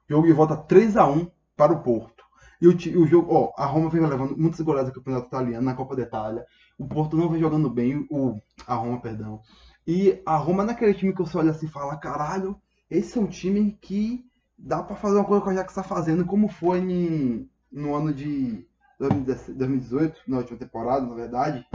jogo 0.10 0.28
de 0.28 0.34
volta 0.34 0.58
3x1 0.58 1.32
para 1.56 1.72
o 1.72 1.82
Porto. 1.82 2.24
E 2.62 2.68
o, 2.68 2.72
o 3.02 3.08
jogo, 3.08 3.34
ó, 3.34 3.54
a 3.62 3.66
Roma 3.66 3.90
vem 3.90 4.02
levando 4.02 4.38
muitas 4.38 4.60
goleadas 4.62 4.92
do 4.92 4.96
Campeonato 4.96 5.28
Italiano, 5.28 5.66
na 5.66 5.74
Copa 5.74 5.96
da 5.96 6.04
Itália. 6.04 6.46
O 6.78 6.88
Porto 6.88 7.18
não 7.18 7.30
vem 7.30 7.40
jogando 7.40 7.70
bem, 7.70 8.06
o, 8.10 8.40
a 8.68 8.76
Roma, 8.76 9.02
perdão. 9.02 9.42
E 9.86 10.22
a 10.26 10.38
Roma 10.38 10.64
naquele 10.64 10.94
time 10.94 11.14
que 11.14 11.20
você 11.20 11.38
olha 11.38 11.52
assim 11.52 11.66
e 11.66 11.70
fala, 11.70 11.98
caralho, 11.98 12.58
esse 12.90 13.18
é 13.18 13.22
um 13.22 13.28
time 13.28 13.78
que 13.82 14.24
dá 14.64 14.82
para 14.82 14.96
fazer 14.96 15.18
uma 15.18 15.26
coisa 15.26 15.44
que 15.44 15.50
o 15.50 15.52
Ajax 15.52 15.72
está 15.72 15.84
fazendo, 15.84 16.26
como 16.26 16.48
foi 16.48 16.80
em, 16.80 17.50
no 17.72 17.94
ano 17.94 18.14
de 18.14 18.66
2018, 18.98 20.22
na 20.28 20.38
última 20.38 20.58
temporada, 20.58 21.06
na 21.06 21.14
verdade, 21.14 21.66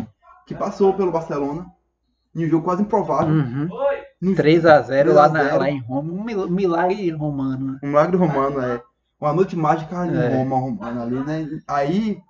que 0.47 0.55
passou 0.55 0.95
pelo 0.95 1.13
Barcelona, 1.13 1.67
em 2.35 2.47
um 2.47 2.49
jogo 2.49 2.65
quase 2.65 2.83
improvável. 2.83 3.35
Uhum. 3.35 3.69
3x0 4.35 5.13
lá, 5.13 5.27
lá, 5.27 5.71
em 5.71 5.81
Roma, 5.81 6.13
um 6.13 6.51
milagre 6.51 7.11
romano. 7.11 7.73
Né? 7.73 7.79
Um 7.83 7.89
milagre 7.89 8.17
romano, 8.17 8.61
é. 8.61 8.83
Uma 9.21 9.33
noite 9.33 9.55
mágica 9.55 10.07
em 10.07 10.17
é. 10.17 10.37
Roma, 10.37 10.57
romana 10.57 11.03
ali, 11.03 11.21
né? 11.25 11.61
Aí, 11.69 12.21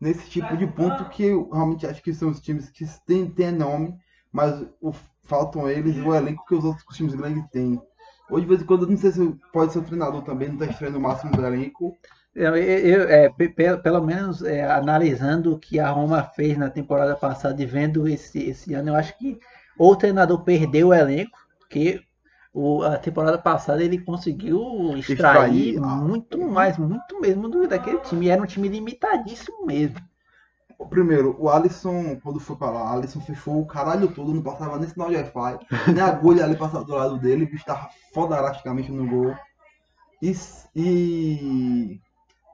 nesse 0.00 0.28
tipo 0.28 0.56
de 0.56 0.66
ponto 0.66 1.08
que 1.10 1.24
eu 1.24 1.48
realmente 1.50 1.86
acho 1.86 2.02
que 2.02 2.12
são 2.12 2.30
os 2.30 2.40
times 2.40 2.68
que 2.70 2.84
têm, 3.06 3.30
têm 3.30 3.52
nome, 3.52 3.94
mas 4.32 4.66
o, 4.80 4.92
faltam 5.22 5.68
eles 5.68 5.96
o 5.96 6.14
elenco 6.14 6.44
que 6.46 6.54
os 6.54 6.64
outros 6.64 6.84
times 6.96 7.14
grandes 7.14 7.48
têm. 7.50 7.80
Ou 8.30 8.40
de 8.40 8.46
vez 8.46 8.62
em 8.62 8.66
quando, 8.66 8.86
não 8.86 8.96
sei 8.96 9.12
se 9.12 9.34
pode 9.52 9.72
ser 9.72 9.78
o 9.78 9.84
treinador 9.84 10.22
também, 10.22 10.48
não 10.48 10.54
está 10.54 10.66
estreando 10.66 10.98
o 10.98 11.00
máximo 11.00 11.32
do 11.32 11.46
elenco. 11.46 11.96
Eu, 12.34 12.54
eu, 12.56 13.08
é, 13.08 13.30
pelo 13.78 14.02
menos 14.02 14.42
é, 14.42 14.62
analisando 14.70 15.54
o 15.54 15.58
que 15.58 15.80
a 15.80 15.88
Roma 15.88 16.22
fez 16.22 16.58
na 16.58 16.68
temporada 16.68 17.16
passada 17.16 17.62
e 17.62 17.66
vendo 17.66 18.06
esse, 18.06 18.50
esse 18.50 18.74
ano, 18.74 18.90
eu 18.90 18.94
acho 18.94 19.16
que 19.16 19.38
ou 19.78 19.92
o 19.92 19.96
treinador 19.96 20.42
perdeu 20.42 20.88
o 20.88 20.94
elenco, 20.94 21.38
porque 21.58 22.00
o, 22.52 22.82
a 22.82 22.96
temporada 22.96 23.38
passada 23.38 23.82
ele 23.82 23.98
conseguiu 23.98 24.96
extrair, 24.96 25.74
extrair 25.74 25.80
muito 25.80 26.38
mais, 26.38 26.78
muito 26.78 27.20
mesmo 27.20 27.48
do, 27.48 27.68
daquele 27.68 27.98
time. 27.98 28.26
E 28.26 28.30
era 28.30 28.42
um 28.42 28.46
time 28.46 28.68
limitadíssimo 28.68 29.66
mesmo. 29.66 29.96
Primeiro, 30.90 31.36
o 31.38 31.48
Alisson, 31.48 32.18
quando 32.22 32.38
foi 32.38 32.56
pra 32.56 32.70
lá, 32.70 32.92
Alisson 32.92 33.20
fechou 33.20 33.60
o 33.60 33.66
caralho 33.66 34.12
todo, 34.12 34.32
não 34.32 34.42
passava 34.42 34.78
nem 34.78 34.88
sinal 34.88 35.08
de 35.08 35.16
Wi-Fi, 35.16 35.58
nem 35.92 36.02
agulha 36.02 36.44
ali 36.44 36.56
passava 36.56 36.84
do 36.84 36.94
lado 36.94 37.18
dele, 37.18 37.44
o 37.44 37.50
bicho 37.50 37.64
tava 37.64 37.88
fodarasticamente 38.12 38.92
no 38.92 39.08
gol. 39.08 39.34
E, 40.22 40.32
e 40.74 42.00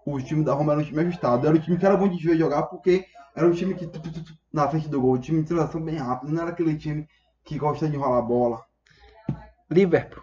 o 0.06 0.20
time 0.20 0.44
da 0.44 0.54
Roma 0.54 0.72
era 0.72 0.80
um 0.80 0.84
time 0.84 1.00
ajustado. 1.00 1.46
Era 1.46 1.56
um 1.56 1.60
time 1.60 1.78
que 1.78 1.86
era 1.86 1.96
bom 1.96 2.08
de 2.08 2.24
ver 2.24 2.36
jogar 2.36 2.64
porque 2.64 3.06
era 3.34 3.46
um 3.46 3.52
time 3.52 3.74
que 3.74 3.88
na 4.52 4.68
frente 4.68 4.88
do 4.88 5.00
gol, 5.00 5.14
um 5.14 5.20
time 5.20 5.42
de 5.42 5.48
transação 5.48 5.80
bem 5.80 5.96
rápido, 5.96 6.32
não 6.32 6.42
era 6.42 6.50
aquele 6.50 6.76
time 6.76 7.08
que 7.44 7.58
gosta 7.58 7.88
de 7.88 7.96
enrolar 7.96 8.18
a 8.18 8.22
bola. 8.22 8.62
Liverpool. 9.70 10.22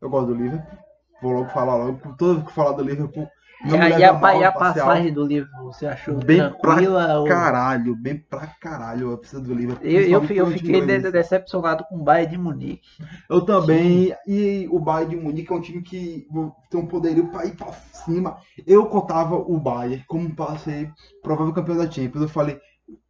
Eu 0.00 0.08
gosto 0.08 0.28
do 0.28 0.34
Liverpool. 0.34 0.78
Vou 1.20 1.32
logo 1.32 1.50
falar 1.50 1.76
logo. 1.76 2.16
Toda 2.16 2.34
vez 2.34 2.46
que 2.46 2.52
falar 2.52 2.72
do 2.72 2.82
Liverpool, 2.82 3.28
e 3.64 3.74
a, 3.74 3.98
e, 3.98 4.04
a, 4.04 4.36
e 4.36 4.44
a 4.44 4.52
passagem 4.52 5.12
do 5.12 5.24
livro, 5.24 5.48
você 5.62 5.86
achou 5.86 6.16
bem 6.16 6.38
tranquila? 6.38 7.04
Pra 7.04 7.18
ou... 7.20 7.26
caralho, 7.26 7.96
bem 7.96 8.18
pra 8.18 8.46
caralho 8.46 9.12
a 9.12 9.18
precisa 9.18 9.40
do 9.40 9.54
livro. 9.54 9.78
Eu, 9.80 10.02
eu, 10.02 10.24
eu 10.24 10.46
fiquei 10.50 10.80
de, 10.82 11.10
decepcionado 11.10 11.84
com 11.88 11.96
o 11.96 12.02
Bayern 12.02 12.32
de 12.32 12.38
Munique. 12.38 12.86
Eu 13.28 13.40
também, 13.40 14.08
Sim. 14.08 14.14
e 14.26 14.68
o 14.70 14.78
Bayern 14.78 15.16
de 15.16 15.22
Munique 15.22 15.50
é 15.50 15.56
um 15.56 15.60
time 15.60 15.82
que 15.82 16.26
tem 16.70 16.80
um 16.80 16.86
poderio 16.86 17.28
pra 17.28 17.46
ir 17.46 17.56
pra 17.56 17.72
cima. 17.72 18.36
Eu 18.66 18.84
contava 18.86 19.34
o 19.36 19.58
Bayern 19.58 20.04
como 20.06 20.34
para 20.34 20.58
ser 20.58 20.92
provável 21.22 21.54
campeão 21.54 21.76
da 21.76 21.90
Champions. 21.90 22.22
Eu 22.22 22.28
falei, 22.28 22.60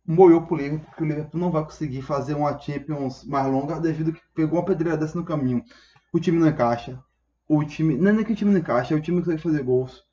moiou 0.06 0.42
pro 0.42 0.56
Liverpool, 0.56 0.86
porque 0.86 1.02
o 1.02 1.06
Liverpool 1.06 1.40
não 1.40 1.50
vai 1.50 1.64
conseguir 1.64 2.02
fazer 2.02 2.34
uma 2.34 2.56
Champions 2.58 3.24
mais 3.24 3.50
longa 3.50 3.80
devido 3.80 4.12
que 4.12 4.20
pegou 4.34 4.58
uma 4.58 4.64
pedreira 4.64 4.96
dessa 4.96 5.18
no 5.18 5.24
caminho. 5.24 5.64
O 6.12 6.20
time 6.20 6.38
não 6.38 6.46
encaixa. 6.46 7.02
O 7.48 7.62
time, 7.64 7.96
não 7.96 8.10
é 8.10 8.12
nem 8.12 8.24
que 8.24 8.32
o 8.32 8.36
time 8.36 8.52
não 8.52 8.60
encaixa, 8.60 8.94
é 8.94 8.96
o 8.96 9.00
time 9.00 9.18
que 9.18 9.24
consegue 9.24 9.42
fazer 9.42 9.62
gols 9.62 10.04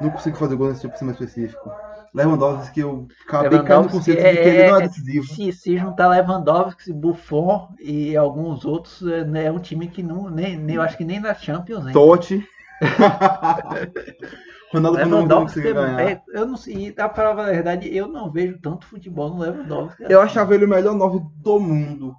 não 0.00 0.10
consigo 0.10 0.36
fazer 0.36 0.56
gol 0.56 0.68
nesse 0.68 0.80
tipo 0.82 0.92
de 0.92 0.98
cima 0.98 1.12
específico. 1.12 1.70
Lewandowski, 2.12 2.74
que 2.74 2.80
eu 2.80 3.06
acabei 3.28 3.62
caindo 3.62 3.88
com 3.88 3.98
conceito 3.98 4.20
é, 4.20 4.32
de 4.32 4.36
que 4.42 4.48
ele 4.48 4.68
não 4.68 4.80
é, 4.80 4.84
é 4.84 4.88
decisivo. 4.88 5.26
Se, 5.26 5.52
se 5.52 5.76
juntar 5.76 6.08
Lewandowski, 6.08 6.92
Buffon 6.92 7.68
e 7.80 8.16
alguns 8.16 8.64
outros, 8.64 9.02
é, 9.06 9.24
né, 9.24 9.46
é 9.46 9.52
um 9.52 9.60
time 9.60 9.86
que 9.86 10.02
não, 10.02 10.28
nem, 10.28 10.56
nem, 10.56 10.76
eu 10.76 10.82
acho 10.82 10.96
que 10.96 11.04
nem 11.04 11.20
na 11.20 11.34
Champions. 11.34 11.86
Hein? 11.86 11.92
Totti. 11.92 12.44
Ronaldo 14.72 14.98
Lewandowski 14.98 15.60
não 15.60 15.82
ganhar. 15.82 16.00
É, 16.00 16.22
eu 16.32 16.46
não 16.46 16.56
sei, 16.56 16.94
a 16.96 17.08
palavra 17.08 17.46
da 17.46 17.52
verdade, 17.52 17.94
eu 17.94 18.08
não 18.08 18.30
vejo 18.30 18.58
tanto 18.58 18.86
futebol 18.86 19.30
no 19.30 19.40
Lewandowski. 19.40 20.04
Eu 20.08 20.20
achava 20.20 20.54
ele 20.54 20.64
o 20.64 20.68
melhor 20.68 20.94
nove 20.94 21.20
do 21.36 21.60
mundo. 21.60 22.14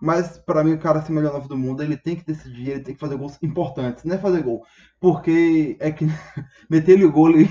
Mas 0.00 0.38
pra 0.38 0.64
mim, 0.64 0.72
o 0.74 0.78
cara 0.78 1.02
ser 1.02 1.12
o 1.12 1.14
melhor 1.14 1.32
nove 1.34 1.48
do 1.48 1.56
mundo, 1.58 1.82
ele 1.82 1.96
tem 1.96 2.16
que 2.16 2.24
decidir, 2.24 2.70
ele 2.70 2.80
tem 2.80 2.94
que 2.94 3.00
fazer 3.00 3.16
gols 3.16 3.38
importantes, 3.42 4.04
não 4.04 4.14
é 4.14 4.18
fazer 4.18 4.42
gol. 4.42 4.64
Porque 4.98 5.76
é 5.80 5.90
que 5.90 6.06
meter 6.70 6.92
ele 6.92 7.06
gol 7.06 7.30
e, 7.38 7.48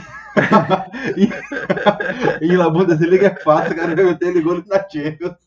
e, 1.16 1.30
e 2.42 2.58
na 2.58 2.70
Bundesliga 2.70 3.28
é 3.28 3.36
fácil, 3.36 3.76
cara, 3.76 3.96
meter 3.96 4.30
ele 4.30 4.42
gol 4.42 4.64
na 4.68 4.88
Champions. 4.90 5.38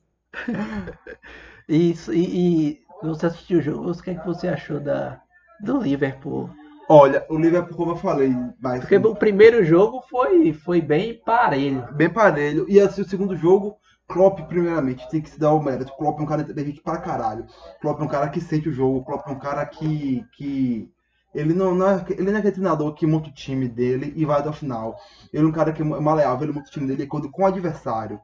Isso, 1.69 2.12
e, 2.12 2.73
e 2.73 2.83
você 3.03 3.27
assistiu 3.27 3.59
o 3.59 3.62
jogo, 3.62 3.91
o 3.91 4.03
que, 4.03 4.11
é 4.11 4.15
que 4.15 4.27
você 4.27 4.49
achou 4.49 4.81
da, 4.81 5.21
do 5.61 5.81
Liverpool? 5.81 6.51
Olha, 6.88 7.25
o 7.29 7.37
Liverpool, 7.38 7.77
como 7.77 7.93
eu 7.93 7.97
falei, 7.97 8.33
mas 8.61 8.81
Porque 8.81 8.97
o 8.97 9.15
primeiro 9.15 9.65
jogo 9.65 10.03
foi, 10.11 10.53
foi 10.53 10.81
bem 10.81 11.15
parelho. 11.25 11.87
bem 11.93 12.11
parelho. 12.11 12.67
E 12.69 12.79
assim, 12.81 13.03
o 13.03 13.09
segundo 13.09 13.37
jogo, 13.37 13.77
Klopp, 14.12 14.40
primeiramente, 14.46 15.09
tem 15.09 15.22
que 15.22 15.31
se 15.31 15.40
dar 15.40 15.55
o 15.55 15.62
mérito. 15.62 15.96
Klopp 15.96 16.20
é 16.20 16.22
um 16.22 16.27
cara 16.27 16.42
inteligente 16.42 16.83
pra 16.83 16.98
caralho. 16.98 17.46
Klopp 17.81 18.01
é 18.01 18.05
um 18.05 18.09
cara 18.09 18.29
que 18.29 18.40
sente 18.40 18.68
o 18.68 18.72
jogo. 18.72 19.05
Klopp 19.05 19.27
é 19.27 19.31
um 19.31 19.38
cara 19.38 19.64
que. 19.64 20.22
que 20.33 20.92
ele 21.35 21.55
não, 21.55 21.75
não 21.75 21.88
é, 21.88 22.05
ele 22.11 22.25
não 22.31 22.37
é 22.37 22.38
aquele 22.40 22.53
treinador 22.53 22.92
que 22.92 23.07
monta 23.07 23.31
o 23.31 23.33
time 23.33 23.66
dele 23.66 24.12
e 24.14 24.27
vai 24.27 24.38
até 24.38 24.51
o 24.51 24.53
final. 24.53 24.98
Ele 25.33 25.44
é 25.44 25.48
um 25.48 25.53
cara 25.53 25.72
que 25.72 25.81
é 25.81 25.85
maleável, 25.85 26.44
ele 26.44 26.53
monta 26.53 26.68
o 26.68 26.70
time 26.70 26.87
dele 26.87 26.98
de 26.98 27.05
acordo 27.05 27.31
com 27.31 27.42
o 27.42 27.46
adversário. 27.46 28.20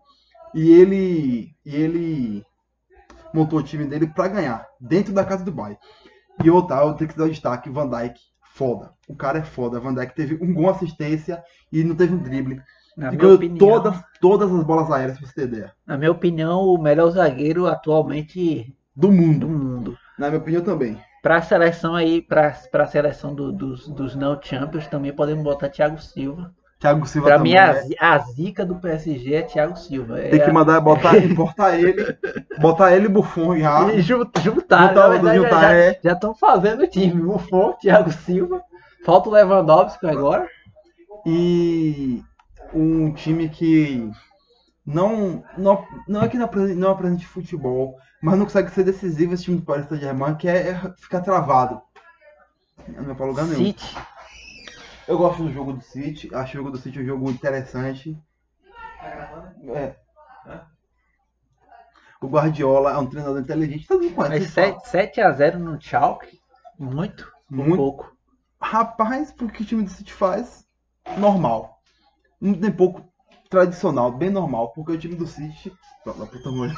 E 0.55 0.71
ele. 0.71 1.55
E 1.65 1.75
ele 1.75 2.45
montou 3.33 3.59
o 3.59 3.63
time 3.63 3.87
dele 3.87 4.07
pra 4.09 4.29
ganhar, 4.29 4.67
dentro 4.79 5.15
da 5.15 5.25
casa 5.25 5.43
do 5.43 5.53
Bayern. 5.53 5.79
E 6.45 6.51
outra, 6.51 6.77
eu 6.85 6.95
tenho 6.95 7.11
que 7.11 7.17
dar 7.17 7.25
o 7.25 7.31
destaque, 7.31 7.71
Van 7.71 7.89
Dijk, 7.89 8.21
foda. 8.55 8.93
O 9.09 9.17
cara 9.17 9.39
é 9.39 9.43
foda. 9.43 9.81
Van 9.81 9.95
Dijk 9.95 10.15
teve 10.15 10.39
um 10.43 10.53
gol 10.53 10.69
assistência 10.69 11.43
e 11.73 11.83
não 11.83 11.97
teve 11.97 12.15
um 12.15 12.19
drible. 12.19 12.61
Na 12.99 13.09
minha 13.11 13.21
ganhou 13.21 13.37
opinião, 13.37 13.59
todas, 13.59 13.97
todas 14.21 14.53
as 14.53 14.65
bolas 14.65 14.91
aéreas, 14.91 15.19
pra 15.19 15.27
você 15.29 15.35
ter 15.35 15.43
ideia. 15.45 15.73
na 15.87 15.97
minha 15.97 16.11
opinião, 16.11 16.63
o 16.65 16.77
melhor 16.83 17.11
zagueiro 17.11 17.67
atualmente 17.67 18.75
Do 18.95 19.11
mundo. 19.13 19.47
do 19.47 19.49
mundo. 19.49 19.99
Na 20.19 20.29
minha 20.29 20.41
opinião 20.41 20.63
também. 20.63 20.99
Para 21.23 21.37
a 21.37 21.43
seleção 21.43 21.95
aí, 21.95 22.21
para 22.21 22.53
a 22.73 22.87
seleção 22.87 23.35
do- 23.35 23.53
dos, 23.53 23.89
dos 23.89 24.15
não 24.17 24.39
champions, 24.43 24.87
também 24.89 25.13
podemos 25.13 25.45
botar 25.45 25.69
Thiago 25.69 26.01
Silva. 26.01 26.53
Thiago 26.81 27.07
Silva 27.07 27.29
Para 27.29 27.37
também. 27.39 27.53
mim, 27.53 27.59
a, 27.59 27.73
né? 27.73 27.83
a 28.01 28.19
zica 28.19 28.65
do 28.65 28.77
PSG 28.77 29.35
é 29.35 29.43
Thiago 29.43 29.77
Silva. 29.77 30.21
É 30.21 30.29
Tem 30.31 30.41
que 30.45 30.51
mandar 30.53 30.81
botar, 30.81 31.17
importar 31.25 31.77
ele, 31.79 32.17
botar 32.61 32.93
ele 32.95 33.07
e 33.07 33.09
Buffon 33.09 33.57
já. 33.59 33.93
E 33.93 34.01
ju- 34.01 34.19
juntar, 34.19 34.41
Juntar 34.41 34.95
na 34.95 35.09
verdade, 35.09 35.39
juntar, 35.39 35.61
já- 35.63 35.73
é. 35.75 36.01
já 36.03 36.13
estão 36.13 36.35
fazendo 36.35 36.83
o 36.85 36.87
time. 36.89 37.21
Buffon, 37.21 37.73
Thiago 37.81 38.11
Silva. 38.13 38.61
Falta 39.05 39.29
o 39.29 39.33
Lewandowski 39.33 40.07
agora. 40.07 40.49
E 41.27 42.23
um 42.73 43.13
time 43.13 43.49
que 43.49 44.11
não, 44.85 45.45
não, 45.57 45.87
não 46.07 46.23
é 46.23 46.29
que 46.29 46.39
não 46.39 46.47
apresenta, 46.47 46.81
não 46.81 47.19
futebol, 47.21 47.99
mas 48.23 48.39
não 48.39 48.47
consegue 48.47 48.71
ser 48.71 48.85
decisivo 48.85 49.35
esse 49.35 49.45
time 49.45 49.59
do 49.59 49.65
Paris 49.65 49.87
Saint-Germain, 49.87 50.35
que 50.37 50.49
é, 50.49 50.71
é 50.71 50.95
ficar 50.97 51.21
travado. 51.21 51.81
Não 52.89 53.05
vai 53.05 53.15
pra 53.15 53.27
lugar 53.27 53.47
nenhum. 53.47 53.67
City. 53.67 53.97
Eu 55.07 55.19
gosto 55.19 55.43
do 55.43 55.53
jogo 55.53 55.73
do 55.73 55.83
City, 55.83 56.35
acho 56.35 56.53
o 56.53 56.57
jogo 56.57 56.71
do 56.71 56.79
City 56.79 57.01
um 57.01 57.05
jogo 57.05 57.31
interessante. 57.31 58.19
É. 59.75 59.95
O 62.21 62.27
Guardiola 62.27 62.93
é 62.93 62.99
um 62.99 63.07
treinador 63.07 63.41
inteligente, 63.41 63.87
todo 63.87 64.03
mundo 64.03 64.15
conhece. 64.15 64.53
Mas 64.57 64.57
ele 64.57 64.73
fala. 64.73 64.81
7, 64.81 65.21
a 65.21 65.33
0 65.33 65.59
no 65.59 65.81
Schalke. 65.81 66.41
Muito. 66.79 67.33
Muito. 67.49 67.77
pouco. 67.77 68.17
Rapaz, 68.61 69.33
porque 69.33 69.63
o 69.63 69.67
time 69.67 69.85
do 69.85 69.91
City 69.91 70.13
faz 70.13 70.67
normal. 71.17 71.78
Não 72.41 72.55
tem 72.55 72.71
pouco 72.71 73.05
tradicional, 73.51 74.13
bem 74.13 74.31
normal, 74.31 74.73
porque 74.73 74.93
o 74.93 74.99
time 74.99 75.15
do 75.15 75.27
City. 75.27 75.73
Puta. 76.05 76.75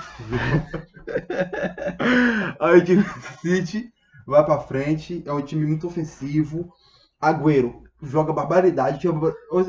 Aí 2.60 2.78
o 2.78 2.84
time 2.84 3.02
do 3.02 3.38
City 3.40 3.92
vai 4.26 4.44
pra 4.44 4.60
frente, 4.60 5.22
é 5.26 5.32
um 5.32 5.42
time 5.42 5.66
muito 5.66 5.86
ofensivo. 5.86 6.72
Agüero 7.20 7.82
joga 8.02 8.32
barbaridade. 8.32 9.06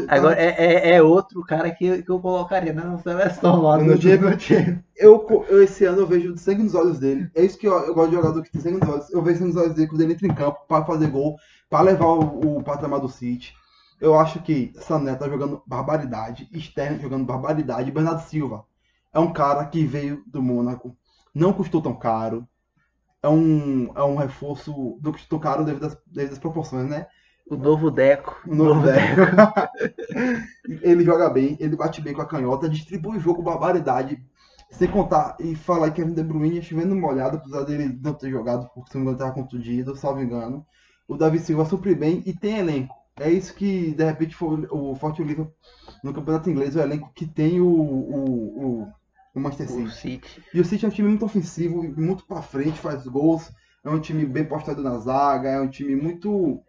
Agora 0.08 0.36
é, 0.40 0.92
é, 0.92 0.96
é 0.96 1.04
outro 1.04 1.42
cara 1.42 1.72
que, 1.72 2.02
que 2.02 2.10
eu 2.10 2.20
colocaria 2.20 2.74
nessa 2.74 2.98
seleção 3.00 3.62
lá 3.62 3.78
No 3.78 3.98
Diego. 3.98 4.30
do 4.30 4.38
time. 4.38 4.80
eu, 4.96 5.26
eu 5.50 5.64
esse 5.64 5.86
ano 5.86 6.02
eu 6.02 6.08
vejo 6.08 6.38
sangue 6.38 6.64
nos 6.64 6.76
olhos 6.76 7.00
dele. 7.00 7.30
É 7.36 7.44
isso 7.44 7.58
que 7.58 7.68
eu, 7.68 7.74
eu 7.74 7.94
gosto 7.94 8.10
de 8.10 8.16
jogador 8.16 8.42
que 8.42 8.52
tem 8.52 8.62
sangue 8.62 8.80
nos 8.80 8.90
olhos. 8.90 9.10
Eu 9.12 9.22
vejo 9.22 9.40
sangue 9.40 9.54
nos 9.54 9.62
olhos 9.62 9.76
dele 9.76 9.88
quando 9.88 10.02
ele 10.02 10.14
entra 10.14 10.28
em 10.28 10.34
campo 10.34 10.60
para 10.68 10.86
fazer 10.86 11.08
gol, 11.08 11.36
para 11.70 11.82
levar 11.82 12.08
o, 12.08 12.58
o 12.58 12.64
patamar 12.64 13.00
do 13.00 13.10
City. 13.10 13.54
Eu 14.02 14.20
acho 14.20 14.42
que 14.42 14.74
Sané 14.76 15.16
tá 15.16 15.30
jogando 15.30 15.64
barbaridade, 15.66 16.50
Sterling 16.52 17.00
jogando 17.00 17.24
barbaridade, 17.24 17.92
Bernardo 17.92 18.24
Silva 18.24 18.66
é 19.14 19.20
um 19.20 19.32
cara 19.32 19.66
que 19.66 19.86
veio 19.86 20.24
do 20.26 20.42
Mônaco, 20.42 20.96
não 21.34 21.54
custou 21.54 21.82
tão 21.82 21.94
caro, 21.94 22.48
é 23.22 23.30
um, 23.30 23.92
é 23.96 24.04
um 24.04 24.16
reforço, 24.16 25.00
não 25.02 25.12
custou 25.12 25.40
caro 25.40 25.64
devido 25.64 25.86
às, 25.86 25.98
devido 26.08 26.34
às 26.34 26.40
proporções, 26.40 26.90
né? 26.90 27.08
O 27.50 27.56
novo 27.56 27.92
Deco. 27.92 28.42
O 28.48 28.56
novo 28.56 28.82
Deco. 28.86 29.22
ele 30.82 31.04
joga 31.04 31.30
bem, 31.30 31.58
ele 31.60 31.76
bate 31.76 32.02
bem 32.02 32.14
com 32.14 32.22
a 32.22 32.28
canhota, 32.28 32.70
distribui 32.70 33.18
o 33.18 33.22
jogo 33.22 33.44
barbaridade. 33.44 34.24
Sem 34.70 34.88
contar, 34.88 35.36
e 35.38 35.54
falar 35.54 35.92
que 35.92 36.02
Kevin 36.02 36.14
De 36.14 36.24
Bruyne 36.24 36.62
chovendo 36.62 36.96
uma 36.96 37.10
olhada, 37.10 37.36
apesar 37.36 37.66
dele 37.66 38.00
não 38.02 38.14
ter 38.14 38.32
jogado, 38.32 38.70
porque 38.74 38.90
se 38.90 38.98
não 38.98 39.04
me 39.04 39.12
engano 39.12 39.30
estava 39.30 39.34
contundido, 39.34 39.98
salvo 39.98 40.22
engano. 40.22 40.66
O 41.10 41.18
Davi 41.18 41.40
Silva 41.40 41.66
supre 41.66 41.94
bem 41.94 42.24
e 42.26 42.34
tem 42.34 42.60
elenco. 42.60 42.96
É 43.20 43.30
isso 43.30 43.54
que, 43.54 43.94
de 43.94 44.04
repente, 44.04 44.36
foi 44.36 44.68
o 44.72 44.96
forte 44.96 45.22
Liverpool 45.22 45.54
no 46.04 46.14
campeonato 46.14 46.50
inglês, 46.50 46.76
o 46.76 46.80
elenco 46.80 47.12
que 47.14 47.28
tem 47.28 47.60
o, 47.60 47.68
o, 47.68 48.84
o, 48.84 48.88
o 49.36 49.40
Manchester 49.40 49.78
O 49.78 49.90
City. 49.90 50.28
City. 50.28 50.44
E 50.54 50.60
o 50.60 50.66
City 50.66 50.86
é 50.86 50.88
um 50.88 50.92
time 50.92 51.10
muito 51.10 51.26
ofensivo, 51.26 51.84
muito 52.00 52.26
pra 52.26 52.42
frente, 52.42 52.80
faz 52.80 53.06
gols. 53.06 53.52
É 53.84 53.90
um 53.90 54.00
time 54.00 54.26
bem 54.26 54.46
postado 54.46 54.82
na 54.82 54.98
zaga, 55.00 55.50
é 55.50 55.60
um 55.60 55.68
time 55.68 55.96
muito. 55.96 56.62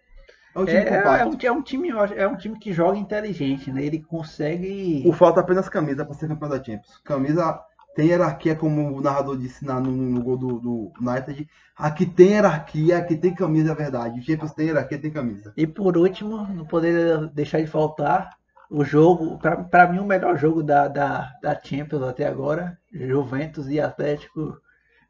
É 0.55 0.59
um 0.59 0.65
time 0.65 0.79
É, 0.79 0.95
é, 0.95 1.27
um, 1.27 1.37
é 1.41 1.53
um 1.53 1.63
time, 1.63 1.91
é 1.91 2.27
um 2.27 2.37
time 2.37 2.59
que 2.59 2.73
joga 2.73 2.99
inteligente, 2.99 3.71
né? 3.71 3.85
Ele 3.85 4.03
consegue. 4.03 5.03
O 5.07 5.13
falta 5.13 5.41
apenas 5.41 5.69
camisa 5.69 6.05
para 6.05 6.15
ser 6.15 6.29
campeão 6.29 6.49
da 6.49 6.63
Champions. 6.63 7.01
Camisa 7.05 7.61
tem 7.95 8.09
hierarquia, 8.09 8.55
como 8.57 8.97
o 8.97 9.01
narrador 9.01 9.37
disse 9.37 9.65
na- 9.65 9.81
no, 9.81 9.91
no 9.91 10.23
gol 10.23 10.37
do, 10.37 10.59
do 10.59 10.93
United. 11.01 11.49
Aqui 11.77 12.07
tem 12.07 12.31
hierarquia, 12.31 12.99
aqui 12.99 13.17
tem 13.17 13.35
camisa, 13.35 13.73
é 13.73 13.75
verdade. 13.75 14.21
O 14.21 14.23
Champions 14.23 14.53
tem 14.53 14.67
hierarquia, 14.67 14.99
tem 15.01 15.11
camisa. 15.11 15.53
E 15.57 15.67
por 15.67 15.97
último, 15.97 16.47
não 16.49 16.65
poderia 16.65 17.19
deixar 17.35 17.61
de 17.61 17.67
faltar 17.67 18.31
o 18.71 18.85
jogo, 18.85 19.39
pra 19.71 19.87
mim, 19.87 19.99
o 19.99 20.07
melhor 20.07 20.39
jogo 20.39 20.63
da, 20.63 20.89
da, 20.89 21.31
da 21.43 21.61
Champions 21.63 22.03
até 22.03 22.27
agora: 22.27 22.79
Juventus 22.91 23.69
e 23.69 23.79
Atlético 23.81 24.57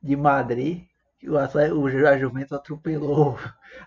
de 0.02 0.16
Madrid. 0.16 0.82
O, 1.24 1.34
o 1.34 1.86
a 2.08 2.18
Juventus 2.18 2.52
atropelou. 2.52 3.38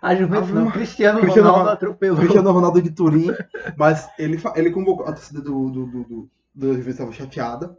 A 0.01 0.15
Juventus 0.15 0.51
não, 0.51 0.71
Cristiano 0.71 1.19
Cristiano 1.19 1.49
Ronaldo 1.49 1.69
atropelou. 1.71 2.17
Cristiano 2.17 2.51
Ronaldo 2.51 2.81
de 2.81 2.91
Turim, 2.91 3.27
mas 3.75 4.09
ele, 4.17 4.41
ele 4.55 4.71
convocou 4.71 5.05
a 5.05 5.11
torcida 5.11 5.41
do, 5.41 5.69
do, 5.69 5.85
do, 5.85 6.03
do, 6.05 6.29
do 6.55 6.67
Juventus 6.69 6.87
estava 6.93 7.11
chateada. 7.11 7.75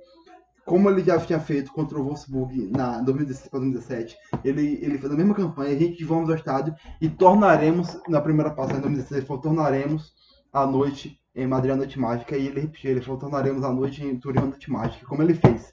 Como 0.66 0.90
ele 0.90 1.02
já 1.04 1.18
tinha 1.20 1.38
feito 1.38 1.72
contra 1.72 1.96
o 1.98 2.02
Wolfsburg 2.04 2.68
na 2.76 3.00
2016 3.00 3.48
para 3.48 3.60
2017, 3.60 4.16
ele, 4.44 4.78
ele 4.82 4.98
fez 4.98 5.12
a 5.12 5.16
mesma 5.16 5.32
campanha, 5.34 5.74
a 5.74 5.78
gente 5.78 6.04
vamos 6.04 6.28
ao 6.28 6.34
estádio 6.34 6.74
e 7.00 7.08
tornaremos, 7.08 7.96
na 8.08 8.20
primeira 8.20 8.50
passagem 8.50 8.78
em 8.78 8.82
2016, 8.82 9.18
ele 9.18 9.26
falou, 9.26 9.42
tornaremos 9.42 10.12
a 10.52 10.66
noite 10.66 11.20
em 11.34 11.46
Madrid 11.46 11.72
a 11.72 11.76
noite 11.76 11.98
mágica, 12.00 12.36
e 12.36 12.46
ele 12.48 12.60
repetiu, 12.60 12.90
ele 12.90 13.00
falou, 13.00 13.20
tornaremos 13.20 13.62
a 13.62 13.72
noite 13.72 14.04
em 14.04 14.18
Turim 14.18 14.40
a 14.40 14.46
noite 14.46 14.70
mágica, 14.70 15.06
como 15.06 15.22
ele 15.22 15.34
fez. 15.34 15.72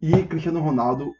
E 0.00 0.24
Cristiano 0.24 0.60
Ronaldo 0.60 1.12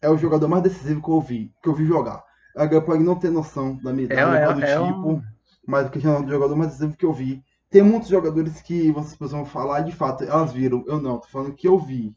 é 0.00 0.08
o 0.08 0.16
jogador 0.16 0.48
mais 0.48 0.62
decisivo 0.62 1.02
que 1.02 1.10
eu 1.10 1.20
vi, 1.20 1.52
que 1.62 1.68
eu 1.68 1.74
vi 1.74 1.84
jogar. 1.84 2.24
A 2.56 2.80
pode 2.80 3.04
não 3.04 3.16
ter 3.16 3.30
noção 3.30 3.76
da 3.82 3.92
minha 3.92 4.08
É, 4.10 4.14
é- 4.16 4.52
do 4.54 4.64
é 4.64 4.86
tipo, 4.86 5.10
um- 5.10 5.22
mas 5.66 5.86
o 5.86 5.90
Cristiano 5.90 6.16
Ronaldo 6.18 6.32
é 6.32 6.36
o 6.36 6.40
jogador 6.40 6.56
mais 6.56 6.70
decisivo 6.70 6.96
que 6.96 7.04
eu 7.04 7.12
vi. 7.12 7.42
Tem 7.68 7.82
muitos 7.82 8.08
jogadores 8.08 8.62
que 8.62 8.90
vocês 8.92 9.30
vão 9.30 9.44
falar, 9.44 9.80
de 9.80 9.92
fato, 9.92 10.24
elas 10.24 10.52
viram. 10.52 10.82
Eu 10.86 11.00
não, 11.00 11.18
tô 11.18 11.26
falando 11.28 11.52
que 11.54 11.68
eu 11.68 11.78
vi. 11.78 12.14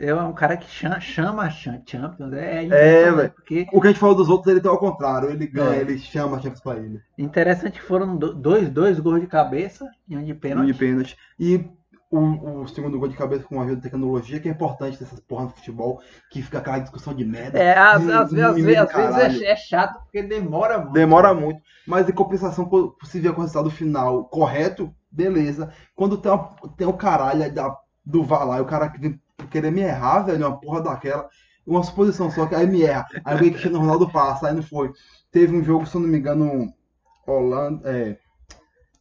É 0.00 0.14
um 0.14 0.32
cara 0.32 0.56
que 0.56 0.68
chama, 0.68 0.98
chama 1.00 1.42
a 1.44 1.50
Champions. 1.50 2.32
É, 2.32 2.58
É, 2.58 2.62
impressionante, 2.64 3.16
velho. 3.16 3.32
Porque 3.34 3.66
O 3.72 3.80
que 3.80 3.86
a 3.88 3.90
gente 3.90 4.00
falou 4.00 4.14
dos 4.16 4.28
outros, 4.28 4.50
ele 4.50 4.60
tem 4.60 4.70
ao 4.70 4.78
contrário. 4.78 5.30
Ele 5.30 5.46
ganha, 5.46 5.76
É. 5.76 5.80
ele 5.80 5.98
chama 5.98 6.36
a 6.36 6.40
Champions 6.40 6.60
pra 6.60 6.76
ele. 6.78 7.00
interessante 7.18 7.78
que 7.78 7.86
foram 7.86 8.16
do- 8.16 8.34
dois, 8.34 8.70
dois 8.70 8.98
gols 8.98 9.20
de 9.20 9.26
cabeça 9.26 9.88
e 10.08 10.16
um 10.16 10.24
de 10.24 10.32
Um 10.32 10.38
pênalti. 10.38 10.66
de 10.66 10.74
pênalti. 10.74 11.16
E 11.38 11.68
o, 12.10 12.62
o 12.62 12.68
segundo 12.68 12.98
gol 12.98 13.08
de 13.08 13.16
cabeça 13.16 13.44
com 13.44 13.60
ajuda 13.60 13.76
da 13.76 13.82
tecnologia, 13.82 14.40
que 14.40 14.48
é 14.48 14.52
importante 14.52 14.98
dessas 14.98 15.20
porra 15.20 15.44
no 15.44 15.50
futebol, 15.50 16.00
que 16.30 16.42
fica 16.42 16.58
aquela 16.58 16.78
discussão 16.78 17.14
de 17.14 17.24
merda. 17.24 17.58
É, 17.58 17.76
às, 17.78 18.02
Hum, 18.02 18.10
às, 18.12 18.32
hum, 18.32 18.44
às 18.44 18.56
hum, 18.56 18.62
vezes, 18.64 18.94
às 18.94 19.16
vezes 19.16 19.42
é, 19.42 19.46
é 19.52 19.56
chato 19.56 19.98
porque 20.02 20.22
demora 20.22 20.78
muito. 20.78 20.92
Demora 20.92 21.34
muito, 21.34 21.60
mas 21.86 22.08
em 22.08 22.12
compensação, 22.12 22.68
se 23.04 23.20
vier 23.20 23.32
com 23.32 23.40
o 23.40 23.44
resultado 23.44 23.70
final 23.70 24.24
correto, 24.24 24.92
beleza. 25.10 25.72
Quando 25.94 26.18
tem, 26.18 26.32
uma, 26.32 26.56
tem 26.76 26.86
o 26.86 26.92
caralho 26.94 27.52
da, 27.52 27.76
do 28.04 28.22
VAR 28.24 28.46
lá, 28.46 28.60
o 28.60 28.66
cara 28.66 28.88
que 28.88 28.98
vem 28.98 29.20
querer 29.48 29.70
me 29.70 29.80
errar, 29.82 30.20
velho, 30.22 30.46
uma 30.46 30.58
porra 30.60 30.82
daquela, 30.82 31.28
uma 31.66 31.82
suposição 31.82 32.30
só, 32.30 32.46
que 32.46 32.54
aí 32.54 32.66
me 32.66 32.82
erra. 32.82 33.06
Aí 33.24 33.36
o 33.36 33.38
Cristiano 33.38 33.78
Ronaldo 33.80 34.10
passa, 34.10 34.48
aí 34.48 34.54
não 34.54 34.62
foi. 34.62 34.90
Teve 35.30 35.56
um 35.56 35.62
jogo, 35.62 35.86
se 35.86 35.94
eu 35.94 36.00
não 36.00 36.08
me 36.08 36.18
engano, 36.18 36.72
Holanda, 37.26 37.88
é. 37.90 38.16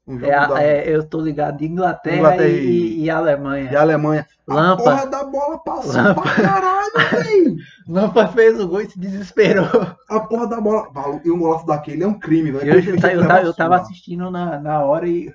Um 0.08 0.18
É, 0.26 0.48
da, 0.48 0.64
é, 0.64 0.90
eu 0.90 1.08
tô 1.08 1.22
ligado 1.22 1.58
de 1.58 1.66
Inglaterra, 1.68 2.18
Inglaterra 2.18 2.48
e, 2.50 2.66
e- 2.66 3.04
e 3.04 3.10
Alemanha. 3.12 3.70
de 3.70 3.76
Alemanha. 3.76 4.26
A 4.48 4.54
Lampa. 4.56 4.84
porra 4.84 5.06
da 5.06 5.24
bola 5.24 5.60
passou 5.60 5.94
Lampa. 5.94 6.22
pra 6.24 6.34
caralho, 6.36 6.92
velho. 7.12 7.56
Lampard 7.88 8.34
fez 8.34 8.60
o 8.60 8.68
gol 8.68 8.82
e 8.82 8.90
se 8.90 9.00
desesperou. 9.00 9.68
A 10.10 10.20
porra 10.22 10.48
da 10.48 10.60
bola. 10.60 10.88
E 11.24 11.30
um 11.30 11.38
golaço 11.38 11.66
daquele 11.68 12.04
é 12.04 12.08
um 12.08 12.18
crime, 12.20 12.52
velho. 12.52 12.72
Eu, 12.74 12.80
Aquele 12.80 12.98
eu, 12.98 13.02
ta- 13.02 13.08
bicho 13.10 13.20
eu, 13.22 13.38
eu 13.42 13.48
uma 13.50 13.54
tava 13.56 13.76
assistindo 13.78 14.32
na, 14.32 14.60
na 14.60 14.84
hora 14.84 15.08
e 15.08 15.32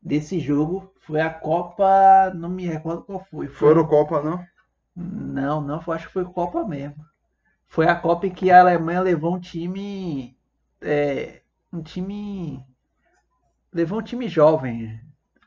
desse 0.00 0.38
jogo. 0.38 0.88
Foi 1.06 1.20
a 1.22 1.30
Copa. 1.30 2.32
Não 2.34 2.48
me 2.50 2.66
recordo 2.66 3.02
qual 3.04 3.24
foi. 3.30 3.48
Foi 3.48 3.68
Eurocopa, 3.70 4.22
não? 4.22 4.38
Não, 4.96 5.60
não, 5.60 5.80
foi- 5.80 5.96
acho 5.96 6.06
que 6.08 6.12
foi 6.12 6.24
Copa 6.24 6.64
mesmo. 6.66 7.04
Foi 7.68 7.86
a 7.88 7.96
Copa 7.96 8.26
em 8.26 8.30
que 8.34 8.50
a 8.50 8.60
Alemanha 8.60 9.02
levou 9.02 9.34
um 9.36 9.40
time. 9.40 10.36
é, 10.82 11.42
um 11.72 11.82
time. 11.82 12.64
Levou 13.72 13.98
um 13.98 14.02
time 14.02 14.28
jovem. 14.28 15.00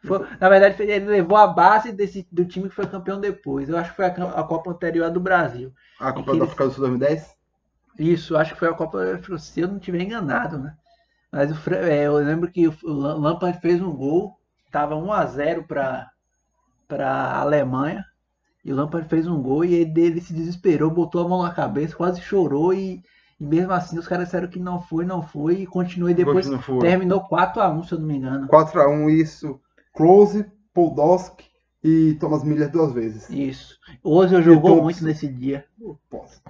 Foi- 0.05 0.25
na 0.39 0.49
verdade, 0.49 0.81
ele 0.81 1.05
levou 1.05 1.37
a 1.37 1.47
base 1.47 1.91
desse, 1.91 2.25
do 2.31 2.45
time 2.45 2.69
que 2.69 2.75
foi 2.75 2.87
campeão 2.87 3.19
depois. 3.19 3.67
Eu 3.69 3.77
acho 3.77 3.89
que 3.91 3.97
foi 3.97 4.05
a, 4.05 4.09
a 4.09 4.43
Copa 4.43 4.71
anterior 4.71 5.11
do 5.11 5.19
Brasil. 5.19 5.73
A 5.99 6.11
Copa 6.11 6.35
da 6.35 6.45
África 6.45 6.65
do 6.65 6.71
Sul 6.71 6.79
2010? 6.81 7.37
Isso, 7.99 8.35
acho 8.37 8.53
que 8.53 8.59
foi 8.59 8.69
a 8.69 8.73
Copa, 8.73 8.99
se 9.37 9.59
eu 9.61 9.67
não 9.67 9.77
estiver 9.77 10.01
enganado, 10.01 10.57
né? 10.57 10.75
Mas 11.31 11.55
Fra- 11.59 11.77
é, 11.89 12.07
eu 12.07 12.15
lembro 12.17 12.51
que 12.51 12.67
o 12.69 12.75
Lam- 12.85 13.17
Lampard 13.19 13.59
fez 13.61 13.81
um 13.81 13.93
gol, 13.93 14.38
tava 14.71 14.95
1 14.95 15.11
a 15.11 15.25
0 15.25 15.63
para 15.63 16.09
para 16.87 17.39
Alemanha, 17.39 18.03
e 18.65 18.73
o 18.73 18.75
Lampard 18.75 19.07
fez 19.07 19.27
um 19.27 19.39
gol 19.39 19.63
e 19.63 19.75
ele, 19.75 20.01
ele 20.01 20.19
se 20.19 20.33
desesperou, 20.33 20.89
botou 20.89 21.23
a 21.23 21.29
mão 21.29 21.43
na 21.43 21.51
cabeça, 21.51 21.95
quase 21.95 22.19
chorou 22.19 22.73
e, 22.73 23.03
e 23.39 23.45
mesmo 23.45 23.71
assim 23.71 23.97
os 23.99 24.07
caras 24.07 24.25
disseram 24.25 24.47
que 24.47 24.59
não 24.59 24.81
foi, 24.81 25.05
não 25.05 25.21
foi 25.21 25.61
e 25.61 25.67
continuou 25.67 26.09
e 26.09 26.15
depois 26.15 26.49
terminou 26.81 27.21
4 27.21 27.61
a 27.61 27.69
1, 27.69 27.83
se 27.83 27.93
eu 27.93 27.99
não 27.99 28.07
me 28.07 28.17
engano. 28.17 28.47
4x1, 28.47 29.09
isso. 29.11 29.61
Close, 29.93 30.45
Podolski 30.73 31.45
e 31.83 32.15
Thomas 32.19 32.43
Miller 32.43 32.71
duas 32.71 32.91
vezes. 32.91 33.29
Isso. 33.29 33.77
Ozil 34.03 34.41
jogou 34.41 34.71
Thompson. 34.71 34.83
muito 34.83 35.03
nesse 35.05 35.27
dia. 35.27 35.65
Posso. 36.09 36.41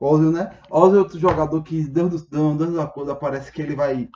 Ozil, 0.00 0.30
né? 0.30 0.52
Ozil 0.70 0.96
é 0.96 1.02
outro 1.02 1.18
jogador 1.18 1.62
que, 1.62 1.82
Deus 1.88 2.10
do 2.10 2.30
Deus, 2.30 2.56
Deus 2.56 2.74
da 2.74 2.86
coisa, 2.86 3.14
parece 3.14 3.50
que 3.50 3.60
ele 3.60 3.74
vai, 3.74 4.08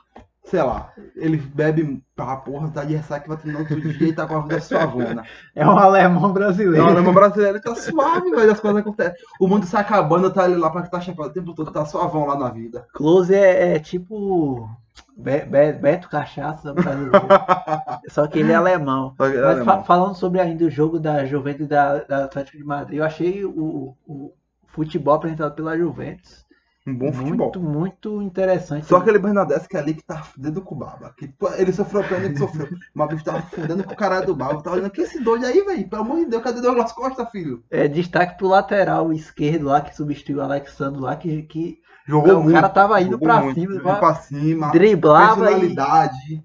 sei 0.45 0.61
lá, 0.61 0.91
ele 1.15 1.37
bebe 1.37 2.03
pra 2.15 2.35
porra, 2.37 2.69
tá 2.69 2.83
de 2.83 2.95
ressaca, 2.95 3.27
vai 3.27 3.37
treinar 3.37 3.61
outro 3.61 3.79
dia 3.79 4.09
e 4.09 4.13
tá 4.13 4.27
com 4.27 4.35
a 4.37 4.41
vida 4.41 4.59
suavona. 4.61 5.23
É 5.55 5.65
um 5.65 5.77
alemão 5.77 6.33
brasileiro. 6.33 6.77
Não, 6.77 6.87
o 6.87 6.91
alemão 6.91 7.13
brasileiro 7.13 7.55
ele 7.57 7.63
tá 7.63 7.73
suave, 7.75 8.29
velho, 8.31 8.51
as 8.51 8.59
coisas 8.59 8.81
acontecem. 8.81 9.15
O 9.39 9.47
mundo 9.47 9.65
se 9.65 9.75
acabando, 9.77 10.31
tá 10.31 10.45
ele 10.45 10.57
lá 10.57 10.69
pra 10.69 10.81
que 10.81 10.91
tá 10.91 10.99
chapado 10.99 11.29
o 11.29 11.33
tempo 11.33 11.53
todo, 11.53 11.71
tá 11.71 11.85
suavão 11.85 12.25
lá 12.25 12.37
na 12.37 12.49
vida. 12.49 12.85
Close 12.93 13.33
é, 13.33 13.75
é 13.75 13.79
tipo 13.79 14.69
Be- 15.17 15.45
Be- 15.45 15.73
Beto 15.73 16.09
Cachaça 16.09 16.73
brasileiro. 16.73 17.11
Só 18.09 18.27
que 18.27 18.39
ele 18.39 18.51
é 18.51 18.55
alemão. 18.55 19.15
É 19.19 19.41
Mas 19.55 19.63
fa- 19.63 19.83
falando 19.83 20.15
sobre 20.15 20.39
ainda 20.41 20.65
o 20.65 20.69
jogo 20.69 20.99
da 20.99 21.25
Juventus 21.25 21.65
e 21.65 21.69
da, 21.69 21.99
da 22.03 22.25
Atlético 22.25 22.57
de 22.57 22.63
Madrid, 22.63 22.97
eu 22.99 23.05
achei 23.05 23.45
o, 23.45 23.95
o 24.05 24.33
futebol 24.67 25.13
apresentado 25.15 25.53
pela 25.55 25.77
Juventus 25.77 26.42
Um 26.85 26.97
bom 26.97 27.13
futebol. 27.13 27.57
muito, 27.57 27.59
muito 27.61 28.21
interessante. 28.21 28.85
Só 28.87 28.97
aquele 28.97 29.17
Bernadette 29.19 29.67
que 29.69 29.77
é 29.77 29.79
ali 29.79 29.93
que 29.93 30.03
tá 30.03 30.21
fudendo 30.21 30.61
com 30.61 30.75
o 30.75 30.77
Baba. 30.77 31.13
Que, 31.17 31.33
ele 31.57 31.71
sofreu 31.71 32.01
o 32.01 32.07
pênalti 32.07 32.33
que 32.33 32.39
sofreu. 32.39 32.67
Mas 32.93 33.07
o 33.07 33.09
bicho 33.09 33.23
tava 33.23 33.41
fudendo 33.43 33.83
com 33.85 33.93
o 33.93 33.95
caralho 33.95 34.25
do 34.25 34.35
Baba. 34.35 34.61
Tava 34.61 34.75
olhando, 34.77 34.91
que 34.91 35.01
esse 35.01 35.19
doido 35.23 35.45
aí, 35.45 35.61
velho? 35.63 35.87
Pelo 35.89 36.01
amor 36.01 36.17
de 36.19 36.25
Deus, 36.25 36.43
cadê 36.43 36.59
Douglas 36.61 36.91
Costa, 36.91 37.25
filho? 37.25 37.63
É, 37.71 37.87
destaque 37.87 38.37
pro 38.37 38.47
lateral 38.47 39.13
esquerdo 39.13 39.65
lá, 39.67 39.81
que 39.81 39.95
substituiu 39.95 40.39
o 40.39 40.41
Alexandre 40.41 40.99
lá, 41.01 41.15
que, 41.15 41.43
que 41.43 41.79
Jogou 42.05 42.39
o 42.39 42.43
muito. 42.43 42.55
cara 42.55 42.67
tava 42.69 43.01
indo 43.01 43.17
pra 43.17 43.41
muito, 43.41 43.59
cima, 43.61 43.81
pra- 43.81 43.95
pra 43.95 44.15
cima. 44.15 44.71
driblava 44.71 45.35
e... 45.35 45.45
personalidade. 45.45 46.43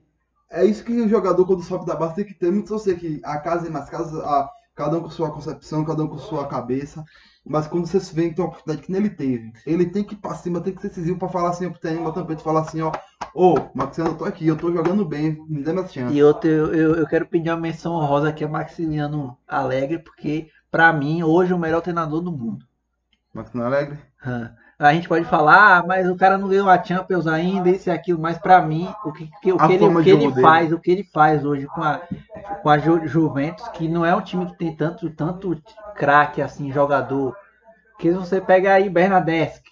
É 0.51 0.65
isso 0.65 0.85
que 0.85 0.93
o 0.93 1.09
jogador, 1.09 1.45
quando 1.47 1.63
sobe 1.63 1.85
da 1.85 1.97
base, 1.97 2.15
tem 2.15 2.25
que 2.25 2.35
ter. 2.35 2.51
Muito 2.51 2.73
eu 2.73 2.79
sei 2.79 2.95
que 2.97 3.21
a 3.25 3.39
casa 3.39 3.67
é 3.67 3.71
mais 3.71 3.91
casa, 3.91 4.19
a, 4.25 4.49
cada 4.75 4.97
um 4.97 5.03
com 5.03 5.11
sua 5.11 5.31
concepção, 5.33 5.85
cada 5.85 6.03
um 6.05 6.09
com 6.09 6.17
sua 6.19 6.47
cabeça. 6.47 7.05
Mas 7.49 7.67
quando 7.67 7.87
você 7.87 7.99
vê 8.15 8.29
que 8.29 8.35
tem 8.37 8.45
uma 8.45 8.51
oportunidade 8.51 8.87
que 8.87 8.93
nem 8.93 9.01
ele 9.01 9.11
teve, 9.11 9.53
ele 9.67 9.87
tem 9.87 10.05
que 10.05 10.15
ir 10.15 10.19
pra 10.19 10.35
cima, 10.35 10.61
tem 10.61 10.75
que 10.75 10.83
ser 10.83 10.89
decisivo 10.89 11.19
pra 11.19 11.29
falar 11.29 11.51
assim 11.51 11.71
pro 11.71 11.81
Tenho, 11.81 12.05
botar 12.05 12.21
no 12.21 12.27
peito 12.27 12.41
e 12.41 12.45
falar 12.45 12.61
assim, 12.61 12.83
ó. 12.83 12.93
Ô, 13.35 13.55
Maximiano, 13.75 14.15
eu 14.15 14.19
tô 14.19 14.25
aqui, 14.27 14.47
eu 14.47 14.57
tô 14.57 14.71
jogando 14.71 15.05
bem, 15.05 15.43
me 15.49 15.63
dê 15.63 15.73
minhas 15.73 15.93
chances. 15.93 16.17
E 16.17 16.23
outro, 16.23 16.49
eu, 16.49 16.75
eu, 16.75 16.95
eu 16.97 17.07
quero 17.07 17.27
pedir 17.27 17.51
uma 17.51 17.57
menção 17.57 17.95
honrosa 17.95 18.29
aqui 18.29 18.45
a 18.45 18.49
Maximiliano 18.49 19.37
Alegre, 19.47 19.99
porque 19.99 20.51
pra 20.71 20.93
mim, 20.93 21.23
hoje, 21.23 21.53
é 21.53 21.55
o 21.55 21.59
melhor 21.59 21.81
treinador 21.81 22.21
do 22.21 22.31
mundo. 22.31 22.67
Maximiano 23.33 23.75
Alegre? 23.75 23.99
Hã. 24.25 24.55
A 24.79 24.93
gente 24.95 25.09
pode 25.09 25.25
falar, 25.25 25.79
ah, 25.79 25.85
mas 25.87 26.09
o 26.09 26.17
cara 26.17 26.39
não 26.39 26.49
ganhou 26.49 26.69
a 26.71 26.83
Champions 26.83 27.27
ainda, 27.27 27.69
isso 27.69 27.89
e 27.89 27.93
aquilo, 27.93 28.19
mas 28.21 28.39
pra 28.39 28.63
mim, 28.63 28.89
o 29.05 29.13
que, 29.13 29.29
que- 29.43 29.53
o 29.53 29.59
que 29.59 29.73
ele, 29.73 29.85
o 29.87 30.03
que 30.03 30.11
ele 30.11 30.31
faz, 30.41 30.73
o 30.73 30.79
que 30.79 30.91
ele 30.91 31.05
faz 31.05 31.45
hoje 31.45 31.67
com 31.67 31.83
a, 31.83 32.01
com 32.63 32.71
a 32.71 32.79
Ju- 32.79 33.07
Juventus, 33.07 33.67
que 33.71 33.89
não 33.89 34.05
é 34.07 34.15
um 34.15 34.21
time 34.21 34.47
que 34.47 34.57
tem 34.57 34.77
tanto, 34.77 35.11
tanto 35.11 35.61
craque 35.97 36.41
assim, 36.41 36.71
jogador, 36.73 37.37
que 37.99 38.11
você 38.13 38.41
pega 38.41 38.75
aí 38.75 38.89
Bernadeschi, 38.91 39.63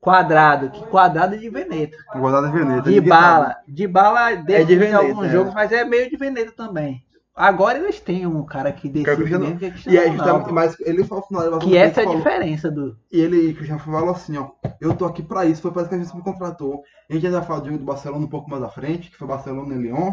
Quadrado, 0.00 0.70
que 0.70 0.86
Quadrado 0.86 1.34
é 1.34 1.38
de 1.38 1.50
Veneta, 1.50 1.96
Guardado 2.14 2.46
de 2.46 2.52
Veneta. 2.58 2.82
de 2.82 3.00
bala, 3.00 3.56
de 3.66 3.86
bala 3.88 4.30
É 4.30 4.64
de 4.64 4.76
Veneta, 4.76 4.98
alguns 4.98 5.26
é. 5.26 5.30
jogos, 5.30 5.54
mas 5.54 5.72
é 5.72 5.84
meio 5.84 6.08
de 6.10 6.16
Veneta 6.16 6.52
também. 6.52 7.04
Agora 7.36 7.76
eles 7.78 8.00
têm 8.00 8.26
um 8.26 8.42
cara 8.46 8.72
que 8.72 8.88
decide 8.88 9.14
Cristiano- 9.14 9.44
mesmo, 9.44 9.58
que 9.58 9.66
é. 9.66 9.70
Cristiano 9.70 9.98
E 9.98 10.16
justamente, 10.16 10.52
mas 10.52 10.80
ele 10.80 11.04
falou 11.04 11.22
final, 11.24 11.58
Que 11.58 11.76
essa 11.76 12.00
é 12.00 12.06
a 12.08 12.14
diferença 12.16 12.70
do. 12.70 12.96
E 13.12 13.20
ele, 13.20 13.52
Cristiano, 13.52 13.78
falou 13.80 14.08
assim, 14.10 14.38
ó, 14.38 14.48
eu 14.80 14.94
tô 14.96 15.04
aqui 15.04 15.22
pra 15.22 15.44
isso, 15.44 15.60
foi 15.60 15.70
para 15.70 15.82
isso 15.82 15.90
que 15.90 15.96
a 15.96 15.98
gente 15.98 16.16
me 16.16 16.22
contratou. 16.22 16.82
A 17.10 17.12
gente 17.12 17.26
ainda 17.26 17.42
fala 17.42 17.60
do 17.60 17.66
jogo 17.66 17.78
do 17.78 17.84
Barcelona 17.84 18.24
um 18.24 18.28
pouco 18.28 18.48
mais 18.50 18.62
à 18.62 18.70
frente, 18.70 19.10
que 19.10 19.16
foi 19.18 19.28
Barcelona 19.28 19.74
e 19.74 19.78
Lyon. 19.78 20.12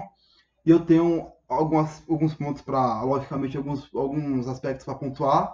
E 0.65 0.69
eu 0.69 0.81
tenho 0.81 1.27
algumas, 1.47 2.03
alguns 2.09 2.33
pontos 2.33 2.61
para, 2.61 3.01
logicamente, 3.03 3.55
alguns, 3.55 3.89
alguns 3.95 4.45
aspectos 4.49 4.85
para 4.85 4.95
pontuar. 4.95 5.53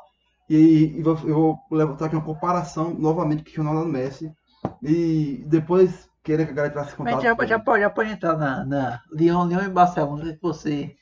E, 0.50 0.98
e 0.98 1.04
eu 1.06 1.16
vou 1.16 1.60
levantar 1.72 2.06
aqui 2.08 2.16
uma 2.16 2.26
comparação 2.26 2.96
novamente 2.96 3.44
com 3.54 3.62
o 3.62 3.66
Ronaldo 3.66 3.92
Messi. 3.92 4.34
E 4.82 5.44
depois 5.48 6.10
querer 6.24 6.46
que 6.46 6.52
a 6.52 6.56
galera 6.56 6.74
trace 6.74 6.94
A 6.94 6.96
contato. 6.98 7.14
gente 7.22 7.24
já, 7.24 7.46
já 7.48 7.56
ele. 7.56 7.64
pode, 7.64 7.82
já 7.82 7.90
pode 7.92 8.10
entrar 8.12 8.36
na, 8.38 8.66
na 8.66 9.02
Lyon, 9.12 9.46
Lyon 9.48 9.62
e 9.66 9.70
Barcelona, 9.70 10.24
o 10.24 10.34
que 10.34 10.42
você. 10.42 10.96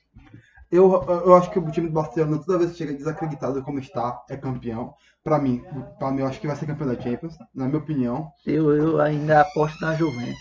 Eu, 0.70 1.01
eu 1.26 1.36
acho 1.36 1.49
que 1.49 1.59
o 1.59 1.72
time 1.72 1.88
do 1.88 1.93
Barcelona, 1.93 2.41
toda 2.45 2.59
vez 2.59 2.72
que 2.72 2.78
chega 2.78 2.93
desacreditado 2.93 3.63
como 3.63 3.80
está, 3.80 4.22
é 4.30 4.36
campeão. 4.36 4.93
Pra 5.24 5.39
mim, 5.39 5.63
pra 5.97 6.11
mim, 6.11 6.22
eu 6.22 6.28
acho 6.28 6.39
que 6.39 6.47
vai 6.47 6.55
ser 6.55 6.65
campeão 6.65 6.88
da 6.88 7.01
Champions, 7.01 7.38
na 7.53 7.65
minha 7.65 7.78
opinião. 7.78 8.30
Eu, 8.45 8.72
eu 8.72 9.01
ainda 9.01 9.41
aposto 9.41 9.80
na 9.82 9.95
Juventus. 9.95 10.38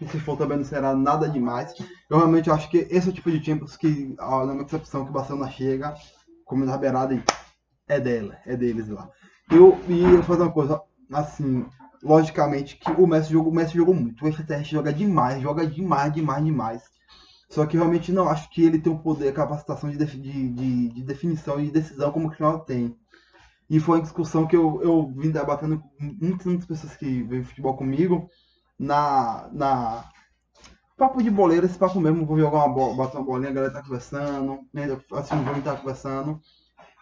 E 0.00 0.06
se 0.08 0.18
for 0.20 0.36
também 0.36 0.58
não 0.58 0.64
será 0.64 0.94
nada 0.94 1.28
demais. 1.28 1.74
Eu 2.08 2.18
realmente 2.18 2.50
acho 2.50 2.70
que 2.70 2.86
esse 2.90 3.08
é 3.08 3.10
o 3.10 3.14
tipo 3.14 3.30
de 3.30 3.44
Champions 3.44 3.76
que, 3.76 4.14
na 4.16 4.46
minha 4.46 4.64
concepção, 4.64 5.04
que 5.04 5.10
o 5.10 5.14
Barcelona 5.14 5.50
chega, 5.50 5.94
como 6.44 6.64
na 6.64 6.78
beirada, 6.78 7.14
e 7.14 7.22
é 7.88 8.00
dela, 8.00 8.38
é 8.46 8.56
deles 8.56 8.88
lá. 8.88 9.10
Eu, 9.50 9.78
e 9.88 10.02
eu 10.02 10.14
vou 10.14 10.22
fazer 10.22 10.42
uma 10.42 10.52
coisa, 10.52 10.80
assim, 11.12 11.66
logicamente, 12.02 12.76
que 12.76 12.90
o 12.92 13.06
Messi 13.06 13.32
jogou, 13.32 13.52
o 13.52 13.54
Messi 13.54 13.74
jogou 13.74 13.94
muito. 13.94 14.24
O 14.24 14.28
extraterrestre 14.28 14.76
joga 14.76 14.92
demais, 14.92 15.42
joga 15.42 15.66
demais, 15.66 16.12
demais, 16.12 16.44
demais. 16.44 16.82
Só 17.50 17.66
que 17.66 17.76
realmente 17.76 18.12
não 18.12 18.28
acho 18.28 18.48
que 18.50 18.62
ele 18.64 18.78
tem 18.78 18.92
o 18.92 18.98
poder, 18.98 19.28
a 19.28 19.32
capacitação 19.32 19.90
de, 19.90 19.98
de, 19.98 20.48
de, 20.50 20.88
de 20.88 21.02
definição 21.02 21.60
e 21.60 21.66
de 21.66 21.72
decisão 21.72 22.12
como 22.12 22.26
o 22.26 22.28
Cristiano 22.28 22.60
tem. 22.64 22.96
E 23.68 23.78
foi 23.80 23.98
uma 23.98 24.02
discussão 24.02 24.46
que 24.46 24.56
eu, 24.56 24.80
eu 24.82 25.12
vim 25.16 25.30
debatendo 25.30 25.80
com 25.80 26.16
muitas, 26.20 26.46
muitas 26.46 26.66
pessoas 26.66 26.96
que 26.96 27.22
veem 27.24 27.44
futebol 27.44 27.76
comigo 27.76 28.28
na, 28.78 29.48
na 29.52 30.04
papo 30.96 31.22
de 31.22 31.30
boleira, 31.30 31.66
esse 31.66 31.78
papo 31.78 31.98
mesmo, 31.98 32.26
vou 32.26 32.38
jogar 32.38 32.58
uma 32.58 32.68
bola, 32.68 32.96
bater 32.96 33.16
uma 33.16 33.24
bolinha, 33.24 33.50
a 33.50 33.54
galera 33.54 33.72
tá 33.72 33.82
conversando, 33.82 34.60
né, 34.72 34.84
assim, 35.12 35.34
o 35.34 35.44
jogo 35.44 35.62
tá 35.62 35.76
conversando, 35.76 36.40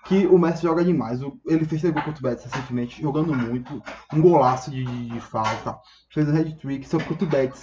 que 0.07 0.27
o 0.27 0.39
Messi 0.39 0.63
joga 0.63 0.85
demais. 0.85 1.21
Ele 1.47 1.65
fez 1.65 1.83
gol 1.83 1.95
contra 1.95 2.21
o 2.21 2.23
Betis 2.23 2.45
recentemente, 2.45 3.03
jogando 3.03 3.35
muito, 3.35 3.83
um 4.13 4.23
golaço 4.23 4.71
de, 4.71 4.85
de, 4.85 5.09
de 5.11 5.21
falta, 5.21 5.77
fez 6.13 6.29
um 6.29 6.33
head 6.33 6.57
trick, 6.59 6.89
só 6.89 6.99
contra 6.99 7.25
o 7.25 7.29
Betis. 7.29 7.61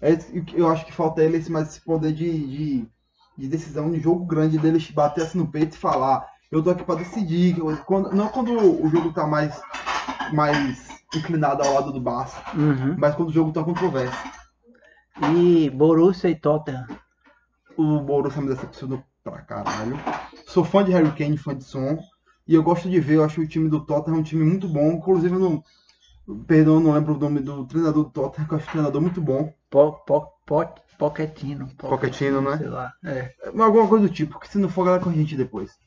É, 0.00 0.16
eu 0.54 0.68
acho 0.68 0.86
que 0.86 0.92
falta 0.92 1.22
ele 1.22 1.36
esse, 1.36 1.50
mais 1.50 1.68
esse 1.68 1.80
poder 1.80 2.12
de, 2.12 2.46
de, 2.46 2.88
de 3.36 3.48
decisão 3.48 3.90
de 3.90 4.00
jogo 4.00 4.24
grande, 4.24 4.58
dele 4.58 4.84
bater 4.92 5.24
assim 5.24 5.38
no 5.38 5.48
peito 5.48 5.74
e 5.74 5.78
falar, 5.78 6.26
eu 6.50 6.62
tô 6.62 6.70
aqui 6.70 6.84
pra 6.84 6.94
decidir, 6.94 7.56
quando, 7.84 8.12
não 8.12 8.28
quando 8.28 8.52
o 8.52 8.88
jogo 8.88 9.12
tá 9.12 9.26
mais, 9.26 9.60
mais 10.32 10.88
inclinado 11.14 11.62
ao 11.62 11.74
lado 11.74 11.92
do 11.92 12.00
Barça, 12.00 12.40
mas 12.96 13.14
quando 13.14 13.30
o 13.30 13.32
jogo 13.32 13.52
tá 13.52 13.62
controverso. 13.62 14.16
E 15.34 15.68
Borussia 15.70 16.30
e 16.30 16.36
Tottenham. 16.36 16.86
O 17.76 18.00
Borussia 18.00 18.40
me 18.40 18.48
decepcionou 18.48 19.02
pra 19.24 19.42
caralho. 19.42 19.98
Sou 20.46 20.64
fã 20.64 20.84
de 20.84 20.92
Harry 20.92 21.10
Kane, 21.12 21.36
fã 21.36 21.56
de 21.56 21.64
som. 21.64 21.98
E 22.46 22.54
eu 22.54 22.62
gosto 22.62 22.88
de 22.88 22.98
ver, 22.98 23.16
eu 23.16 23.24
acho 23.24 23.40
o 23.40 23.46
time 23.46 23.68
do 23.68 23.84
Tottenham 23.84 24.20
um 24.20 24.22
time 24.22 24.44
muito 24.44 24.68
bom. 24.68 24.92
Inclusive, 24.92 25.36
não, 25.36 25.62
perdão, 26.46 26.80
não 26.80 26.92
lembro 26.92 27.14
o 27.14 27.18
nome 27.18 27.40
do 27.40 27.66
treinador 27.66 28.04
do 28.04 28.10
Tottenham, 28.10 28.46
que 28.46 28.54
eu 28.54 28.58
acho 28.58 28.68
um 28.68 28.72
treinador 28.72 29.00
muito 29.00 29.20
bom. 29.20 29.52
Po, 29.70 29.92
po, 29.92 30.26
po, 30.44 30.64
Pochettino. 30.98 31.68
Pochettino, 31.76 32.40
né? 32.40 32.58
Sei 32.58 32.68
lá. 32.68 32.92
É. 33.04 33.32
Alguma 33.46 33.86
coisa 33.86 34.08
do 34.08 34.12
tipo, 34.12 34.38
que 34.40 34.48
se 34.48 34.58
não 34.58 34.68
for, 34.68 34.84
galera 34.84 35.02
com 35.02 35.10
a 35.10 35.12
gente 35.12 35.36
depois. 35.36 35.78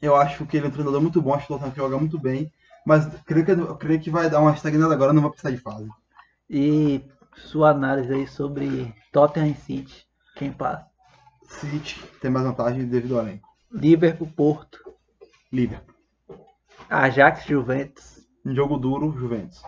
Eu 0.00 0.14
acho 0.14 0.44
que 0.46 0.56
ele 0.56 0.66
é 0.66 0.68
um 0.68 0.72
treinador 0.72 1.00
muito 1.00 1.22
bom, 1.22 1.34
acho 1.34 1.46
que 1.46 1.52
o 1.52 1.58
Tottenham 1.58 1.74
joga 1.74 1.98
muito 1.98 2.18
bem. 2.18 2.52
Mas 2.86 3.06
creio 3.24 3.44
que, 3.44 3.52
eu 3.52 3.76
creio 3.76 4.00
que 4.00 4.10
vai 4.10 4.28
dar 4.28 4.40
uma 4.40 4.52
estagnada 4.52 4.92
agora, 4.92 5.12
não 5.12 5.22
vai 5.22 5.30
precisar 5.30 5.50
de 5.50 5.58
fase. 5.58 5.88
E 6.48 7.02
sua 7.34 7.70
análise 7.70 8.12
aí 8.12 8.26
sobre 8.26 8.94
Tottenham 9.12 9.48
e 9.48 9.54
City. 9.54 10.06
Quem 10.36 10.52
passa? 10.52 10.86
City 11.44 12.02
tem 12.20 12.30
mais 12.30 12.46
vantagem 12.46 12.86
devido 12.86 13.18
ao 13.18 13.24
elenco. 13.24 13.48
Liverpool, 13.72 14.28
Porto. 14.28 14.78
Liverpool. 15.52 15.94
Ajax, 16.88 17.44
Juventus, 17.44 18.19
Um 18.44 18.54
jogo 18.54 18.76
duro, 18.78 19.12
Juventus. 19.18 19.62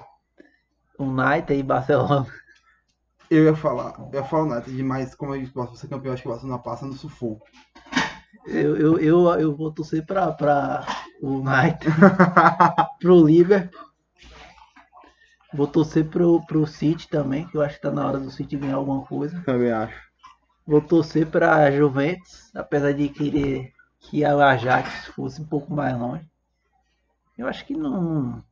United 0.99 1.59
e 1.59 1.63
Barcelona. 1.63 2.27
Eu 3.31 3.45
ia 3.45 3.57
falar, 3.57 3.95
eu 3.99 4.21
ia 4.21 4.25
falar 4.25 4.57
United, 4.57 4.83
mas 4.83 5.15
como 5.15 5.35
eu 5.35 5.49
posso 5.53 5.77
ser 5.77 5.89
campeão, 5.89 6.13
acho 6.13 6.23
que 6.23 6.29
o 6.29 6.33
Barcelona 6.33 6.59
passa 6.59 6.87
no 6.87 6.93
sufoco. 6.93 7.47
Eu, 8.47 8.77
eu, 8.77 8.99
eu, 8.99 9.41
eu 9.41 9.57
vou 9.57 9.73
torcer 9.73 10.05
pra, 10.05 10.33
pra 10.33 10.85
o 11.23 11.39
United, 11.39 11.87
pro 13.01 13.25
Liverpool. 13.25 13.93
Vou 15.55 15.67
torcer 15.67 16.09
pro, 16.09 16.45
pro 16.47 16.67
City 16.67 17.09
também, 17.09 17.47
que 17.47 17.57
eu 17.57 17.63
acho 17.63 17.77
que 17.77 17.83
tá 17.83 17.91
na 17.91 18.07
hora 18.07 18.19
do 18.19 18.31
City 18.31 18.57
ganhar 18.57 18.77
alguma 18.77 19.05
coisa. 19.05 19.41
Também 19.43 19.71
acho. 19.71 20.01
Vou 20.67 20.81
torcer 20.81 21.27
pra 21.27 21.71
Juventus, 21.71 22.51
apesar 22.55 22.93
de 22.93 23.09
querer 23.09 23.73
que 23.99 24.25
a 24.25 24.35
Ajax 24.51 25.07
fosse 25.09 25.41
um 25.41 25.47
pouco 25.47 25.73
mais 25.73 25.97
longe. 25.99 26.27
Eu 27.37 27.47
acho 27.47 27.65
que 27.65 27.75
não. 27.75 28.43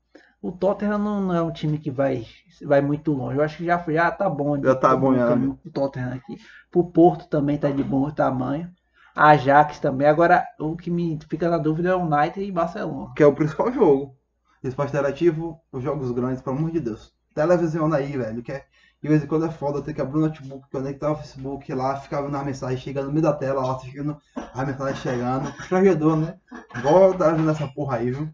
O 0.42 0.50
Tottenham 0.50 0.98
não, 0.98 1.34
é 1.34 1.42
um 1.42 1.52
time 1.52 1.78
que 1.78 1.90
vai, 1.90 2.26
vai 2.62 2.80
muito 2.80 3.12
longe. 3.12 3.36
Eu 3.36 3.44
acho 3.44 3.58
que 3.58 3.64
já, 3.64 3.84
já 3.88 4.10
tá 4.10 4.28
bom. 4.28 4.60
Já 4.62 4.74
tá 4.74 4.96
bom, 4.96 5.14
já, 5.14 5.28
caminho 5.28 5.54
pro 5.54 5.70
Tottenham 5.70 6.14
aqui. 6.14 6.38
Pro 6.70 6.84
Porto 6.84 7.28
também 7.28 7.58
tá 7.58 7.70
de 7.70 7.84
bom 7.84 8.10
tamanho. 8.10 8.70
A 9.14 9.30
Ajax 9.30 9.78
também. 9.78 10.06
Agora, 10.06 10.46
o 10.58 10.76
que 10.76 10.90
me 10.90 11.18
fica 11.28 11.50
na 11.50 11.58
dúvida 11.58 11.90
é 11.90 11.94
o 11.94 12.00
United 12.00 12.40
e 12.40 12.50
Barcelona. 12.50 13.12
Que 13.14 13.22
é 13.22 13.26
o 13.26 13.34
principal 13.34 13.70
jogo. 13.72 14.16
Esporte 14.62 14.90
interativo, 14.90 15.60
os 15.70 15.82
jogos 15.82 16.10
grandes, 16.12 16.40
pelo 16.40 16.56
amor 16.56 16.70
de 16.70 16.80
Deus. 16.80 17.12
Televisiona 17.34 17.96
aí, 17.96 18.16
velho, 18.16 18.42
que 18.42 18.52
é. 18.52 18.64
De 19.02 19.08
vez 19.08 19.22
em 19.24 19.26
quando 19.26 19.46
é 19.46 19.50
foda 19.50 19.80
ter 19.80 19.94
que 19.94 20.00
abrir 20.00 20.18
o 20.18 20.20
notebook, 20.20 20.68
conectar 20.70 21.10
o 21.10 21.16
Facebook 21.16 21.72
lá, 21.72 21.96
ficar 21.96 22.20
vendo 22.20 22.36
a 22.36 22.44
mensagem 22.44 22.76
chegando 22.76 23.06
no 23.06 23.12
meio 23.12 23.22
da 23.22 23.32
tela, 23.32 23.62
lá 23.62 23.74
assistindo 23.74 24.18
a 24.36 24.64
mensagem 24.64 24.96
chegando. 24.96 25.50
Constrangedor, 25.56 26.16
né? 26.16 26.38
Igual 26.76 27.14
tá 27.14 27.30
vendo 27.30 27.50
essa 27.50 27.66
porra 27.68 27.96
aí, 27.96 28.10
viu? 28.10 28.28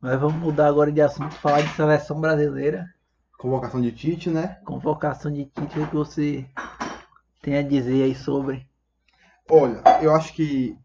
Mas 0.00 0.20
vamos 0.20 0.40
mudar 0.40 0.68
agora 0.68 0.92
de 0.92 1.00
assunto, 1.00 1.34
falar 1.34 1.60
de 1.60 1.74
seleção 1.74 2.20
brasileira. 2.20 2.86
Convocação 3.36 3.80
de 3.80 3.90
Tite, 3.90 4.30
né? 4.30 4.58
Convocação 4.64 5.32
de 5.32 5.44
Tite, 5.46 5.80
o 5.80 5.88
que 5.88 5.96
você 5.96 6.46
tem 7.42 7.58
a 7.58 7.62
dizer 7.62 8.04
aí 8.04 8.14
sobre? 8.14 8.64
Olha, 9.50 9.82
eu 10.00 10.14
acho 10.14 10.32
que. 10.34 10.78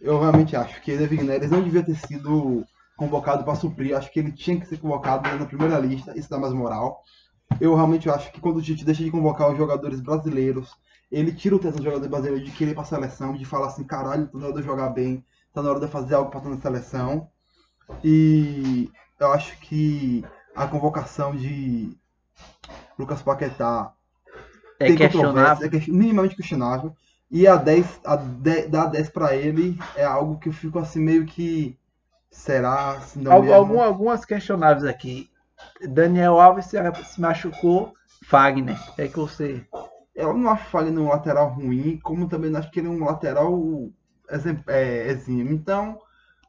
Eu 0.00 0.20
realmente 0.20 0.54
acho 0.54 0.80
que 0.80 0.96
David 0.96 1.24
Neres 1.24 1.50
não 1.50 1.62
devia 1.62 1.82
ter 1.82 1.96
sido 1.96 2.64
convocado 2.96 3.42
para 3.42 3.56
suprir. 3.56 3.96
Acho 3.96 4.12
que 4.12 4.20
ele 4.20 4.30
tinha 4.30 4.60
que 4.60 4.66
ser 4.66 4.78
convocado 4.78 5.28
na 5.36 5.44
primeira 5.44 5.78
lista, 5.80 6.16
isso 6.16 6.30
dá 6.30 6.38
mais 6.38 6.52
moral. 6.52 7.02
Eu 7.60 7.74
realmente 7.74 8.08
acho 8.08 8.30
que 8.30 8.40
quando 8.40 8.58
o 8.58 8.62
Tite 8.62 8.84
deixa 8.84 9.02
de 9.02 9.10
convocar 9.10 9.50
os 9.50 9.58
jogadores 9.58 10.00
brasileiros, 10.00 10.70
ele 11.10 11.32
tira 11.32 11.56
o 11.56 11.58
teto 11.58 11.78
do 11.78 11.82
jogador 11.82 12.08
brasileiro 12.08 12.44
de 12.44 12.52
querer 12.52 12.70
ir 12.70 12.74
pra 12.74 12.84
seleção, 12.84 13.32
de 13.32 13.44
falar 13.44 13.66
assim, 13.66 13.82
caralho, 13.82 14.28
tá 14.28 14.38
na 14.38 14.46
hora 14.46 14.54
de 14.54 14.62
jogar 14.62 14.90
bem, 14.90 15.24
tá 15.52 15.60
na 15.60 15.70
hora 15.70 15.80
de 15.80 15.88
fazer 15.88 16.14
algo 16.14 16.30
pra 16.30 16.38
estar 16.38 16.50
na 16.50 16.60
seleção. 16.60 17.28
E 18.04 18.90
eu 19.18 19.32
acho 19.32 19.56
que 19.60 20.24
a 20.54 20.66
convocação 20.66 21.34
de 21.34 21.96
Lucas 22.98 23.22
Paquetá 23.22 23.92
É 24.78 24.86
tem 24.86 24.96
questionável. 24.96 25.66
é 25.72 25.90
minimamente 25.90 26.36
questionável. 26.36 26.94
E 27.30 27.46
a 27.46 27.56
10, 27.56 28.00
a 28.04 28.16
10, 28.16 28.70
dar 28.70 28.86
10 28.86 29.08
pra 29.10 29.36
ele 29.36 29.78
é 29.94 30.04
algo 30.04 30.38
que 30.38 30.48
eu 30.48 30.52
fico 30.52 30.78
assim 30.78 31.00
meio 31.00 31.24
que. 31.24 31.78
Será? 32.30 33.00
Se 33.00 33.18
não 33.18 33.32
Al- 33.32 33.40
mesmo? 33.42 33.54
algum- 33.54 33.80
algumas 33.80 34.24
questionáveis 34.24 34.84
aqui. 34.84 35.28
Daniel 35.88 36.40
Alves 36.40 36.66
se, 36.66 36.76
machucou. 37.20 37.94
Fagner. 38.24 38.78
É 38.98 39.08
que 39.08 39.16
você. 39.18 39.64
Eu 40.14 40.34
não 40.36 40.50
acho 40.50 40.66
o 40.66 40.70
Fagner 40.70 40.98
um 40.98 41.08
lateral 41.08 41.48
ruim, 41.48 41.98
como 42.02 42.28
também 42.28 42.50
não 42.50 42.60
acho 42.60 42.70
que 42.70 42.80
ele 42.80 42.88
é 42.88 42.90
um 42.90 43.04
lateral 43.04 43.58
é, 44.66 45.08
exímio. 45.08 45.52
Então, 45.52 45.98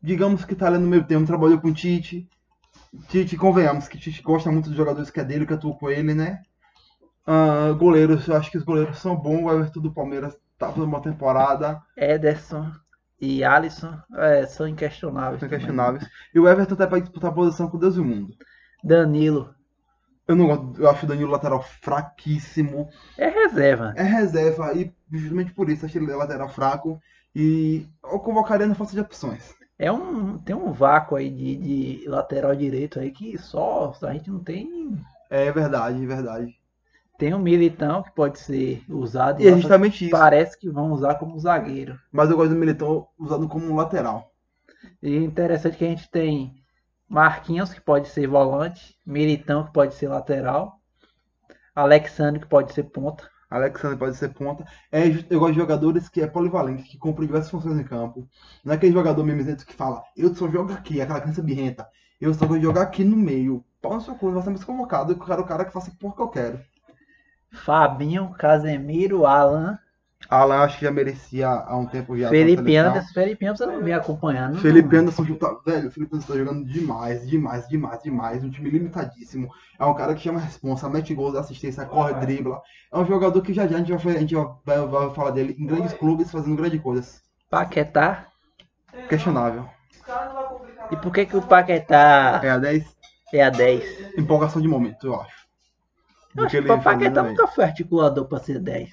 digamos 0.01 0.45
que 0.45 0.55
tá 0.55 0.67
ali 0.67 0.77
no 0.77 0.87
meio 0.87 1.03
termo, 1.03 1.25
trabalhou 1.25 1.59
com 1.59 1.69
o 1.69 1.73
Tite. 1.73 2.27
Tite, 3.07 3.37
convenhamos 3.37 3.87
que 3.87 3.97
Tite 3.97 4.21
gosta 4.21 4.51
muito 4.51 4.69
dos 4.69 4.77
jogadores 4.77 5.09
que 5.09 5.19
é 5.19 5.23
dele, 5.23 5.45
que 5.45 5.53
atuam 5.53 5.73
com 5.73 5.89
ele, 5.89 6.13
né? 6.13 6.41
Ah, 7.25 7.71
goleiros, 7.77 8.27
eu 8.27 8.35
acho 8.35 8.51
que 8.51 8.57
os 8.57 8.63
goleiros 8.63 8.99
são 8.99 9.15
bons. 9.15 9.43
O 9.43 9.51
Everton 9.51 9.79
do 9.79 9.93
Palmeiras 9.93 10.35
tá 10.57 10.67
fazendo 10.67 10.85
uma 10.85 11.01
temporada. 11.01 11.81
Ederson 11.95 12.71
e 13.19 13.43
Alisson 13.43 13.97
é, 14.15 14.45
são 14.47 14.67
inquestionáveis. 14.67 15.39
São 15.39 15.47
também. 15.47 15.59
questionáveis. 15.59 16.09
E 16.33 16.39
o 16.39 16.47
Everton 16.47 16.75
tá 16.75 16.87
pra 16.87 16.99
disputar 16.99 17.31
a 17.31 17.33
posição 17.33 17.69
com 17.69 17.77
Deus 17.77 17.95
e 17.95 17.99
o 17.99 18.05
mundo. 18.05 18.35
Danilo. 18.83 19.53
Eu 20.27 20.35
não 20.35 20.47
gosto, 20.47 20.81
eu 20.81 20.89
acho 20.89 21.05
o 21.05 21.07
Danilo 21.07 21.31
lateral 21.31 21.61
fraquíssimo. 21.61 22.89
É 23.17 23.27
reserva. 23.27 23.93
É 23.95 24.03
reserva 24.03 24.73
e 24.73 24.91
justamente 25.11 25.53
por 25.53 25.69
isso 25.69 25.85
acho 25.85 25.97
ele 25.97 26.13
lateral 26.13 26.49
fraco. 26.49 26.99
E 27.35 27.87
eu 28.03 28.19
convocaria 28.19 28.67
na 28.67 28.75
falta 28.75 28.93
de 28.93 28.99
opções. 28.99 29.53
É 29.81 29.91
um, 29.91 30.37
tem 30.37 30.55
um 30.55 30.71
vácuo 30.71 31.15
aí 31.15 31.27
de, 31.27 31.57
de 31.57 32.07
lateral 32.07 32.55
direito 32.55 32.99
aí 32.99 33.09
que 33.09 33.35
só 33.39 33.91
a 34.03 34.13
gente 34.13 34.29
não 34.29 34.37
tem. 34.37 34.95
É 35.27 35.51
verdade, 35.51 36.03
é 36.03 36.05
verdade. 36.05 36.55
Tem 37.17 37.33
um 37.33 37.39
militão 37.39 38.03
que 38.03 38.11
pode 38.11 38.37
ser 38.37 38.83
usado. 38.87 39.41
E 39.41 39.47
é 39.47 39.53
justamente 39.53 40.03
isso. 40.03 40.11
Parece 40.11 40.55
que 40.55 40.69
vão 40.69 40.91
usar 40.91 41.15
como 41.15 41.39
zagueiro. 41.39 41.99
Mas 42.11 42.29
eu 42.29 42.37
gosto 42.37 42.51
do 42.51 42.59
Militão 42.59 43.07
usado 43.17 43.47
como 43.47 43.75
lateral. 43.75 44.31
E 45.01 45.15
é 45.15 45.19
interessante 45.19 45.77
que 45.77 45.85
a 45.85 45.89
gente 45.89 46.11
tem 46.11 46.53
Marquinhos, 47.09 47.73
que 47.73 47.81
pode 47.81 48.07
ser 48.07 48.27
volante, 48.27 48.95
Militão, 49.03 49.65
que 49.65 49.73
pode 49.73 49.95
ser 49.95 50.09
lateral, 50.09 50.79
Alexandre, 51.73 52.41
que 52.41 52.47
pode 52.47 52.71
ser 52.71 52.83
ponta. 52.83 53.27
Alexandre 53.51 53.97
pode 53.97 54.15
ser 54.15 54.29
ponta. 54.29 54.65
É, 54.89 55.03
eu 55.29 55.39
gosto 55.39 55.53
de 55.53 55.59
jogadores 55.59 56.07
que 56.07 56.21
é 56.21 56.27
polivalente, 56.27 56.83
que 56.83 56.97
cumprem 56.97 57.27
diversas 57.27 57.51
funções 57.51 57.77
em 57.77 57.83
campo. 57.83 58.25
Não 58.63 58.71
é 58.71 58.77
aquele 58.77 58.93
jogador 58.93 59.23
mimizento 59.25 59.65
que 59.65 59.73
fala, 59.73 60.01
eu 60.15 60.33
só 60.33 60.49
jogo 60.49 60.71
aqui, 60.71 61.01
aquela 61.01 61.19
criança 61.19 61.43
birrenta. 61.43 61.85
Eu 62.19 62.33
só 62.33 62.45
vou 62.45 62.59
jogar 62.59 62.83
aqui 62.83 63.03
no 63.03 63.17
meio. 63.17 63.63
Pau 63.81 63.95
no 63.95 64.01
seu 64.01 64.15
cu, 64.15 64.31
vai 64.31 64.41
ser 64.43 64.51
mais 64.51 64.63
convocado. 64.63 65.11
Eu 65.11 65.19
quero 65.19 65.41
o 65.41 65.45
cara 65.45 65.65
que 65.65 65.73
faça 65.73 65.91
por 65.99 66.15
que 66.15 66.21
eu 66.21 66.29
quero. 66.29 66.59
Fabinho, 67.51 68.33
Casemiro, 68.37 69.25
Alan, 69.25 69.77
Alan 70.29 70.61
acho 70.63 70.79
que 70.79 70.85
já 70.85 70.91
merecia 70.91 71.47
há 71.49 71.75
um 71.77 71.85
tempo 71.85 72.17
já. 72.17 72.29
Felipe. 72.29 72.75
Anderson. 72.77 73.13
Felipe 73.13 73.45
Anderson 73.45 73.65
não 73.65 73.83
vem 73.83 73.93
acompanhando. 73.93 74.53
não. 74.53 74.61
Felipe 74.61 74.95
Anderson 74.95 75.25
tá, 75.35 75.57
velho, 75.65 75.89
o 75.89 75.91
Felipe 75.91 76.15
Anderson 76.15 76.33
tá 76.33 76.39
jogando 76.39 76.65
demais, 76.65 77.27
demais, 77.27 77.67
demais, 77.67 78.01
demais. 78.01 78.43
Um 78.43 78.49
time 78.49 78.69
limitadíssimo. 78.69 79.49
É 79.77 79.85
um 79.85 79.93
cara 79.93 80.13
que 80.15 80.21
chama 80.21 80.39
a 80.39 80.43
responsa, 80.43 80.87
mete 80.89 81.13
gols, 81.13 81.33
dá 81.33 81.41
assistência, 81.41 81.85
corre, 81.85 82.13
dribla. 82.13 82.61
É 82.91 82.97
um 82.97 83.05
jogador 83.05 83.41
que 83.41 83.53
já 83.53 83.67
já 83.67 83.75
a 83.75 83.79
gente 83.79 83.91
vai, 83.93 84.15
a 84.15 84.19
gente 84.19 84.35
vai, 84.35 84.79
vai 84.87 85.09
falar 85.13 85.31
dele 85.31 85.55
em 85.59 85.65
grandes 85.65 85.93
clubes 85.93 86.31
fazendo 86.31 86.55
grandes 86.55 86.81
coisas. 86.81 87.21
Paquetá. 87.49 88.27
Questionável. 89.09 89.67
E 90.91 90.95
por 90.97 91.11
que, 91.13 91.25
que 91.25 91.37
o 91.37 91.41
Paquetá 91.41 92.41
É 92.43 92.49
a 92.49 92.57
10, 92.57 92.85
é 93.33 93.43
a 93.43 93.49
10? 93.49 94.17
empolgação 94.17 94.61
de 94.61 94.67
momento, 94.67 95.07
eu 95.07 95.19
acho. 95.19 95.41
Eu 96.35 96.45
acho 96.45 96.61
que 96.61 96.71
o 96.71 96.81
Paquetá 96.81 97.21
aí. 97.23 97.29
nunca 97.29 97.47
foi 97.47 97.63
articulador 97.63 98.25
pra 98.25 98.39
ser 98.39 98.59
10. 98.59 98.89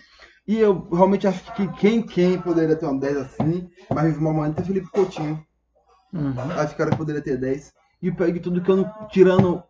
E 0.49 0.59
eu 0.59 0.89
realmente 0.91 1.27
acho 1.27 1.53
que 1.53 1.69
quem, 1.75 2.01
quem 2.01 2.41
poderia 2.41 2.75
ter 2.75 2.87
uma 2.87 2.99
10 2.99 3.19
assim, 3.19 3.71
mas 3.91 4.07
vive 4.07 4.19
uma 4.19 4.33
momento 4.33 4.59
é 4.59 4.65
Felipe 4.65 4.91
Coutinho. 4.91 5.47
Uhum. 6.11 6.33
Acho 6.53 6.75
que 6.75 6.83
o 6.83 6.87
cara 6.87 6.97
poderia 6.97 7.21
ter 7.21 7.37
10. 7.37 7.71
E 8.01 8.11
pegue 8.11 8.41
tudo 8.41 8.63
que 8.63 8.71
eu 8.71 8.79
não. 8.79 9.09
Tirando 9.11 9.63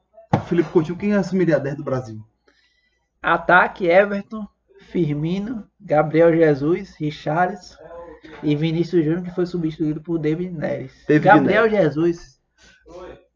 Felipe 0.46 0.70
Coutinho, 0.70 0.96
quem 0.96 1.14
assumiria 1.14 1.56
a 1.56 1.58
10 1.58 1.78
do 1.78 1.82
Brasil? 1.82 2.24
Ataque, 3.20 3.88
Everton, 3.88 4.46
Firmino, 4.92 5.66
Gabriel 5.80 6.32
Jesus, 6.32 6.94
Richarlison 6.96 7.76
e 8.44 8.54
Vinícius 8.54 9.04
Júnior, 9.04 9.24
que 9.24 9.34
foi 9.34 9.46
substituído 9.46 10.00
por 10.00 10.16
David 10.16 10.52
Neres. 10.52 10.92
David 11.08 11.24
Gabriel 11.24 11.68
Jesus. 11.68 12.38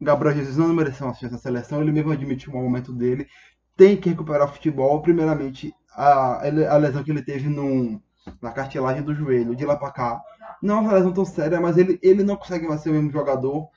Gabriel 0.00 0.36
Jesus 0.36 0.56
não 0.56 0.72
mereceu 0.72 1.08
uma 1.08 1.14
chance 1.14 1.32
na 1.32 1.38
seleção, 1.38 1.82
ele 1.82 1.90
mesmo 1.90 2.12
admitiu 2.12 2.52
o 2.52 2.56
momento 2.62 2.92
dele. 2.92 3.26
Tem 3.76 3.96
que 3.96 4.10
recuperar 4.10 4.46
o 4.46 4.52
futebol. 4.52 5.02
Primeiramente, 5.02 5.74
a, 5.94 6.42
a 6.70 6.76
lesão 6.76 7.02
que 7.02 7.10
ele 7.10 7.22
teve 7.22 7.48
no, 7.48 8.00
na 8.40 8.50
cartilagem 8.50 9.02
do 9.02 9.14
joelho, 9.14 9.56
de 9.56 9.64
lá 9.64 9.76
pra 9.76 9.90
cá. 9.90 10.22
Não 10.62 10.78
é 10.78 10.80
uma 10.80 10.92
lesão 10.92 11.12
tão 11.12 11.24
séria, 11.24 11.60
mas 11.60 11.76
ele, 11.76 11.98
ele 12.02 12.22
não 12.22 12.36
consegue 12.36 12.66
mais 12.66 12.80
ser 12.80 12.90
o 12.90 12.92
mesmo 12.92 13.10
jogador. 13.10 13.68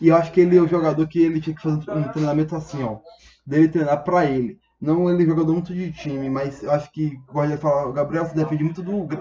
E 0.00 0.08
eu 0.08 0.16
acho 0.16 0.30
que 0.32 0.40
ele 0.40 0.56
é 0.56 0.60
o 0.60 0.68
jogador 0.68 1.06
que 1.06 1.20
ele 1.20 1.40
tinha 1.40 1.56
que 1.56 1.62
fazer 1.62 1.90
um 1.90 2.08
treinamento 2.08 2.54
assim, 2.54 2.82
ó. 2.82 2.98
Dele 3.46 3.68
treinar 3.68 4.04
pra 4.04 4.26
ele. 4.26 4.60
Não 4.80 5.08
ele 5.08 5.22
é 5.22 5.26
jogador 5.26 5.52
muito 5.54 5.72
de 5.72 5.90
time, 5.90 6.28
mas 6.28 6.62
eu 6.62 6.70
acho 6.70 6.92
que, 6.92 7.16
gosto 7.32 7.52
de 7.52 7.56
falar, 7.56 7.86
o 7.86 7.92
Gabriel 7.92 8.26
se 8.26 8.34
depende 8.34 8.62
muito 8.62 8.82
do, 8.82 9.06
do 9.06 9.16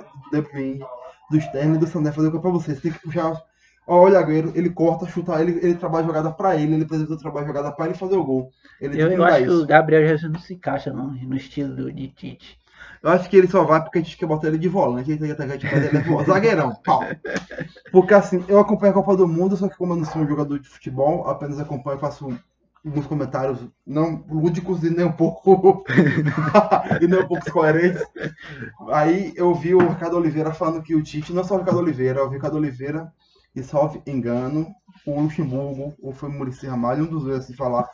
do 1.32 1.38
e 1.38 1.78
do 1.78 1.88
Sander 1.88 2.14
fazer 2.14 2.28
o 2.28 2.32
que 2.32 2.38
é 2.38 2.42
pra 2.42 2.50
você. 2.52 2.76
Você 2.76 2.82
tem 2.82 2.92
que 2.92 3.00
puxar 3.02 3.34
Olha, 3.88 4.20
Agüero, 4.20 4.52
ele 4.56 4.70
corta, 4.70 5.06
chuta, 5.06 5.40
ele, 5.40 5.60
ele 5.64 5.76
trabalha 5.76 6.04
a 6.04 6.08
jogada 6.08 6.32
pra 6.32 6.56
ele, 6.56 6.74
ele 6.74 6.84
apresenta 6.84 7.14
o 7.14 7.18
trabalho 7.18 7.46
a 7.46 7.48
jogada 7.48 7.72
pra 7.72 7.86
ele 7.86 7.94
fazer 7.94 8.16
o 8.16 8.24
gol. 8.24 8.52
Ele 8.82 9.00
Eu, 9.00 9.12
eu 9.12 9.24
acho 9.24 9.44
que 9.44 9.50
o 9.50 9.58
isso. 9.58 9.68
Gabriel 9.68 10.08
Jesus 10.08 10.32
não 10.32 10.40
se 10.40 10.54
encaixa 10.56 10.92
não, 10.92 11.12
no 11.12 11.36
estilo 11.36 11.76
do- 11.76 11.92
de 11.92 12.08
Tite. 12.10 12.58
Eu 13.04 13.12
acho 13.12 13.30
que 13.30 13.38
ele 13.38 13.48
só 13.48 13.64
vai 13.64 13.82
porque 13.84 14.00
a 14.00 14.02
gente 14.02 14.18
quer 14.18 14.26
botar 14.26 14.48
ele 14.48 14.58
de 14.58 14.68
volante, 14.68 15.12
ele 15.12 15.20
tem 15.20 15.32
atacante, 15.32 15.66
mas 15.72 15.86
ele 15.86 15.98
é 15.98 16.02
vo- 16.02 16.24
zagueirão, 16.24 16.74
pau. 16.84 17.02
Porque 17.92 18.14
assim, 18.14 18.44
eu 18.48 18.60
acompanho 18.60 18.92
a 18.92 18.96
Copa 18.96 19.16
do 19.16 19.28
Mundo, 19.28 19.56
só 19.56 19.68
que 19.68 19.78
como 19.78 19.94
eu 19.94 19.98
não 19.98 20.06
sou 20.06 20.22
um 20.22 20.28
jogador 20.28 20.60
de 20.60 20.68
futebol, 20.68 21.28
apenas 21.30 21.60
acompanho 21.60 21.98
e 21.98 22.02
faço 22.02 22.28
alguns 22.86 23.08
comentários 23.08 23.60
não 23.86 24.24
lúdicos 24.30 24.84
e 24.84 24.90
nem 24.90 25.06
um 25.06 25.12
pouco 25.12 25.84
e 27.02 27.08
nem 27.08 27.20
um 27.20 27.28
pouco 27.28 27.52
coerentes. 27.52 28.04
Aí 28.92 29.34
eu 29.36 29.54
vi 29.54 29.74
o 29.76 29.80
Ricardo 29.88 30.18
Oliveira 30.18 30.54
falando 30.54 30.82
que 30.82 30.96
o 30.96 31.04
Tite, 31.04 31.34
não 31.34 31.44
só 31.44 31.56
o 31.56 31.60
Ricardo 31.60 31.80
Oliveira, 31.80 32.20
eu 32.20 32.26
vi 32.30 32.36
o 32.36 32.38
Ricardo 32.38 32.58
Oliveira 32.58 33.12
e 33.56 33.64
salve 33.64 34.02
engano, 34.06 34.68
o 35.06 35.22
Luxemburgo, 35.22 35.96
ou 36.02 36.12
foi 36.12 36.30
o 36.30 36.32
Muricy 36.32 36.68
Ramalho, 36.68 37.06
um 37.06 37.08
dos 37.08 37.24
dois 37.24 37.40
assim 37.40 37.54
falar, 37.54 37.90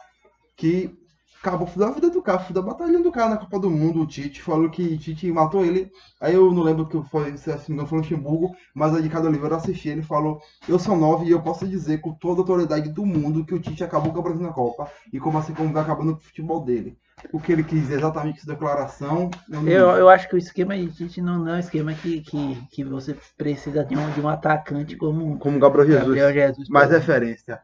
que 0.56 0.98
acabou 1.42 1.66
fudendo 1.66 1.92
a 1.92 1.96
vida 1.96 2.10
do 2.10 2.22
cara, 2.22 2.40
fudeu 2.40 2.62
a 2.62 2.66
batalha 2.66 3.00
do 3.00 3.12
cara 3.12 3.30
na 3.30 3.38
Copa 3.38 3.60
do 3.60 3.70
Mundo, 3.70 4.02
o 4.02 4.06
Tite, 4.06 4.42
falou 4.42 4.70
que 4.70 4.98
Tite 4.98 5.32
matou 5.32 5.66
ele, 5.66 5.92
aí 6.20 6.36
eu 6.36 6.52
não 6.52 6.62
lembro 6.62 6.88
que 6.88 7.02
foi, 7.10 7.36
se 7.38 7.72
não 7.72 7.88
foi 7.88 8.00
o 8.00 8.02
Luxemburgo, 8.02 8.56
mas 8.76 8.94
a 8.94 9.02
de 9.02 9.10
cada 9.10 9.28
livro 9.30 9.48
eu 9.48 9.56
assisti, 9.56 9.90
ele 9.90 10.04
falou, 10.04 10.40
eu 10.68 10.78
sou 10.78 10.96
nove 10.96 11.26
e 11.26 11.32
eu 11.32 11.42
posso 11.42 11.68
dizer 11.68 12.00
com 12.00 12.14
toda 12.14 12.42
a 12.42 12.44
autoridade 12.44 12.90
do 12.90 13.06
mundo 13.06 13.44
que 13.44 13.56
o 13.56 13.60
Tite 13.60 13.84
acabou 13.84 14.14
com 14.14 14.20
o 14.20 14.24
Brasil 14.24 14.44
na 14.44 14.54
Copa, 14.54 14.90
e 15.12 15.20
como 15.20 15.38
assim 15.38 15.54
como 15.54 15.74
vai 15.74 15.82
acabando 15.82 16.14
o 16.14 16.20
futebol 16.20 16.64
dele. 16.64 16.98
O 17.32 17.40
que 17.40 17.52
ele 17.52 17.64
quis 17.64 17.90
exatamente 17.90 18.40
essa 18.40 18.52
declaração. 18.52 19.30
Eu, 19.50 19.68
eu, 19.68 19.90
eu, 19.98 20.10
acho 20.10 20.28
que 20.30 20.36
o 20.36 20.38
esquema 20.38 20.78
de 20.78 20.88
Tite 20.88 21.22
não, 21.22 21.40
não 21.40 21.54
é 21.54 21.56
um 21.56 21.60
esquema 21.60 21.94
que, 21.94 22.22
que, 22.22 22.62
que 22.72 22.84
você 22.84 23.16
precisa 23.38 23.84
de 23.84 23.96
um, 23.96 24.12
de 24.12 24.22
um 24.22 24.30
atacante 24.30 24.96
como, 24.96 25.38
como 25.38 25.60
Gabriel 25.60 25.88
Jesus. 25.88 26.16
Gabriel 26.16 26.34
Jesus 26.34 26.70
mais 26.70 26.90
referência. 26.90 27.62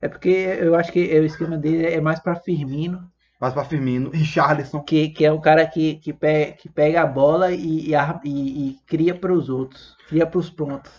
É 0.00 0.08
porque 0.08 0.28
eu 0.28 0.74
acho 0.74 0.92
que 0.92 1.00
o 1.00 1.24
esquema 1.24 1.56
dele 1.56 1.86
é 1.86 2.00
mais 2.00 2.20
para 2.20 2.36
Firmino 2.36 3.10
mais 3.40 3.54
para 3.54 3.64
Firmino, 3.64 4.10
Richarlison. 4.10 4.80
Que, 4.82 5.08
que 5.08 5.24
é 5.24 5.32
o 5.32 5.40
cara 5.40 5.66
que, 5.66 5.94
que, 5.94 6.12
pega, 6.12 6.52
que 6.52 6.68
pega 6.68 7.00
a 7.00 7.06
bola 7.06 7.50
e, 7.50 7.90
e, 7.90 7.94
e, 8.24 8.68
e 8.68 8.78
cria 8.86 9.14
para 9.14 9.32
os 9.32 9.48
outros, 9.48 9.96
cria 10.06 10.26
para 10.26 10.38
os 10.38 10.50
pontos. 10.50 10.92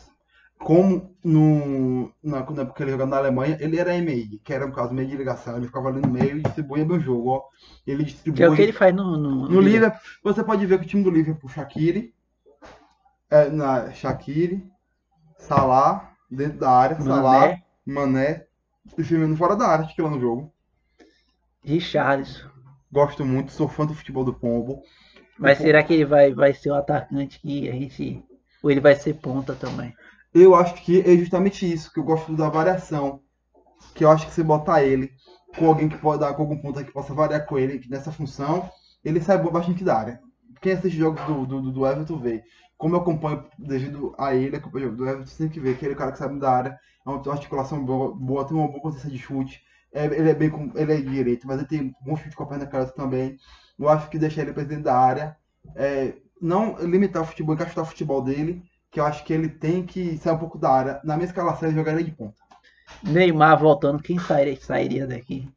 Como 0.64 1.16
no, 1.24 2.14
na, 2.24 2.39
na 2.39 2.62
época 2.62 2.74
que 2.74 2.84
ele 2.84 2.91
jogava 2.91 3.09
na 3.09 3.18
Alemanha, 3.18 3.57
ele 3.59 3.80
era 3.80 3.97
MI, 3.97 4.39
que 4.43 4.53
era 4.53 4.66
um 4.66 4.72
caso 4.72 4.93
meio 4.93 5.07
de 5.07 5.18
ligação, 5.18 5.57
ele 5.57 5.66
ficava 5.66 5.89
ali 5.89 5.99
no 6.01 6.09
meio 6.09 6.38
e 6.38 6.41
distribuía 6.43 6.86
bem 6.86 6.97
o 6.97 6.99
jogo. 6.99 7.30
Ó. 7.30 7.43
Ele 7.86 8.03
distribui. 8.03 8.38
Que 8.38 8.43
é 8.43 8.49
o 8.49 8.55
que 8.55 8.62
ele 8.62 8.72
faz 8.72 8.93
no. 8.93 9.18
No, 9.18 9.49
no 9.49 9.59
Liverpool. 9.59 9.99
Você 10.24 10.43
pode 10.43 10.66
ver 10.66 10.80
que 10.80 10.86
o 10.86 10.88
time 10.88 11.03
do 11.03 11.09
Liverpool, 11.09 11.49
Shaqiri, 11.49 12.14
é, 13.30 13.49
na 13.49 13.91
Shaqiri, 13.91 14.64
Salah, 15.38 16.12
dentro 16.30 16.59
da 16.59 16.70
área, 16.70 16.97
Mané. 16.99 17.12
Salah, 17.12 17.57
Mané, 17.84 18.45
e 18.97 19.03
Firmino 19.03 19.36
fora 19.36 19.55
da 19.55 19.68
área, 19.68 19.88
que 19.88 20.01
lá 20.01 20.09
no 20.09 20.20
jogo. 20.20 20.53
Richarlison. 21.64 22.49
Gosto 22.91 23.26
muito, 23.26 23.51
sou 23.51 23.68
fã 23.68 23.86
do 23.86 23.95
futebol 23.95 24.24
do 24.24 24.34
Pombo. 24.34 24.82
Mas 25.39 25.57
será 25.57 25.82
que 25.82 25.93
ele 25.93 26.05
vai, 26.05 26.34
vai 26.34 26.53
ser 26.53 26.70
o 26.70 26.76
atacante 26.76 27.39
que 27.39 27.68
a 27.68 27.74
gente. 27.74 28.24
Ou 28.62 28.70
ele 28.70 28.80
vai 28.80 28.93
ser 28.93 29.16
ponta 29.16 29.55
também? 29.55 29.91
Eu 30.34 30.55
acho 30.55 30.75
que 30.75 31.01
é 31.01 31.17
justamente 31.17 31.71
isso, 31.71 31.91
que 31.91 31.99
eu 31.99 32.03
gosto 32.03 32.36
da 32.36 32.49
variação. 32.49 33.21
Que 33.93 34.05
eu 34.05 34.11
acho 34.11 34.25
que 34.25 34.34
se 34.34 34.43
botar 34.43 34.84
ele 34.84 35.11
com 35.57 35.67
alguém 35.67 35.89
que 35.89 35.97
pode 35.97 36.21
dar 36.21 36.34
com 36.34 36.43
algum 36.43 36.57
ponta 36.57 36.84
que 36.84 36.93
possa 36.93 37.13
variar 37.13 37.45
com 37.45 37.57
ele 37.57 37.86
nessa 37.89 38.11
função, 38.11 38.69
ele 39.03 39.19
sai 39.19 39.38
bastante 39.38 39.84
da 39.84 39.97
área. 39.97 40.21
Quem 40.61 40.73
assiste 40.73 40.97
jogos 40.97 41.21
do, 41.25 41.45
do, 41.45 41.71
do 41.71 41.86
Everton 41.86 42.17
vê. 42.17 42.43
Como 42.77 42.95
eu 42.95 42.99
acompanho 42.99 43.45
devido 43.59 44.13
a 44.17 44.34
ele, 44.34 44.55
acompanho 44.55 44.95
do 44.95 45.07
Everton, 45.07 45.38
tem 45.38 45.49
que 45.49 45.59
ver 45.59 45.77
que 45.77 45.86
ele 45.86 45.93
é 45.93 45.95
o 45.95 45.97
cara 45.97 46.11
que 46.11 46.17
sabe 46.17 46.39
da 46.39 46.51
área, 46.51 46.79
é 47.05 47.09
uma 47.09 47.34
articulação 47.34 47.84
boa, 47.84 48.15
boa 48.15 48.45
tem 48.45 48.55
uma 48.55 48.67
boa 48.67 48.82
potência 48.82 49.09
de 49.09 49.17
chute 49.17 49.61
é, 49.93 50.05
ele 50.05 50.29
é 50.29 50.34
bem 50.34 50.51
ele 50.75 50.93
é 50.93 51.01
direito, 51.01 51.45
mas 51.45 51.57
ele 51.57 51.67
tem 51.67 51.95
bom 52.01 52.15
chute 52.15 52.36
com 52.36 52.43
a 52.43 52.47
perna 52.47 52.65
canhota 52.65 52.93
também. 52.93 53.38
Eu 53.77 53.89
acho 53.89 54.09
que 54.09 54.17
deixar 54.17 54.41
ele 54.41 54.53
presidente 54.53 54.84
da 54.84 54.95
área, 54.95 55.38
é, 55.75 56.15
não 56.41 56.77
limitar 56.79 57.21
o 57.21 57.25
futebol, 57.25 57.55
encaixar 57.55 57.84
o 57.84 57.88
futebol 57.88 58.21
dele, 58.21 58.63
que 58.91 58.99
eu 58.99 59.05
acho 59.05 59.23
que 59.23 59.33
ele 59.33 59.47
tem 59.47 59.85
que 59.85 60.17
sair 60.17 60.33
um 60.33 60.37
pouco 60.37 60.57
da 60.57 60.69
área. 60.69 61.01
Na 61.03 61.15
minha 61.15 61.27
escalação, 61.27 61.69
ele 61.69 61.77
jogaria 61.77 62.03
de 62.03 62.11
ponta. 62.11 62.35
Neymar 63.01 63.57
voltando, 63.57 64.03
quem 64.03 64.19
sairia, 64.19 64.57
sairia 64.59 65.07
daqui? 65.07 65.49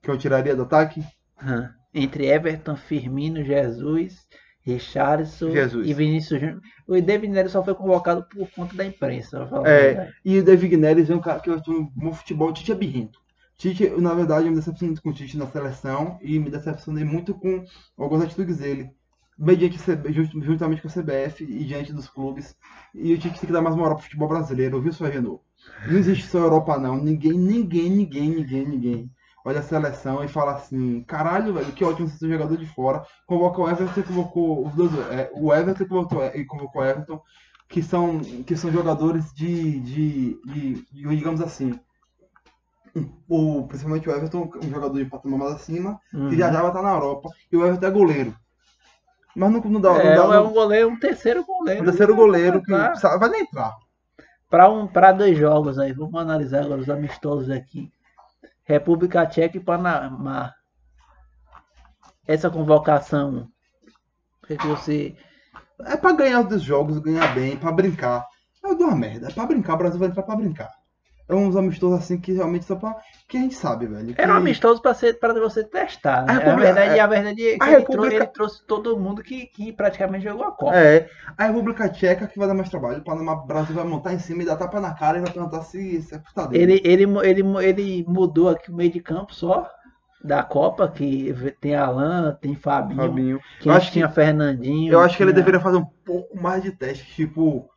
Que 0.00 0.10
eu 0.10 0.16
tiraria 0.16 0.54
do 0.54 0.62
ataque? 0.62 1.04
Hum. 1.42 1.68
Entre 1.92 2.26
Everton, 2.26 2.76
Firmino, 2.76 3.42
Jesus, 3.42 4.28
Richardson 4.62 5.50
Jesus. 5.50 5.88
e 5.88 5.94
Vinícius 5.94 6.40
Júnior. 6.40 6.60
O 6.86 7.00
David 7.00 7.32
Neres 7.32 7.52
só 7.52 7.64
foi 7.64 7.74
convocado 7.74 8.24
por 8.24 8.48
conta 8.50 8.76
da 8.76 8.84
imprensa. 8.84 9.48
É, 9.64 10.12
e 10.24 10.38
o 10.38 10.44
David 10.44 10.76
Neres 10.76 11.10
é 11.10 11.14
um 11.16 11.20
cara 11.20 11.40
que 11.40 11.50
eu 11.50 11.60
no 11.96 12.12
futebol, 12.12 12.52
Tite 12.52 12.72
é 12.72 12.74
birrento. 12.74 13.18
Tite, 13.56 13.88
na 13.88 14.14
verdade, 14.14 14.46
eu 14.46 14.50
me 14.50 14.56
decepcionei 14.56 14.96
com 15.02 15.10
o 15.10 15.12
Tite 15.12 15.36
na 15.36 15.46
seleção 15.46 16.18
e 16.22 16.38
me 16.38 16.48
decepcionei 16.48 17.04
muito 17.04 17.34
com 17.34 17.64
algumas 17.96 18.24
atitudes 18.24 18.58
dele, 18.58 18.90
mediante 19.38 19.78
juntamente 20.42 20.82
com 20.82 20.88
a 20.88 20.90
CBF 20.90 21.44
e 21.44 21.64
diante 21.64 21.92
dos 21.92 22.08
clubes. 22.08 22.56
E 22.92 23.12
o 23.12 23.18
Tite 23.18 23.38
tem 23.38 23.46
que 23.46 23.52
dar 23.52 23.62
mais 23.62 23.76
moral 23.76 23.94
pro 23.94 24.04
futebol 24.04 24.28
brasileiro, 24.28 24.80
viu, 24.80 24.92
sua 24.92 25.08
Renault? 25.08 25.42
Não 25.86 25.96
existe 25.96 26.26
só 26.26 26.38
Europa, 26.38 26.78
não. 26.78 26.96
Ninguém, 26.96 27.38
ninguém, 27.38 27.90
ninguém, 27.90 28.30
ninguém, 28.30 28.66
ninguém. 28.66 29.10
Olha 29.44 29.60
a 29.60 29.62
seleção 29.62 30.24
e 30.24 30.28
fala 30.28 30.56
assim: 30.56 31.02
caralho, 31.04 31.54
velho, 31.54 31.72
que 31.72 31.84
ótimo 31.84 32.08
ser 32.08 32.28
jogador 32.28 32.56
de 32.56 32.66
fora. 32.66 33.04
Convoca 33.26 33.60
o 33.60 33.68
Everton 33.70 34.00
e 34.00 34.02
convocou 34.02 34.66
os 34.66 34.74
dois. 34.74 34.92
É, 35.10 35.30
o 35.34 35.54
Everton 35.54 35.86
convocou, 35.86 36.24
e 36.24 36.44
convocou 36.44 36.82
o 36.82 36.84
Everton, 36.84 37.22
que 37.68 37.82
são, 37.82 38.18
que 38.18 38.56
são 38.56 38.72
jogadores 38.72 39.32
de, 39.32 39.78
de, 39.80 40.40
de, 40.44 40.74
de 40.92 41.16
digamos 41.16 41.40
assim, 41.40 41.78
o, 43.28 43.66
principalmente 43.68 44.08
o 44.08 44.12
Everton, 44.12 44.50
um 44.62 44.70
jogador 44.70 44.98
de 44.98 45.08
patamar 45.08 45.38
mais 45.38 45.52
acima, 45.52 46.00
uhum. 46.12 46.28
que 46.28 46.36
já 46.36 46.52
já 46.52 46.60
vai 46.60 46.70
estar 46.70 46.82
na 46.82 46.92
Europa. 46.92 47.30
E 47.50 47.56
o 47.56 47.64
Everton 47.64 47.86
é 47.86 47.90
goleiro. 47.90 48.36
Mas 49.38 49.52
não, 49.52 49.60
não 49.60 49.80
dá. 49.80 49.90
É, 49.94 50.16
não 50.16 50.28
dá, 50.28 50.36
é 50.36 50.40
um 50.40 50.52
goleiro, 50.52 50.88
um 50.88 50.98
terceiro 50.98 51.44
goleiro. 51.44 51.82
Um 51.82 51.84
terceiro 51.84 52.16
goleiro 52.16 52.62
que 52.62 52.72
sabe, 52.96 53.18
vai 53.18 53.28
nem 53.28 53.42
entrar. 53.42 53.76
Para 54.50 54.68
um, 54.68 54.86
para 54.86 55.12
dois 55.12 55.38
jogos 55.38 55.78
aí, 55.78 55.92
vamos 55.92 56.20
analisar 56.20 56.64
agora 56.64 56.80
os 56.80 56.90
amistosos 56.90 57.48
aqui. 57.50 57.90
República 58.64 59.26
Tcheca 59.26 59.56
e 59.56 59.60
Panamá. 59.60 60.52
Essa 62.26 62.50
convocação, 62.50 63.48
o 64.42 64.46
que, 64.46 64.56
que 64.56 64.66
você. 64.66 65.16
É 65.86 65.96
para 65.96 66.12
ganhar 66.12 66.46
os 66.46 66.62
jogos, 66.62 66.98
ganhar 66.98 67.34
bem, 67.34 67.56
para 67.56 67.72
brincar. 67.72 68.26
É 68.64 68.68
uma 68.68 68.96
merda. 68.96 69.28
É 69.28 69.32
para 69.32 69.46
brincar, 69.46 69.74
o 69.74 69.78
Brasil 69.78 69.98
vai 69.98 70.08
entrar 70.08 70.22
para 70.22 70.36
brincar 70.36 70.77
é 71.28 71.34
uns 71.34 71.54
amistosos 71.56 71.98
assim 71.98 72.18
que 72.18 72.32
realmente 72.32 72.64
só 72.64 72.74
pra. 72.74 72.96
Que 73.28 73.36
a 73.36 73.40
gente 73.40 73.54
sabe, 73.54 73.86
velho. 73.86 74.14
Que... 74.14 74.20
Era 74.20 74.32
um 74.32 74.36
amistoso 74.36 74.80
pra, 74.80 74.94
ser, 74.94 75.18
pra 75.18 75.34
você 75.34 75.62
testar, 75.62 76.24
né? 76.24 76.32
A, 76.32 76.34
República, 76.38 76.70
a 76.70 76.72
verdade, 76.72 76.98
é, 76.98 77.00
a 77.00 77.06
verdade 77.06 77.48
é 77.48 77.58
que 77.58 77.62
a 77.62 77.66
ele, 77.66 77.78
República... 77.80 78.08
trouxe, 78.08 78.16
ele, 78.16 78.26
trouxe, 78.26 78.66
todo 78.66 78.98
mundo 78.98 79.22
que, 79.22 79.46
que 79.46 79.72
praticamente 79.72 80.24
jogou 80.24 80.46
a 80.46 80.52
Copa. 80.52 80.74
É. 80.74 81.10
A 81.36 81.44
República 81.44 81.88
Tcheca 81.90 82.26
que 82.26 82.38
vai 82.38 82.48
dar 82.48 82.54
mais 82.54 82.70
trabalho. 82.70 82.98
O 82.98 83.04
Panamá 83.04 83.36
Brasil 83.36 83.74
vai 83.74 83.84
montar 83.84 84.14
em 84.14 84.18
cima 84.18 84.42
e 84.42 84.46
dar 84.46 84.56
tapa 84.56 84.80
na 84.80 84.94
cara 84.94 85.18
e 85.18 85.20
vai 85.20 85.30
perguntar 85.30 85.62
se, 85.62 86.00
se 86.00 86.14
é 86.14 86.20
Ele, 86.52 86.80
ele, 86.82 87.04
ele, 87.22 87.42
ele 87.62 88.04
mudou 88.08 88.48
aqui 88.48 88.70
o 88.70 88.74
meio 88.74 88.90
de 88.90 89.00
campo 89.00 89.34
só 89.34 89.70
da 90.24 90.42
Copa, 90.42 90.88
que 90.88 91.34
tem 91.60 91.74
Alan, 91.74 92.36
tem 92.40 92.54
Fabinho, 92.54 93.00
Fabinho. 93.00 93.40
Que 93.60 93.68
eu 93.68 93.72
acho 93.72 93.88
que 93.88 93.92
tinha 93.92 94.08
Fernandinho. 94.08 94.92
Eu 94.92 95.00
acho 95.00 95.16
que 95.16 95.22
ele 95.22 95.32
deveria 95.32 95.60
fazer 95.60 95.76
um 95.76 95.86
pouco 96.04 96.40
mais 96.40 96.62
de 96.62 96.72
teste, 96.72 97.04
tipo 97.14 97.68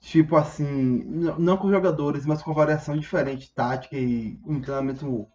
tipo 0.00 0.36
assim, 0.36 1.04
não 1.38 1.56
com 1.56 1.70
jogadores, 1.70 2.24
mas 2.24 2.42
com 2.42 2.54
variação 2.54 2.96
diferente, 2.96 3.52
tática 3.54 3.96
e 3.96 4.38
um 4.46 4.60
treinamento 4.60 5.28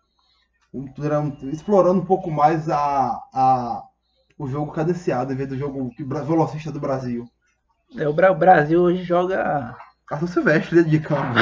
um, 0.73 0.87
explorando 1.51 2.01
um 2.01 2.05
pouco 2.05 2.31
mais 2.31 2.69
a, 2.69 3.21
a, 3.33 3.83
o 4.37 4.47
jogo 4.47 4.71
cadenciado, 4.71 5.31
em 5.31 5.35
vez 5.35 5.49
do 5.49 5.57
jogo 5.57 5.91
velocista 5.99 6.71
do 6.71 6.79
Brasil. 6.79 7.27
É, 7.95 8.07
o 8.07 8.13
Brasil 8.13 8.81
hoje 8.81 9.03
joga. 9.03 9.75
Cartão 10.07 10.27
Silvestre 10.27 10.75
dentro 10.75 10.91
de 10.91 10.99
campo. 10.99 11.39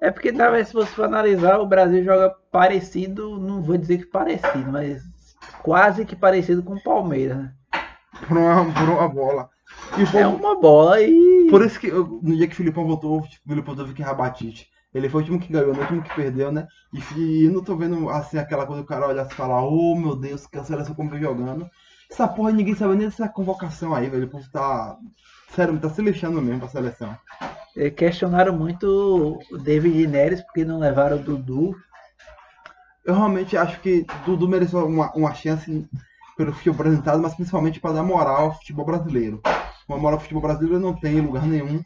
é 0.00 0.10
porque 0.10 0.32
talvez 0.32 0.68
se 0.68 0.74
você 0.74 0.90
for 0.90 1.04
analisar, 1.04 1.58
o 1.58 1.66
Brasil 1.66 2.02
joga 2.02 2.34
parecido, 2.50 3.38
não 3.38 3.62
vou 3.62 3.76
dizer 3.76 3.98
que 3.98 4.06
parecido, 4.06 4.72
mas 4.72 5.02
quase 5.62 6.04
que 6.04 6.16
parecido 6.16 6.62
com 6.62 6.74
o 6.74 6.82
Palmeiras, 6.82 7.36
né? 7.36 7.52
Por 8.26 8.36
uma, 8.36 8.72
por 8.72 8.88
uma 8.88 9.08
bola. 9.08 9.50
É 9.92 10.04
povo... 10.04 10.18
É 10.18 10.26
uma 10.26 10.58
bola 10.58 11.00
e. 11.00 11.48
Por 11.50 11.64
isso 11.64 11.78
que 11.78 11.88
eu, 11.88 12.20
no 12.22 12.36
dia 12.36 12.46
que 12.46 12.54
o 12.54 12.56
Filipão 12.56 12.86
voltou, 12.86 13.20
o 13.20 13.48
Filipão 13.48 13.76
teve 13.76 13.92
que 13.92 14.02
rabatite. 14.02 14.70
Ele 14.94 15.08
foi 15.08 15.22
o 15.22 15.24
time 15.24 15.38
que 15.38 15.52
ganhou, 15.52 15.74
não 15.74 15.82
o 15.82 15.86
time 15.86 16.02
que 16.02 16.14
perdeu, 16.14 16.52
né? 16.52 16.66
E, 16.92 17.44
e 17.44 17.48
não 17.48 17.62
tô 17.62 17.76
vendo 17.76 18.10
assim 18.10 18.36
aquela 18.38 18.66
coisa 18.66 18.82
do 18.82 18.86
cara 18.86 19.08
olhar 19.08 19.26
e 19.26 19.34
falar, 19.34 19.64
oh 19.64 19.94
meu 19.96 20.14
Deus, 20.14 20.46
que 20.46 20.58
a 20.58 20.64
seleção 20.64 20.94
como 20.94 21.10
vem 21.10 21.20
jogando. 21.20 21.68
Essa 22.10 22.28
porra 22.28 22.52
ninguém 22.52 22.74
sabe 22.74 22.94
nem 22.94 23.08
dessa 23.08 23.28
convocação 23.28 23.94
aí, 23.94 24.08
velho. 24.08 24.26
O 24.26 24.30
povo 24.30 24.44
tá. 24.50 24.96
Sério, 25.54 25.78
tá 25.78 25.88
se 25.88 26.02
lixando 26.02 26.42
mesmo 26.42 26.60
pra 26.60 26.68
seleção. 26.68 27.16
E 27.74 27.90
questionaram 27.90 28.54
muito 28.54 29.38
o 29.50 29.58
David 29.58 30.06
Neres 30.06 30.42
porque 30.42 30.64
não 30.64 30.78
levaram 30.78 31.16
o 31.16 31.22
Dudu. 31.22 31.74
Eu 33.04 33.14
realmente 33.14 33.56
acho 33.56 33.80
que 33.80 34.06
Dudu 34.24 34.46
mereceu 34.46 34.86
uma, 34.86 35.10
uma 35.14 35.34
chance 35.34 35.88
pelo 36.36 36.52
futebol 36.52 36.80
apresentado, 36.80 37.20
mas 37.20 37.34
principalmente 37.34 37.80
para 37.80 37.94
dar 37.94 38.02
moral 38.02 38.44
ao 38.44 38.54
futebol 38.54 38.84
brasileiro. 38.84 39.40
Uma 39.88 39.98
moral 39.98 40.16
ao 40.16 40.20
futebol 40.20 40.42
brasileiro 40.42 40.80
não 40.80 40.94
tem 40.94 41.18
em 41.18 41.20
lugar 41.20 41.46
nenhum. 41.46 41.82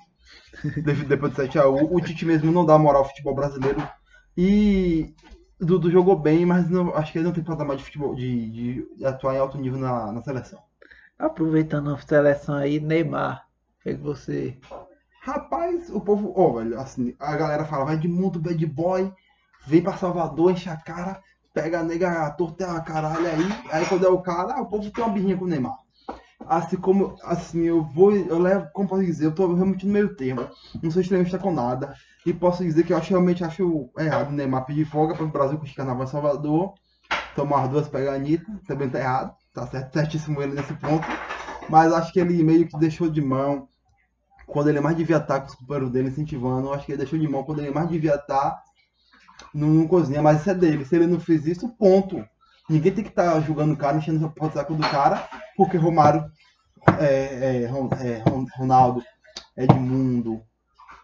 Depois 1.09 1.33
do 1.33 1.43
7x1. 1.43 1.89
O 1.91 2.01
Tite 2.01 2.25
mesmo 2.25 2.53
não 2.53 2.65
dá 2.65 2.79
moral 2.79 3.03
ao 3.03 3.09
futebol 3.09 3.35
brasileiro. 3.35 3.83
E 4.37 5.15
Dudu 5.59 5.91
jogou 5.91 6.17
bem, 6.19 6.45
mas 6.45 6.69
não, 6.69 6.95
acho 6.95 7.13
que 7.13 7.19
ele 7.19 7.27
não 7.27 7.33
tem 7.33 7.43
patamar 7.43 7.77
de 7.77 7.85
futebol 7.85 8.15
de, 8.15 8.51
de 8.51 9.05
atuar 9.05 9.35
em 9.35 9.39
alto 9.39 9.59
nível 9.59 9.79
na, 9.79 10.13
na 10.13 10.23
seleção. 10.23 10.61
Aproveitando 11.19 11.95
a 11.95 11.99
seleção 11.99 12.57
aí, 12.57 12.79
Neymar. 12.79 13.47
O 13.81 13.83
que, 13.83 13.91
é 13.91 13.95
que 13.95 14.03
você. 14.03 14.59
Rapaz, 15.23 15.91
o 15.91 16.01
povo. 16.01 16.33
Ó, 16.37 16.49
oh, 16.49 16.55
velho, 16.55 16.79
assim, 16.79 17.15
a 17.19 17.37
galera 17.37 17.65
fala, 17.65 17.87
vai 17.87 17.97
de 17.97 18.07
mundo 18.07 18.39
bad 18.39 18.67
boy, 18.67 19.11
vem 19.67 19.83
pra 19.83 19.97
Salvador, 19.97 20.53
enche 20.53 20.69
a 20.69 20.77
cara 20.77 21.23
pega 21.57 21.81
a 21.81 21.83
nega, 21.83 22.31
torteia 22.33 22.73
a 22.73 22.81
caralho 22.83 23.27
aí. 23.27 23.49
Aí 23.73 23.87
quando 23.87 24.05
é 24.05 24.11
o 24.11 24.21
cara, 24.21 24.61
o 24.61 24.67
povo 24.67 24.91
tem 24.91 25.03
uma 25.03 25.13
birrinha 25.15 25.39
com 25.39 25.47
o 25.47 25.49
Neymar. 25.49 25.79
Assim 26.49 26.77
como 26.77 27.17
assim, 27.23 27.63
eu 27.63 27.83
vou, 27.83 28.15
eu 28.15 28.39
levo, 28.39 28.69
como 28.73 28.89
posso 28.89 29.05
dizer, 29.05 29.27
eu 29.27 29.35
tô 29.35 29.53
realmente 29.55 29.87
no 29.87 29.93
meio 29.93 30.15
termo. 30.15 30.49
Não 30.83 30.91
sou 30.91 31.03
extremista 31.03 31.39
com 31.39 31.53
nada. 31.53 31.95
E 32.25 32.33
posso 32.33 32.65
dizer 32.65 32.85
que 32.85 32.93
eu 32.93 32.97
acho, 32.97 33.11
realmente 33.11 33.45
acho 33.45 33.91
errado 33.99 34.31
o 34.31 34.33
Neymar 34.33 34.65
pedir 34.65 34.85
folga 34.85 35.15
para 35.15 35.25
o 35.25 35.31
Brasil 35.31 35.59
com 35.59 35.65
o 35.65 35.75
carnaval 35.75 36.07
Salvador, 36.07 36.75
tomar 37.35 37.69
duas 37.69 37.89
peganitas, 37.89 38.47
também 38.67 38.89
tá 38.89 38.99
errado, 38.99 39.35
tá 39.53 39.67
certo, 39.67 39.93
certíssimo 39.93 40.43
ele 40.43 40.55
nesse 40.55 40.75
ponto. 40.75 41.07
Mas 41.69 41.93
acho 41.93 42.13
que 42.13 42.21
ele 42.21 42.43
meio 42.43 42.67
que 42.67 42.79
deixou 42.79 43.09
de 43.09 43.21
mão 43.21 43.69
quando 44.47 44.69
ele 44.69 44.81
mais 44.81 44.97
devia 44.97 45.17
estar 45.17 45.41
com 45.41 45.47
os 45.47 45.55
companheiros 45.55 45.91
dele 45.91 46.09
incentivando. 46.09 46.73
Acho 46.73 46.87
que 46.87 46.93
ele 46.93 46.99
deixou 46.99 47.19
de 47.19 47.29
mão 47.29 47.45
quando 47.45 47.61
ele 47.61 47.71
mais 47.71 47.89
devia 47.89 48.15
estar 48.15 48.63
no 49.53 49.87
cozinha, 49.89 50.23
mas 50.23 50.41
isso 50.41 50.51
é 50.51 50.55
dele. 50.55 50.85
Se 50.85 50.97
ele 50.97 51.07
não 51.07 51.21
fez 51.21 51.47
isso, 51.47 51.69
ponto. 51.69 52.25
Ninguém 52.69 52.93
tem 52.93 53.05
que 53.05 53.11
estar 53.11 53.33
tá 53.33 53.41
julgando 53.41 53.75
o 53.75 53.77
cara, 53.77 53.97
enchendo 53.97 54.33
o 54.39 54.51
saco 54.51 54.75
do 54.75 54.83
cara, 54.83 55.29
porque 55.57 55.77
Romário, 55.77 56.25
é, 56.99 57.05
é, 57.05 57.63
é, 57.63 58.25
Ronaldo, 58.59 59.03
Edmundo, 59.57 60.43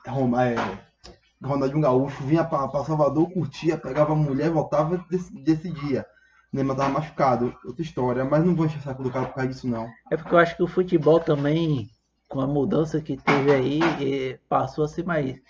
é, 0.07 1.47
Ronaldinho 1.47 1.81
Gaúcho 1.81 2.23
vinha 2.25 2.45
para 2.45 2.85
Salvador, 2.85 3.31
curtia, 3.31 3.79
pegava 3.79 4.13
a 4.13 4.17
mulher, 4.17 4.51
voltava 4.51 5.05
desse, 5.09 5.33
desse 5.43 5.71
dia. 5.71 6.05
Neymar 6.53 6.77
tava 6.77 6.91
machucado, 6.91 7.57
outra 7.65 7.83
história, 7.83 8.25
mas 8.25 8.45
não 8.45 8.55
vou 8.55 8.67
encher 8.67 8.79
o 8.79 8.83
saco 8.83 9.03
do 9.03 9.11
cara 9.11 9.27
por 9.27 9.35
causa 9.37 9.49
disso 9.49 9.67
não. 9.67 9.89
É 10.11 10.17
porque 10.17 10.35
eu 10.35 10.39
acho 10.39 10.57
que 10.57 10.63
o 10.63 10.69
futebol 10.69 11.19
também, 11.19 11.89
com 12.29 12.41
a 12.41 12.47
mudança 12.47 13.01
que 13.01 13.17
teve 13.17 13.53
aí, 13.53 14.39
passou 14.49 14.85
a 14.85 14.89
ser 14.89 15.05
mais. 15.05 15.41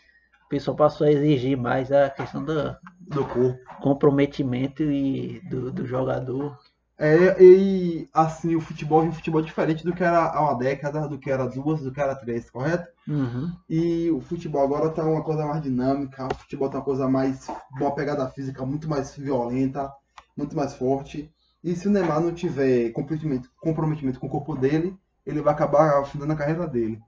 O 0.52 0.54
pessoal 0.54 0.76
passou 0.76 1.06
a 1.06 1.10
exigir 1.10 1.56
mais 1.56 1.90
a 1.90 2.10
questão 2.10 2.44
do, 2.44 2.76
do 3.00 3.24
corpo. 3.24 3.58
comprometimento 3.80 4.82
e 4.82 5.40
do, 5.48 5.72
do 5.72 5.86
jogador. 5.86 6.58
É, 6.98 7.42
e 7.42 8.06
assim, 8.12 8.54
o 8.54 8.60
futebol 8.60 9.02
é 9.02 9.06
um 9.06 9.12
futebol 9.12 9.40
diferente 9.40 9.82
do 9.82 9.94
que 9.94 10.04
era 10.04 10.26
há 10.26 10.42
uma 10.42 10.58
década, 10.58 11.08
do 11.08 11.18
que 11.18 11.30
era 11.30 11.46
duas, 11.46 11.80
do 11.80 11.90
que 11.90 11.98
era 11.98 12.14
três, 12.14 12.50
correto? 12.50 12.86
Uhum. 13.08 13.50
E 13.66 14.10
o 14.10 14.20
futebol 14.20 14.62
agora 14.62 14.90
tá 14.90 15.02
uma 15.02 15.22
coisa 15.22 15.46
mais 15.46 15.62
dinâmica, 15.62 16.28
o 16.30 16.34
futebol 16.34 16.68
tá 16.68 16.76
uma 16.80 16.84
coisa 16.84 17.08
mais. 17.08 17.48
uma 17.80 17.94
pegada 17.94 18.28
física 18.28 18.62
muito 18.66 18.86
mais 18.86 19.16
violenta, 19.16 19.90
muito 20.36 20.54
mais 20.54 20.74
forte. 20.74 21.32
E 21.64 21.74
se 21.74 21.88
o 21.88 21.90
Neymar 21.90 22.20
não 22.20 22.34
tiver 22.34 22.90
comprometimento, 22.90 23.48
comprometimento 23.58 24.20
com 24.20 24.26
o 24.26 24.30
corpo 24.30 24.54
dele, 24.54 24.94
ele 25.24 25.40
vai 25.40 25.54
acabar 25.54 25.98
afundando 25.98 26.34
a 26.34 26.36
carreira 26.36 26.66
dele. 26.66 27.00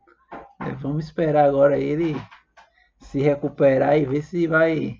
É, 0.62 0.70
vamos 0.76 1.04
esperar 1.04 1.44
agora 1.44 1.78
ele 1.78 2.16
se 3.04 3.20
recuperar 3.20 3.96
e 3.98 4.04
ver 4.04 4.22
se 4.22 4.46
vai 4.46 4.98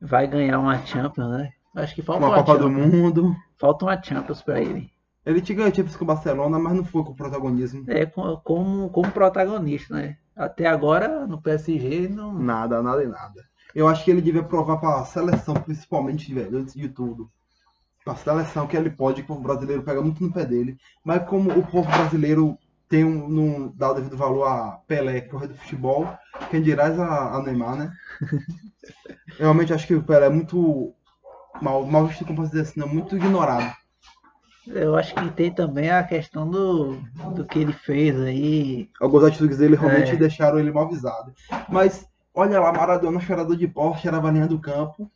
vai 0.00 0.26
ganhar 0.26 0.58
uma 0.58 0.78
Champions, 0.84 1.30
né? 1.30 1.50
Acho 1.74 1.94
que 1.94 2.02
falta 2.02 2.24
uma, 2.24 2.36
uma 2.36 2.44
Copa 2.44 2.58
Champions. 2.58 2.90
do 2.90 2.96
Mundo. 2.96 3.36
Falta 3.58 3.84
uma 3.84 4.02
Champions 4.02 4.42
para 4.42 4.60
ele. 4.60 4.90
Ele 5.24 5.40
tinha 5.40 5.58
ganho 5.58 5.74
Champions 5.74 5.96
com 5.96 6.04
o 6.04 6.06
Barcelona, 6.06 6.58
mas 6.58 6.74
não 6.74 6.84
foi 6.84 7.04
com 7.04 7.12
o 7.12 7.16
protagonismo. 7.16 7.84
É, 7.88 8.06
como, 8.06 8.88
como 8.90 9.12
protagonista, 9.12 9.94
né? 9.94 10.16
Até 10.34 10.66
agora 10.66 11.26
no 11.26 11.40
PSG 11.40 12.08
não. 12.08 12.32
Nada, 12.32 12.82
nada 12.82 13.04
e 13.04 13.06
nada. 13.06 13.44
Eu 13.74 13.86
acho 13.86 14.04
que 14.04 14.10
ele 14.10 14.22
devia 14.22 14.42
provar 14.42 14.78
para 14.78 15.00
a 15.00 15.04
seleção, 15.04 15.54
principalmente, 15.54 16.32
velho, 16.34 16.58
antes 16.58 16.74
de 16.74 16.88
tudo. 16.88 17.30
Para 18.04 18.14
a 18.14 18.16
seleção 18.16 18.66
que 18.66 18.76
ele 18.76 18.90
pode, 18.90 19.22
que 19.22 19.30
o 19.30 19.36
brasileiro 19.36 19.82
pega 19.82 20.00
muito 20.00 20.22
no 20.22 20.32
pé 20.32 20.44
dele. 20.44 20.76
Mas 21.04 21.28
como 21.28 21.50
o 21.50 21.66
povo 21.66 21.88
brasileiro 21.88 22.58
tem 22.90 23.04
um, 23.04 23.28
não 23.28 23.72
dá 23.76 23.92
o 23.92 23.94
devido 23.94 24.16
valor 24.16 24.48
a 24.48 24.72
Pelé, 24.88 25.20
que 25.20 25.30
é 25.30 25.34
o 25.34 25.38
rei 25.38 25.48
do 25.48 25.54
futebol, 25.54 26.12
quem 26.50 26.60
dirá 26.60 26.88
a, 26.88 27.36
a 27.36 27.42
Neymar, 27.42 27.76
né? 27.76 27.92
Eu 29.38 29.44
realmente 29.44 29.72
acho 29.72 29.86
que 29.86 29.94
o 29.94 30.02
Pelé 30.02 30.26
é 30.26 30.30
muito 30.30 30.92
mal, 31.62 31.86
mal 31.86 32.06
visto, 32.08 32.24
como 32.24 32.38
posso 32.38 32.50
dizer 32.50 32.62
assim, 32.62 32.80
não, 32.80 32.88
muito 32.88 33.16
ignorado. 33.16 33.72
Eu 34.66 34.96
acho 34.96 35.14
que 35.14 35.30
tem 35.30 35.52
também 35.54 35.88
a 35.88 36.02
questão 36.02 36.50
do, 36.50 37.00
do 37.34 37.44
que 37.44 37.60
ele 37.60 37.72
fez 37.72 38.20
aí. 38.20 38.90
Alguns 39.00 39.24
atitudes 39.24 39.58
dele 39.58 39.76
realmente 39.76 40.12
é. 40.12 40.16
deixaram 40.16 40.58
ele 40.58 40.72
mal 40.72 40.86
avisado. 40.86 41.32
Mas, 41.68 42.04
olha 42.34 42.60
lá, 42.60 42.72
Maradona, 42.72 43.20
cheirador 43.20 43.56
de 43.56 43.68
Porsche, 43.68 44.08
era 44.08 44.18
a 44.18 44.30
linha 44.30 44.48
do 44.48 44.58
campo. 44.60 45.10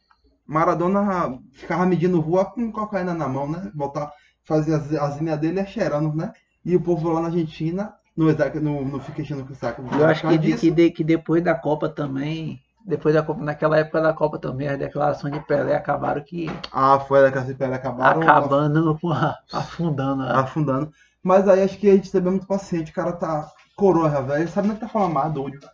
Maradona 0.46 1.40
ficava 1.52 1.84
medindo 1.86 2.20
rua 2.20 2.44
com 2.44 2.70
cocaína 2.70 3.14
na 3.14 3.26
mão, 3.26 3.50
né? 3.50 3.70
Voltar, 3.74 4.12
fazer 4.44 4.74
as, 4.74 4.92
as 4.94 5.18
linhas 5.18 5.38
dele 5.40 5.58
é 5.58 5.66
cheirando, 5.66 6.14
né? 6.14 6.32
E 6.64 6.74
o 6.74 6.80
povo 6.80 7.10
lá 7.10 7.20
na 7.20 7.26
Argentina 7.28 7.94
não, 8.16 8.26
não, 8.60 8.84
não 8.84 9.00
fica 9.00 9.22
enchendo 9.22 9.46
o 9.50 9.54
saco. 9.54 9.82
Eu 9.98 10.06
acho 10.06 10.26
que, 10.26 10.38
de, 10.38 10.56
que, 10.56 10.70
de, 10.70 10.90
que 10.90 11.04
depois 11.04 11.42
da 11.42 11.54
Copa 11.54 11.88
também 11.88 12.60
depois 12.86 13.14
da 13.14 13.22
Copa, 13.22 13.42
naquela 13.42 13.78
época 13.78 14.00
da 14.00 14.12
Copa 14.12 14.38
também, 14.38 14.68
as 14.68 14.78
declarações 14.78 15.32
de 15.32 15.40
Pelé 15.40 15.74
acabaram 15.74 16.20
que. 16.22 16.50
Ah, 16.70 17.00
foi 17.00 17.20
a 17.20 17.22
declaração 17.24 17.52
de 17.52 17.58
Pelé 17.58 17.76
acabaram. 17.76 18.20
Acabando, 18.20 18.98
porra, 18.98 19.38
afundando. 19.52 20.22
Né? 20.22 20.32
Afundando. 20.32 20.92
Mas 21.22 21.48
aí 21.48 21.62
acho 21.62 21.78
que 21.78 21.88
a 21.88 21.94
gente 21.94 22.12
também 22.12 22.28
é 22.28 22.32
muito 22.32 22.46
paciente, 22.46 22.90
o 22.90 22.94
cara 22.94 23.12
tá 23.12 23.50
coroa, 23.74 24.20
velho. 24.20 24.46
Sabe 24.48 24.68
nem 24.68 24.76
que 24.76 24.82
tá 24.82 24.88
falando 24.88 25.14
mal, 25.14 25.30
doido. 25.30 25.66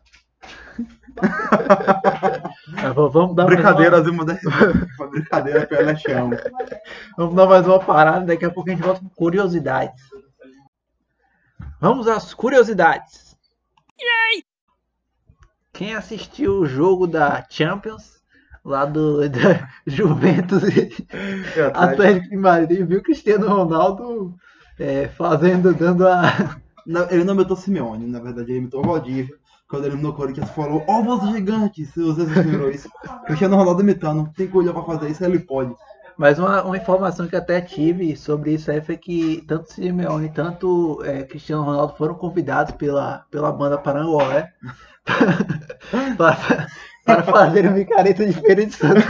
vamos 2.94 3.34
dar 3.34 3.44
Brincadeiras 3.44 4.06
uma... 4.06 4.22
uma 4.22 5.06
brincadeira 5.10 5.66
Pelé 5.66 5.96
chão. 5.96 6.30
Vamos 7.16 7.34
dar 7.34 7.46
mais 7.46 7.66
uma 7.66 7.80
parada, 7.80 8.26
daqui 8.26 8.44
a 8.44 8.50
pouco 8.50 8.70
a 8.70 8.72
gente 8.72 8.84
volta 8.84 9.00
com 9.00 9.08
curiosidades. 9.08 10.00
Vamos 11.80 12.06
às 12.06 12.34
curiosidades. 12.34 13.34
Yay! 13.98 14.44
Quem 15.72 15.94
assistiu 15.94 16.58
o 16.58 16.66
jogo 16.66 17.06
da 17.06 17.46
Champions, 17.48 18.20
lá 18.62 18.84
do 18.84 19.26
da 19.30 19.66
Juventus 19.86 20.62
e 20.64 20.90
Atlético 21.72 22.28
de 22.28 22.36
Madrid, 22.36 22.86
viu 22.86 23.02
Cristiano 23.02 23.48
Ronaldo 23.48 24.34
é, 24.78 25.08
fazendo, 25.08 25.72
dando 25.72 26.06
a. 26.06 26.60
Ele 27.10 27.24
não 27.24 27.34
imitou 27.34 27.56
Simeone, 27.56 28.06
na 28.06 28.18
verdade, 28.18 28.50
ele 28.50 28.58
imitou 28.58 28.80
o 28.80 28.86
Valdívia. 28.86 29.38
Quando 29.68 29.84
ele 29.84 29.96
no 29.96 30.12
Corinthians 30.12 30.50
falou, 30.50 30.82
ovos 30.88 31.30
gigantes, 31.30 31.90
se 31.90 32.02
vocês 32.02 32.28
viram 32.28 32.68
isso. 32.70 32.90
Cristiano 33.26 33.54
Ronaldo 33.54 33.82
imitando, 33.82 34.28
tem 34.34 34.48
coisa 34.48 34.72
pra 34.72 34.82
fazer 34.82 35.08
isso, 35.08 35.24
ele 35.24 35.38
pode. 35.38 35.72
Mas 36.20 36.38
uma, 36.38 36.62
uma, 36.64 36.76
informação 36.76 37.26
que 37.26 37.34
até 37.34 37.62
tive 37.62 38.14
sobre 38.14 38.52
isso 38.52 38.70
aí 38.70 38.82
foi 38.82 38.98
que 38.98 39.42
tanto 39.48 39.72
Simeone 39.72 40.28
tanto 40.28 41.02
é, 41.02 41.22
Cristiano 41.22 41.62
Ronaldo 41.62 41.94
foram 41.96 42.12
convidados 42.14 42.74
pela, 42.74 43.24
pela 43.30 43.50
banda 43.50 43.78
Parangolé 43.78 44.52
para, 46.18 46.68
para 47.06 47.22
fazer 47.22 47.66
uma 47.66 47.80
de 48.66 48.70
Santo. 48.70 49.00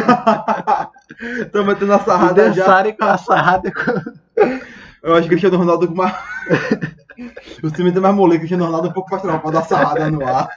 Estão 1.41 1.65
metendo 1.65 1.95
a 1.95 1.99
sarrada 1.99 2.47
e 2.47 2.51
dançarem 2.51 2.93
já. 2.93 2.99
com 2.99 3.05
a 3.13 3.19
sarrada. 3.19 3.73
Eu 5.03 5.15
acho 5.15 5.23
que 5.23 5.31
Cristiano 5.31 5.57
Ronaldo 5.57 5.89
com 5.89 5.95
uma... 5.95 6.15
o 7.61 7.73
time 7.73 7.91
tem 7.91 8.01
mais 8.01 8.15
mole, 8.15 8.39
Cristiano 8.39 8.67
Ronaldo 8.67 8.87
é 8.87 8.91
um 8.91 8.95
pouco 8.95 9.11
pastoral 9.11 9.41
para 9.41 9.51
dar 9.51 9.65
sarrada 9.65 10.09
no 10.13 10.25
ar. 10.25 10.49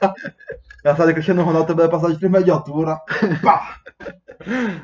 Engraçado 0.84 1.06
que 1.08 1.14
Cristiano 1.14 1.44
Ronaldo 1.44 1.66
também 1.68 1.88
vai 1.88 1.98
passar 1.98 2.12
de 2.12 2.18
3 2.18 2.30
metros 2.30 2.44
de 2.44 2.50
altura. 2.50 3.00
Pá! 3.42 3.78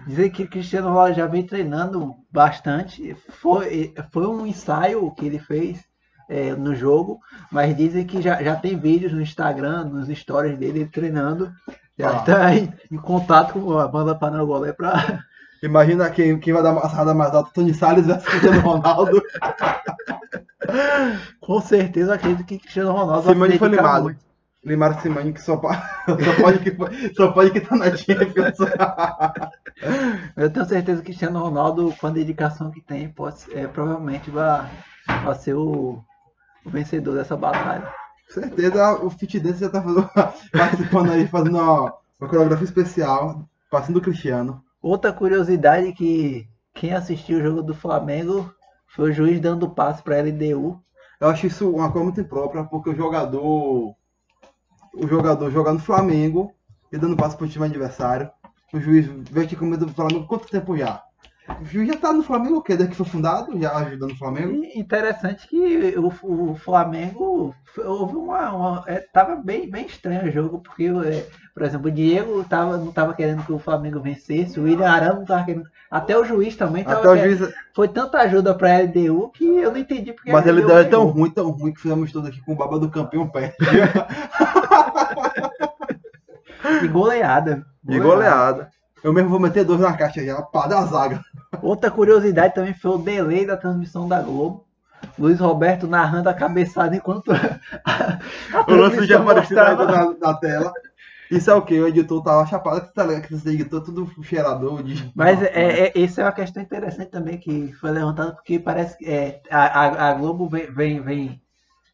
Dizem 0.07 0.31
que 0.31 0.47
Cristiano 0.47 0.89
Ronaldo 0.89 1.13
já 1.13 1.27
vem 1.27 1.47
treinando 1.47 2.15
bastante. 2.33 3.15
Foi, 3.29 3.93
foi 4.11 4.27
um 4.27 4.47
ensaio 4.47 5.15
que 5.15 5.27
ele 5.27 5.39
fez 5.39 5.85
é, 6.27 6.55
no 6.57 6.75
jogo, 6.75 7.21
mas 7.53 7.77
dizem 7.77 8.07
que 8.07 8.23
já, 8.23 8.43
já 8.43 8.57
tem 8.57 8.79
vídeos 8.79 9.13
no 9.13 9.21
Instagram, 9.21 9.85
nos 9.85 10.09
stories 10.09 10.57
dele 10.57 10.87
treinando. 10.87 11.53
Já 11.99 12.09
ah. 12.09 12.17
está 12.17 12.55
em, 12.55 12.73
em, 12.91 12.97
contato 12.97 13.61
com 13.61 13.79
a 13.79 13.87
banda 13.87 14.15
Panangolé 14.15 14.73
para. 14.73 15.23
Imagina 15.63 16.09
quem, 16.09 16.41
quem 16.41 16.55
vai 16.55 16.63
dar 16.63 16.73
uma 16.73 16.89
sarrada 16.89 17.13
mais 17.13 17.35
alta, 17.35 17.51
Tony 17.53 17.75
Salles 17.75 18.07
versus 18.07 18.25
Cristiano 18.25 18.61
Ronaldo. 18.61 19.23
com 21.43 21.61
certeza 21.61 22.15
acredito 22.15 22.47
que 22.47 22.59
Cristiano 22.59 22.93
Ronaldo 22.93 23.29
Simone 23.29 23.59
foi 23.59 23.69
limado. 23.69 24.05
Muito. 24.05 24.30
Limaram 24.65 25.01
Simone 25.01 25.33
que 25.33 25.41
só, 25.41 25.57
só 25.61 26.43
pode 26.43 26.59
que 26.59 27.15
só 27.15 27.33
pode 27.33 27.51
que 27.51 27.61
tá 27.61 27.77
na 27.77 27.97
Champions. 27.97 28.59
Eu 30.37 30.51
tenho 30.53 30.67
certeza 30.67 31.01
que 31.01 31.07
Cristiano 31.07 31.41
Ronaldo, 31.41 31.95
com 31.99 32.07
a 32.07 32.11
dedicação 32.11 32.71
que 32.71 32.81
tem, 32.81 33.09
pode, 33.09 33.37
é, 33.53 33.67
provavelmente 33.67 34.31
vai, 34.31 34.71
vai 35.25 35.35
ser 35.37 35.55
o, 35.55 36.03
o 36.65 36.71
vencedor 36.71 37.15
dessa 37.15 37.37
batalha. 37.37 37.91
Com 38.27 38.41
certeza 38.41 38.95
o 39.03 39.11
Fit 39.11 39.41
Dance 39.41 39.61
já 39.61 39.71
tá 39.71 39.83
fazendo, 39.83 40.11
participando 40.53 41.11
aí, 41.11 41.27
fazendo 41.27 41.59
uma, 41.59 41.95
uma 42.21 42.29
coreografia 42.29 42.65
especial, 42.65 43.49
passando 43.71 43.97
o 43.97 44.03
Cristiano. 44.03 44.63
Outra 44.83 45.13
curiosidade 45.13 45.93
que 45.93 46.47
quem 46.75 46.93
assistiu 46.93 47.39
o 47.39 47.43
jogo 47.43 47.63
do 47.63 47.75
Flamengo 47.75 48.53
foi 48.89 49.11
o 49.11 49.13
juiz 49.13 49.41
dando 49.41 49.71
passe 49.71 50.03
para 50.03 50.21
LDU. 50.21 50.81
Eu 51.19 51.29
acho 51.29 51.47
isso 51.47 51.71
uma 51.71 51.91
coisa 51.91 52.05
muito 52.05 52.21
imprópria, 52.21 52.65
porque 52.65 52.91
o 52.91 52.97
jogador 52.97 53.95
o 54.95 55.07
jogador 55.07 55.51
jogar 55.51 55.73
no 55.73 55.79
Flamengo 55.79 56.53
e 56.93 56.99
dando 56.99 57.17
passe 57.17 57.37
para 57.37 57.47
o 57.47 57.49
time 57.49 57.67
adversário. 57.67 58.31
O 58.73 58.81
juiz 58.81 59.07
aqui 59.37 59.57
com 59.57 59.67
medo 59.67 59.87
do 59.87 59.93
Flamengo 59.93 60.27
quanto 60.27 60.49
tempo 60.49 60.77
já? 60.77 61.03
O 61.61 61.65
juiz 61.65 61.89
já 61.89 61.97
tá 61.97 62.13
no 62.13 62.23
Flamengo 62.23 62.59
o 62.59 62.63
quê? 62.63 62.77
Desde 62.77 62.93
que 62.93 62.97
foi 62.97 63.07
fundado, 63.07 63.59
já 63.59 63.77
ajudando 63.77 64.13
o 64.13 64.19
Flamengo. 64.19 64.63
E 64.65 64.79
interessante 64.79 65.49
que 65.49 65.95
o, 65.99 66.07
o 66.51 66.55
Flamengo 66.55 67.55
houve 67.79 68.17
uma. 68.17 68.53
uma 68.53 68.85
é, 68.87 69.01
tava 69.13 69.37
bem, 69.37 69.69
bem 69.69 69.87
estranho 69.87 70.29
o 70.29 70.31
jogo, 70.31 70.61
porque, 70.61 70.85
é, 70.85 71.27
por 71.61 71.67
exemplo, 71.67 71.89
o 71.89 71.93
Diego 71.93 72.43
tava, 72.45 72.79
não 72.79 72.91
tava 72.91 73.13
querendo 73.13 73.45
que 73.45 73.53
o 73.53 73.59
Flamengo 73.59 74.01
vencesse, 74.01 74.59
o 74.59 74.63
William 74.63 74.89
Arão 74.89 75.17
não 75.17 75.27
tava 75.27 75.45
querendo. 75.45 75.67
Até 75.91 76.17
o 76.17 76.25
juiz 76.25 76.57
também 76.57 76.85
Até 76.87 76.97
o 76.97 77.13
querendo. 77.13 77.37
juiz. 77.37 77.55
Foi 77.75 77.87
tanta 77.87 78.17
ajuda 78.17 78.55
pra 78.55 78.79
LDU 78.79 79.29
que 79.29 79.45
eu 79.45 79.71
não 79.71 79.77
entendi 79.77 80.11
porque 80.15 80.33
Mas 80.33 80.49
a 80.49 80.53
LDU 80.53 80.73
é 80.79 80.85
tão 80.85 81.05
ruim, 81.05 81.31
tão 81.31 81.51
ruim 81.51 81.75
que 81.75 81.83
fizemos 81.83 82.11
tudo 82.11 82.29
aqui 82.29 82.41
com 82.41 82.55
o 82.55 82.57
baba 82.57 82.79
do 82.79 82.89
campeão 82.89 83.29
pé. 83.29 83.55
E 86.83 86.89
goleada. 86.89 87.67
De 87.85 87.99
goleada. 87.99 88.71
Eu 89.05 89.13
mesmo 89.13 89.29
vou 89.29 89.41
meter 89.41 89.65
dois 89.65 89.81
na 89.81 89.93
caixa 89.93 90.25
já, 90.25 90.41
pá, 90.41 90.67
da 90.67 90.81
zaga. 90.87 91.21
Outra 91.61 91.91
curiosidade 91.91 92.55
também 92.55 92.73
foi 92.73 92.93
o 92.93 92.99
delay 92.99 93.45
da 93.45 93.57
transmissão 93.57 94.09
da 94.09 94.23
Globo. 94.23 94.65
Luiz 95.19 95.41
Roberto 95.41 95.87
narrando 95.87 96.29
a 96.29 96.35
cabeçada 96.35 96.97
enquanto 96.97 97.33
a, 97.33 97.37
a 98.55 98.71
O 98.71 98.75
lance 98.75 99.07
já 99.07 99.21
apareceu 99.21 99.57
na, 99.57 100.15
na 100.19 100.35
tela. 100.35 100.73
Isso 101.31 101.51
é 101.51 101.55
o 101.55 101.63
que? 101.63 101.79
O 101.81 101.87
editor 101.89 102.23
tava 102.23 102.47
chapado 102.47 102.87
que 102.87 102.93
tá 102.95 103.05
ligado 103.05 103.27
que 103.29 103.35
esse 103.35 103.49
editor 103.49 103.83
tudo 103.83 104.11
cheirador 104.23 104.83
de. 104.83 105.11
Mas 105.15 105.41
é, 105.43 105.87
é, 105.89 106.03
essa 106.03 106.21
é 106.23 106.25
uma 106.25 106.33
questão 106.33 106.63
interessante 106.63 107.11
também 107.11 107.39
que 107.39 107.73
foi 107.75 107.91
levantada 107.91 108.33
porque 108.35 108.59
parece 108.59 108.99
que 108.99 109.07
é, 109.07 109.41
a, 109.51 110.09
a, 110.11 110.15
Globo 110.15 110.49
vem, 110.49 110.67
vem, 110.73 111.01
vem- 111.01 111.41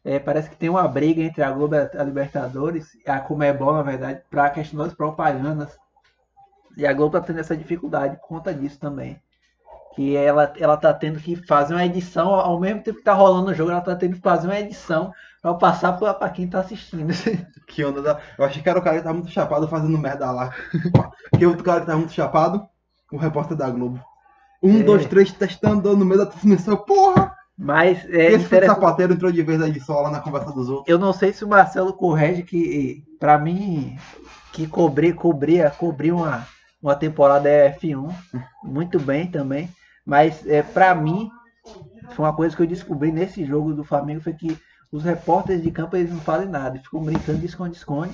é, 0.05 0.19
parece 0.19 0.49
que 0.49 0.57
tem 0.57 0.69
uma 0.69 0.87
briga 0.87 1.21
entre 1.21 1.43
a 1.43 1.51
Globo 1.51 1.75
e 1.75 1.79
a 1.79 2.03
Libertadores, 2.03 2.95
e 3.05 3.09
a 3.09 3.19
Comebol 3.19 3.73
na 3.73 3.83
verdade, 3.83 4.21
para 4.29 4.45
a 4.45 4.49
questão 4.51 4.79
das 4.79 4.93
propagandas. 4.93 5.77
E 6.77 6.85
a 6.87 6.93
Globo 6.93 7.11
tá 7.19 7.21
tendo 7.21 7.39
essa 7.39 7.57
dificuldade 7.57 8.15
por 8.17 8.27
conta 8.27 8.53
disso 8.53 8.79
também. 8.79 9.19
Que 9.97 10.15
ela, 10.15 10.53
ela 10.59 10.77
tá 10.77 10.93
tendo 10.93 11.19
que 11.19 11.35
fazer 11.35 11.73
uma 11.73 11.83
edição, 11.83 12.29
ao 12.29 12.59
mesmo 12.59 12.83
tempo 12.83 12.99
que 12.99 13.03
tá 13.03 13.13
rolando 13.13 13.49
o 13.49 13.53
jogo, 13.53 13.71
ela 13.71 13.81
tá 13.81 13.95
tendo 13.95 14.13
que 14.15 14.21
fazer 14.21 14.45
uma 14.47 14.59
edição 14.59 15.11
para 15.41 15.55
passar 15.55 15.93
para 15.93 16.29
quem 16.29 16.47
tá 16.47 16.59
assistindo. 16.59 17.07
Que 17.67 17.83
onda 17.83 18.01
da. 18.01 18.19
Eu 18.37 18.45
achei 18.45 18.61
que 18.61 18.69
era 18.69 18.79
o 18.79 18.81
cara 18.81 18.97
que 18.97 19.03
tava 19.03 19.15
muito 19.15 19.29
chapado 19.31 19.67
fazendo 19.67 19.97
merda 19.97 20.31
lá. 20.31 20.53
Porque 21.29 21.45
outro 21.45 21.63
cara 21.65 21.81
que 21.81 21.87
tava 21.87 21.97
muito 21.97 22.13
chapado, 22.13 22.65
o 23.11 23.17
repórter 23.17 23.57
da 23.57 23.69
Globo. 23.69 23.99
Um, 24.63 24.79
É. 24.79 24.83
dois, 24.83 25.05
três, 25.07 25.33
testando 25.33 25.97
no 25.97 26.05
meio 26.05 26.19
da 26.21 26.27
transmissão. 26.27 26.77
Porra! 26.77 27.35
Mas 27.57 28.05
é 28.05 28.33
Esse 28.33 28.45
interessante. 28.45 28.75
sapateiro 28.75 29.13
entrou 29.13 29.31
de 29.31 29.41
vez 29.41 29.61
aí 29.61 29.71
de 29.71 29.79
sola 29.81 30.09
na 30.11 30.19
conversa 30.19 30.51
dos 30.53 30.69
outros. 30.69 30.87
Eu 30.87 30.97
não 30.99 31.11
sei 31.11 31.33
se 31.33 31.43
o 31.43 31.47
Marcelo 31.47 31.91
corrige 31.91 32.43
que, 32.43 33.03
pra 33.19 33.37
mim, 33.37 33.97
que 34.53 34.67
cobrir, 34.67 35.13
cobria, 35.13 35.69
cobrir 35.71 36.11
uma, 36.11 36.47
uma 36.81 36.95
temporada 36.95 37.49
F1 37.49 38.09
muito 38.63 38.99
bem 38.99 39.25
também. 39.27 39.67
Mas 40.07 40.47
é, 40.47 40.63
para 40.63 40.95
mim, 40.95 41.29
foi 42.11 42.23
uma 42.23 42.33
coisa 42.33 42.55
que 42.55 42.61
eu 42.61 42.67
descobri 42.67 43.11
nesse 43.11 43.45
jogo 43.45 43.73
do 43.73 43.83
Flamengo 43.83 44.21
foi 44.21 44.31
que 44.31 44.57
os 44.89 45.03
repórteres 45.03 45.61
de 45.61 45.69
campo 45.69 45.97
eles 45.97 46.09
não 46.09 46.21
fazem 46.21 46.47
nada, 46.47 46.79
ficam 46.79 47.03
brincando 47.03 47.39
de 47.39 47.47
esconde-esconde. 47.47 48.13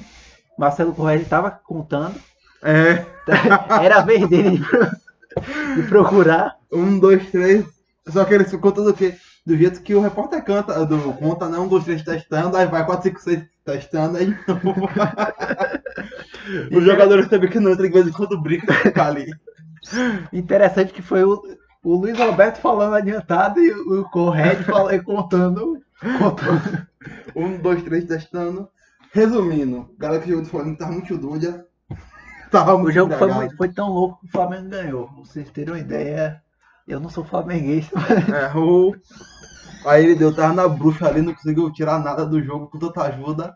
Marcelo 0.57 0.95
Correia 0.95 1.21
estava 1.21 1.51
contando, 1.51 2.19
É. 2.63 3.05
era 3.79 3.97
a 3.97 4.01
vez 4.01 4.27
dele 4.27 4.57
de, 4.57 4.65
de 5.81 5.87
procurar. 5.87 6.57
Um, 6.71 6.97
dois, 6.97 7.29
três. 7.29 7.63
Só 8.07 8.25
que 8.25 8.33
eles 8.33 8.47
ficam 8.47 8.71
contando 8.71 8.89
o 8.89 8.93
quê? 8.93 9.15
Do 9.45 9.55
jeito 9.55 9.83
que 9.83 9.93
o 9.93 10.01
repórter 10.01 10.43
canta, 10.43 10.83
do, 10.87 11.13
conta, 11.13 11.47
né? 11.47 11.59
Um, 11.59 11.67
dois, 11.67 11.83
três 11.83 12.01
testando, 12.01 12.57
aí 12.57 12.65
vai 12.65 12.83
quatro, 12.83 13.03
cinco, 13.03 13.21
seis 13.21 13.45
testando, 13.63 14.17
aí 14.17 14.35
não. 14.47 14.59
Os 16.75 16.83
jogadores 16.83 17.27
também 17.27 17.51
que 17.51 17.59
não 17.59 17.73
entram 17.73 17.85
de 17.85 17.93
vez 17.93 18.07
em 18.07 18.11
quando 18.11 18.41
pra 18.41 18.75
ficar 18.75 19.07
ali. 19.07 19.31
Interessante 20.31 20.93
que 20.93 21.01
foi 21.01 21.23
o, 21.23 21.41
o 21.83 21.95
Luiz 21.95 22.17
Roberto 22.17 22.57
falando 22.59 22.95
adiantado 22.95 23.59
e 23.59 23.71
o 23.71 24.03
Correia 24.09 24.63
falando, 24.63 25.03
contando, 25.03 25.77
contando. 26.19 26.87
Um, 27.35 27.57
dois, 27.57 27.83
três 27.83 28.05
testando. 28.05 28.69
Resumindo, 29.11 29.93
galera 29.97 30.21
que 30.21 30.29
jogou 30.29 30.43
do 30.43 30.49
Flamengo 30.49 30.77
tava 30.77 30.91
muito 30.93 31.17
doida. 31.17 31.67
Tava 32.49 32.77
muito 32.77 32.89
O 32.89 32.91
jogo 32.91 33.13
foi, 33.15 33.33
muito- 33.33 33.57
foi 33.57 33.69
tão 33.69 33.89
louco 33.89 34.19
que 34.21 34.27
o 34.27 34.31
Flamengo 34.31 34.69
ganhou. 34.69 35.07
Pra 35.07 35.17
vocês 35.23 35.49
terem 35.49 35.73
uma 35.73 35.79
ideia, 35.79 36.39
eu 36.87 36.99
não 36.99 37.09
sou 37.09 37.23
flamenguista, 37.25 37.99
mas 37.99 38.29
É, 38.29 38.55
o... 38.55 38.95
Aí 39.87 40.03
ele 40.05 40.15
deu, 40.15 40.33
tava 40.33 40.53
na 40.53 40.67
bruxa 40.67 41.07
ali, 41.07 41.21
não 41.23 41.33
conseguiu 41.33 41.71
tirar 41.73 41.97
nada 41.99 42.23
do 42.25 42.41
jogo 42.43 42.67
com 42.67 42.77
tanta 42.77 43.01
ajuda. 43.03 43.55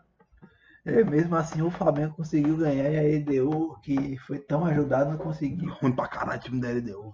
É, 0.84 1.04
mesmo 1.04 1.36
assim 1.36 1.60
o 1.60 1.70
Flamengo 1.70 2.14
conseguiu 2.16 2.56
ganhar 2.56 2.90
e 2.90 2.96
a 2.96 3.04
EDU, 3.04 3.76
que 3.82 4.16
foi 4.26 4.38
tão 4.38 4.64
ajudado, 4.64 5.10
não 5.10 5.18
conseguiu. 5.18 5.70
Ruim 5.80 5.92
pra 5.92 6.08
caralho 6.08 6.38
o 6.38 6.42
time 6.42 6.60
da 6.60 6.68
LDU. 6.70 7.12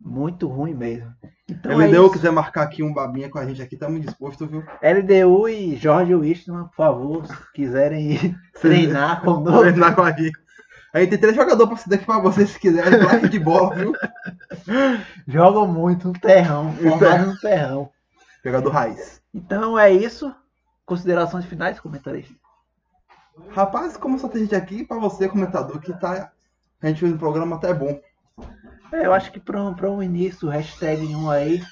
Muito 0.00 0.48
ruim 0.48 0.74
mesmo. 0.74 1.12
Então 1.48 1.76
LDU 1.76 2.06
é 2.06 2.12
quiser 2.12 2.32
marcar 2.32 2.62
aqui 2.62 2.82
um 2.82 2.92
babinha 2.92 3.28
com 3.28 3.38
a 3.38 3.46
gente 3.46 3.62
aqui, 3.62 3.74
estamos 3.74 4.00
dispostos, 4.00 4.50
viu? 4.50 4.64
LDU 4.82 5.48
e 5.48 5.76
Jorge 5.76 6.14
Wistman, 6.14 6.64
por 6.64 6.74
favor, 6.76 7.26
se 7.26 7.52
quiserem 7.52 8.12
ir 8.12 8.36
treinar 8.60 9.22
conosco. 9.22 9.60
Treinar 9.62 9.94
com 9.94 10.02
a 10.02 10.10
gente. 10.10 10.44
A 10.92 11.00
gente 11.00 11.10
tem 11.10 11.18
três 11.18 11.34
jogadores 11.34 11.82
pra 11.82 11.98
se 11.98 12.04
pra 12.04 12.18
vocês 12.20 12.50
se 12.50 12.58
quiserem, 12.58 12.98
placa 13.00 13.28
de 13.28 13.38
bola, 13.38 13.74
viu? 13.74 13.92
Jogam 15.26 15.66
muito 15.66 16.08
no 16.08 16.14
terrão, 16.14 16.72
formado 16.72 17.26
no 17.26 17.38
terrão. 17.38 17.90
Jogador 18.44 18.70
raiz. 18.70 19.20
Então 19.32 19.78
é 19.78 19.90
isso. 19.92 20.32
Considerações 20.86 21.46
finais, 21.46 21.80
comentarista. 21.80 22.34
Rapaz, 23.50 23.96
como 23.96 24.18
só 24.18 24.28
tem 24.28 24.42
gente 24.42 24.54
aqui, 24.54 24.84
pra 24.84 24.98
você, 24.98 25.28
comentador, 25.28 25.80
que 25.80 25.92
tá. 25.92 26.30
A 26.80 26.88
gente 26.88 27.00
fez 27.00 27.12
um 27.12 27.18
programa 27.18 27.56
até 27.56 27.72
bom. 27.72 28.00
É, 28.92 29.06
eu 29.06 29.12
acho 29.12 29.32
que 29.32 29.40
para 29.40 29.62
um, 29.62 29.74
pra 29.74 29.90
um 29.90 30.02
início, 30.02 30.48
hashtag 30.48 31.04
1 31.04 31.30
aí, 31.30 31.62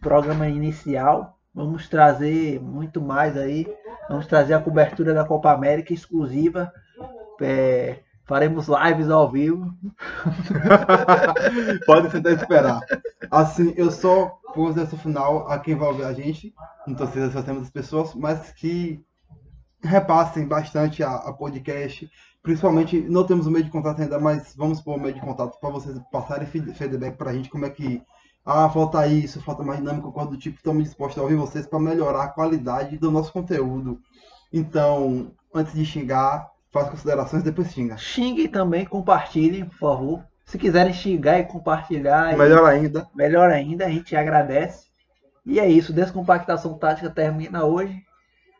programa 0.00 0.48
inicial, 0.48 1.38
vamos 1.54 1.88
trazer 1.88 2.60
muito 2.60 3.00
mais 3.00 3.36
aí. 3.36 3.66
Vamos 4.08 4.26
trazer 4.26 4.54
a 4.54 4.60
cobertura 4.60 5.14
da 5.14 5.24
Copa 5.24 5.52
América 5.52 5.92
exclusiva. 5.92 6.72
É, 7.40 8.00
faremos 8.24 8.68
lives 8.68 9.10
ao 9.10 9.30
vivo. 9.30 9.74
Pode 11.86 12.10
tentar 12.10 12.32
esperar. 12.32 12.80
Assim, 13.30 13.72
eu 13.76 13.90
só 13.90 14.38
pus 14.52 14.76
essa 14.76 14.96
final 14.96 15.48
a 15.48 15.58
quem 15.58 15.74
vai 15.74 15.88
ouvir 15.88 16.04
a 16.04 16.12
gente, 16.12 16.54
não 16.86 16.94
tô 16.94 17.06
sei 17.06 17.28
se 17.28 17.34
nós 17.34 17.44
temos 17.44 17.62
as 17.62 17.70
pessoas, 17.70 18.14
mas 18.14 18.52
que 18.52 19.02
repassem 19.82 20.46
bastante 20.46 21.02
a, 21.02 21.10
a 21.14 21.32
podcast. 21.32 22.08
Principalmente, 22.42 23.00
não 23.00 23.24
temos 23.24 23.46
o 23.46 23.50
meio 23.50 23.64
de 23.64 23.70
contato 23.70 24.02
ainda, 24.02 24.18
mas 24.18 24.54
vamos 24.56 24.80
pôr 24.80 24.96
o 24.96 25.00
meio 25.00 25.14
de 25.14 25.20
contato 25.20 25.58
para 25.60 25.70
vocês 25.70 25.96
passarem 26.10 26.46
feed- 26.46 26.74
feedback 26.74 27.16
pra 27.16 27.32
gente, 27.32 27.48
como 27.48 27.64
é 27.66 27.70
que. 27.70 28.02
Ah, 28.44 28.68
falta 28.68 29.06
isso, 29.06 29.40
falta 29.40 29.62
mais 29.62 29.78
dinâmica, 29.78 30.10
coisa 30.10 30.30
do 30.30 30.36
tipo. 30.36 30.56
Estamos 30.56 30.82
dispostos 30.82 31.18
a 31.18 31.22
ouvir 31.22 31.36
vocês 31.36 31.64
para 31.66 31.78
melhorar 31.78 32.24
a 32.24 32.28
qualidade 32.28 32.98
do 32.98 33.10
nosso 33.10 33.32
conteúdo. 33.32 34.00
Então, 34.52 35.30
antes 35.54 35.72
de 35.74 35.84
xingar, 35.84 36.50
faça 36.72 36.90
considerações, 36.90 37.42
depois 37.44 37.72
xinga. 37.72 37.96
Xinguem 37.96 38.48
também, 38.48 38.84
compartilhem, 38.84 39.64
por 39.66 39.78
favor. 39.78 40.24
Se 40.44 40.58
quiserem 40.58 40.92
xingar 40.92 41.38
e 41.38 41.44
compartilhar, 41.44 42.36
Melhor 42.36 42.64
ainda. 42.68 43.08
melhor 43.14 43.50
ainda, 43.50 43.86
a 43.86 43.88
gente 43.88 44.14
agradece. 44.16 44.86
E 45.46 45.60
é 45.60 45.68
isso, 45.68 45.92
Descompactação 45.92 46.76
Tática 46.76 47.08
termina 47.10 47.64
hoje. 47.64 48.02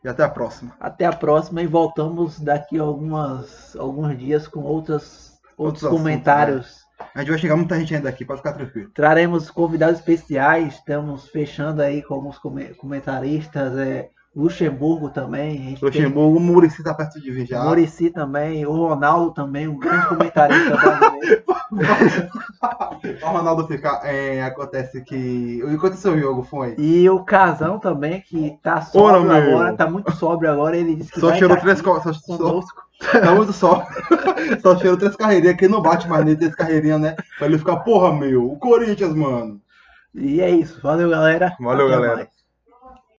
E 0.03 0.07
até 0.09 0.23
a 0.23 0.29
próxima. 0.29 0.73
Até 0.79 1.05
a 1.05 1.13
próxima 1.13 1.61
e 1.61 1.67
voltamos 1.67 2.39
daqui 2.39 2.77
a 2.79 2.83
algumas, 2.83 3.75
alguns 3.77 4.17
dias 4.17 4.47
com 4.47 4.59
outras, 4.61 5.39
outros, 5.57 5.83
Outros 5.83 5.83
assuntos, 5.83 5.97
comentários. 5.97 6.83
A 7.15 7.19
gente 7.19 7.29
vai 7.29 7.39
chegar 7.39 7.55
muita 7.55 7.79
gente 7.79 7.95
ainda 7.95 8.09
aqui, 8.09 8.25
pode 8.25 8.39
ficar 8.39 8.53
tranquilo. 8.53 8.89
Traremos 8.93 9.49
convidados 9.49 9.99
especiais, 9.99 10.75
estamos 10.75 11.27
fechando 11.29 11.81
aí 11.81 12.01
com 12.01 12.13
alguns 12.15 12.37
come- 12.37 12.73
comentaristas, 12.75 13.77
é, 13.77 14.09
Luxemburgo 14.35 15.09
também, 15.11 15.77
Luxemburgo, 15.79 16.37
o 16.37 16.39
Murici 16.39 16.83
tá 16.83 16.93
perto 16.93 17.21
de 17.21 17.29
vir 17.29 17.45
tem 17.47 17.57
já. 17.57 17.63
Murici 17.63 18.09
também, 18.09 18.65
o 18.65 18.71
Ronaldo 18.71 19.31
também, 19.31 19.67
um 19.67 19.77
grande 19.77 20.07
comentarista 20.07 20.75
brasileiro. 20.75 21.43
O 23.21 23.25
Ronaldo 23.27 23.67
fica. 23.67 23.99
é, 24.03 24.43
acontece 24.43 25.01
que. 25.03 25.61
O 25.63 25.69
que 25.69 25.75
aconteceu 25.75 26.13
o 26.13 26.19
jogo 26.19 26.43
foi. 26.43 26.75
E 26.77 27.09
o 27.09 27.23
Casão 27.23 27.77
também, 27.79 28.21
que 28.21 28.57
tá 28.61 28.81
sóbrio 28.81 29.21
Ora, 29.21 29.41
meu. 29.41 29.57
agora, 29.57 29.73
tá 29.75 29.87
muito 29.89 30.11
sóbrio 30.13 30.51
agora, 30.51 30.77
ele 30.77 30.95
disse 30.95 31.11
que 31.11 31.19
Só 31.19 31.33
cheirou 31.33 31.57
três 31.57 31.81
co- 31.81 31.99
só, 32.01 32.13
só, 32.13 32.37
conosco. 32.37 32.81
Tá 33.11 33.35
muito 33.35 33.51
só. 33.53 33.85
Só 34.61 34.77
cheirou 34.77 34.97
três 34.97 35.15
carreirinhas 35.15 35.57
que 35.57 35.67
não 35.67 35.81
bate 35.81 36.07
mais 36.07 36.23
nele, 36.23 36.37
três 36.37 36.55
carreirinhas, 36.55 37.01
né? 37.01 37.15
Pra 37.37 37.47
ele 37.47 37.57
ficar, 37.57 37.77
porra, 37.77 38.13
meu, 38.13 38.51
o 38.51 38.57
Corinthians, 38.57 39.13
mano. 39.13 39.59
E 40.15 40.39
é 40.41 40.49
isso, 40.49 40.79
valeu 40.81 41.09
galera. 41.09 41.55
Valeu, 41.59 41.87
Até 41.87 41.95
galera. 41.95 42.15
mais. 42.17 42.27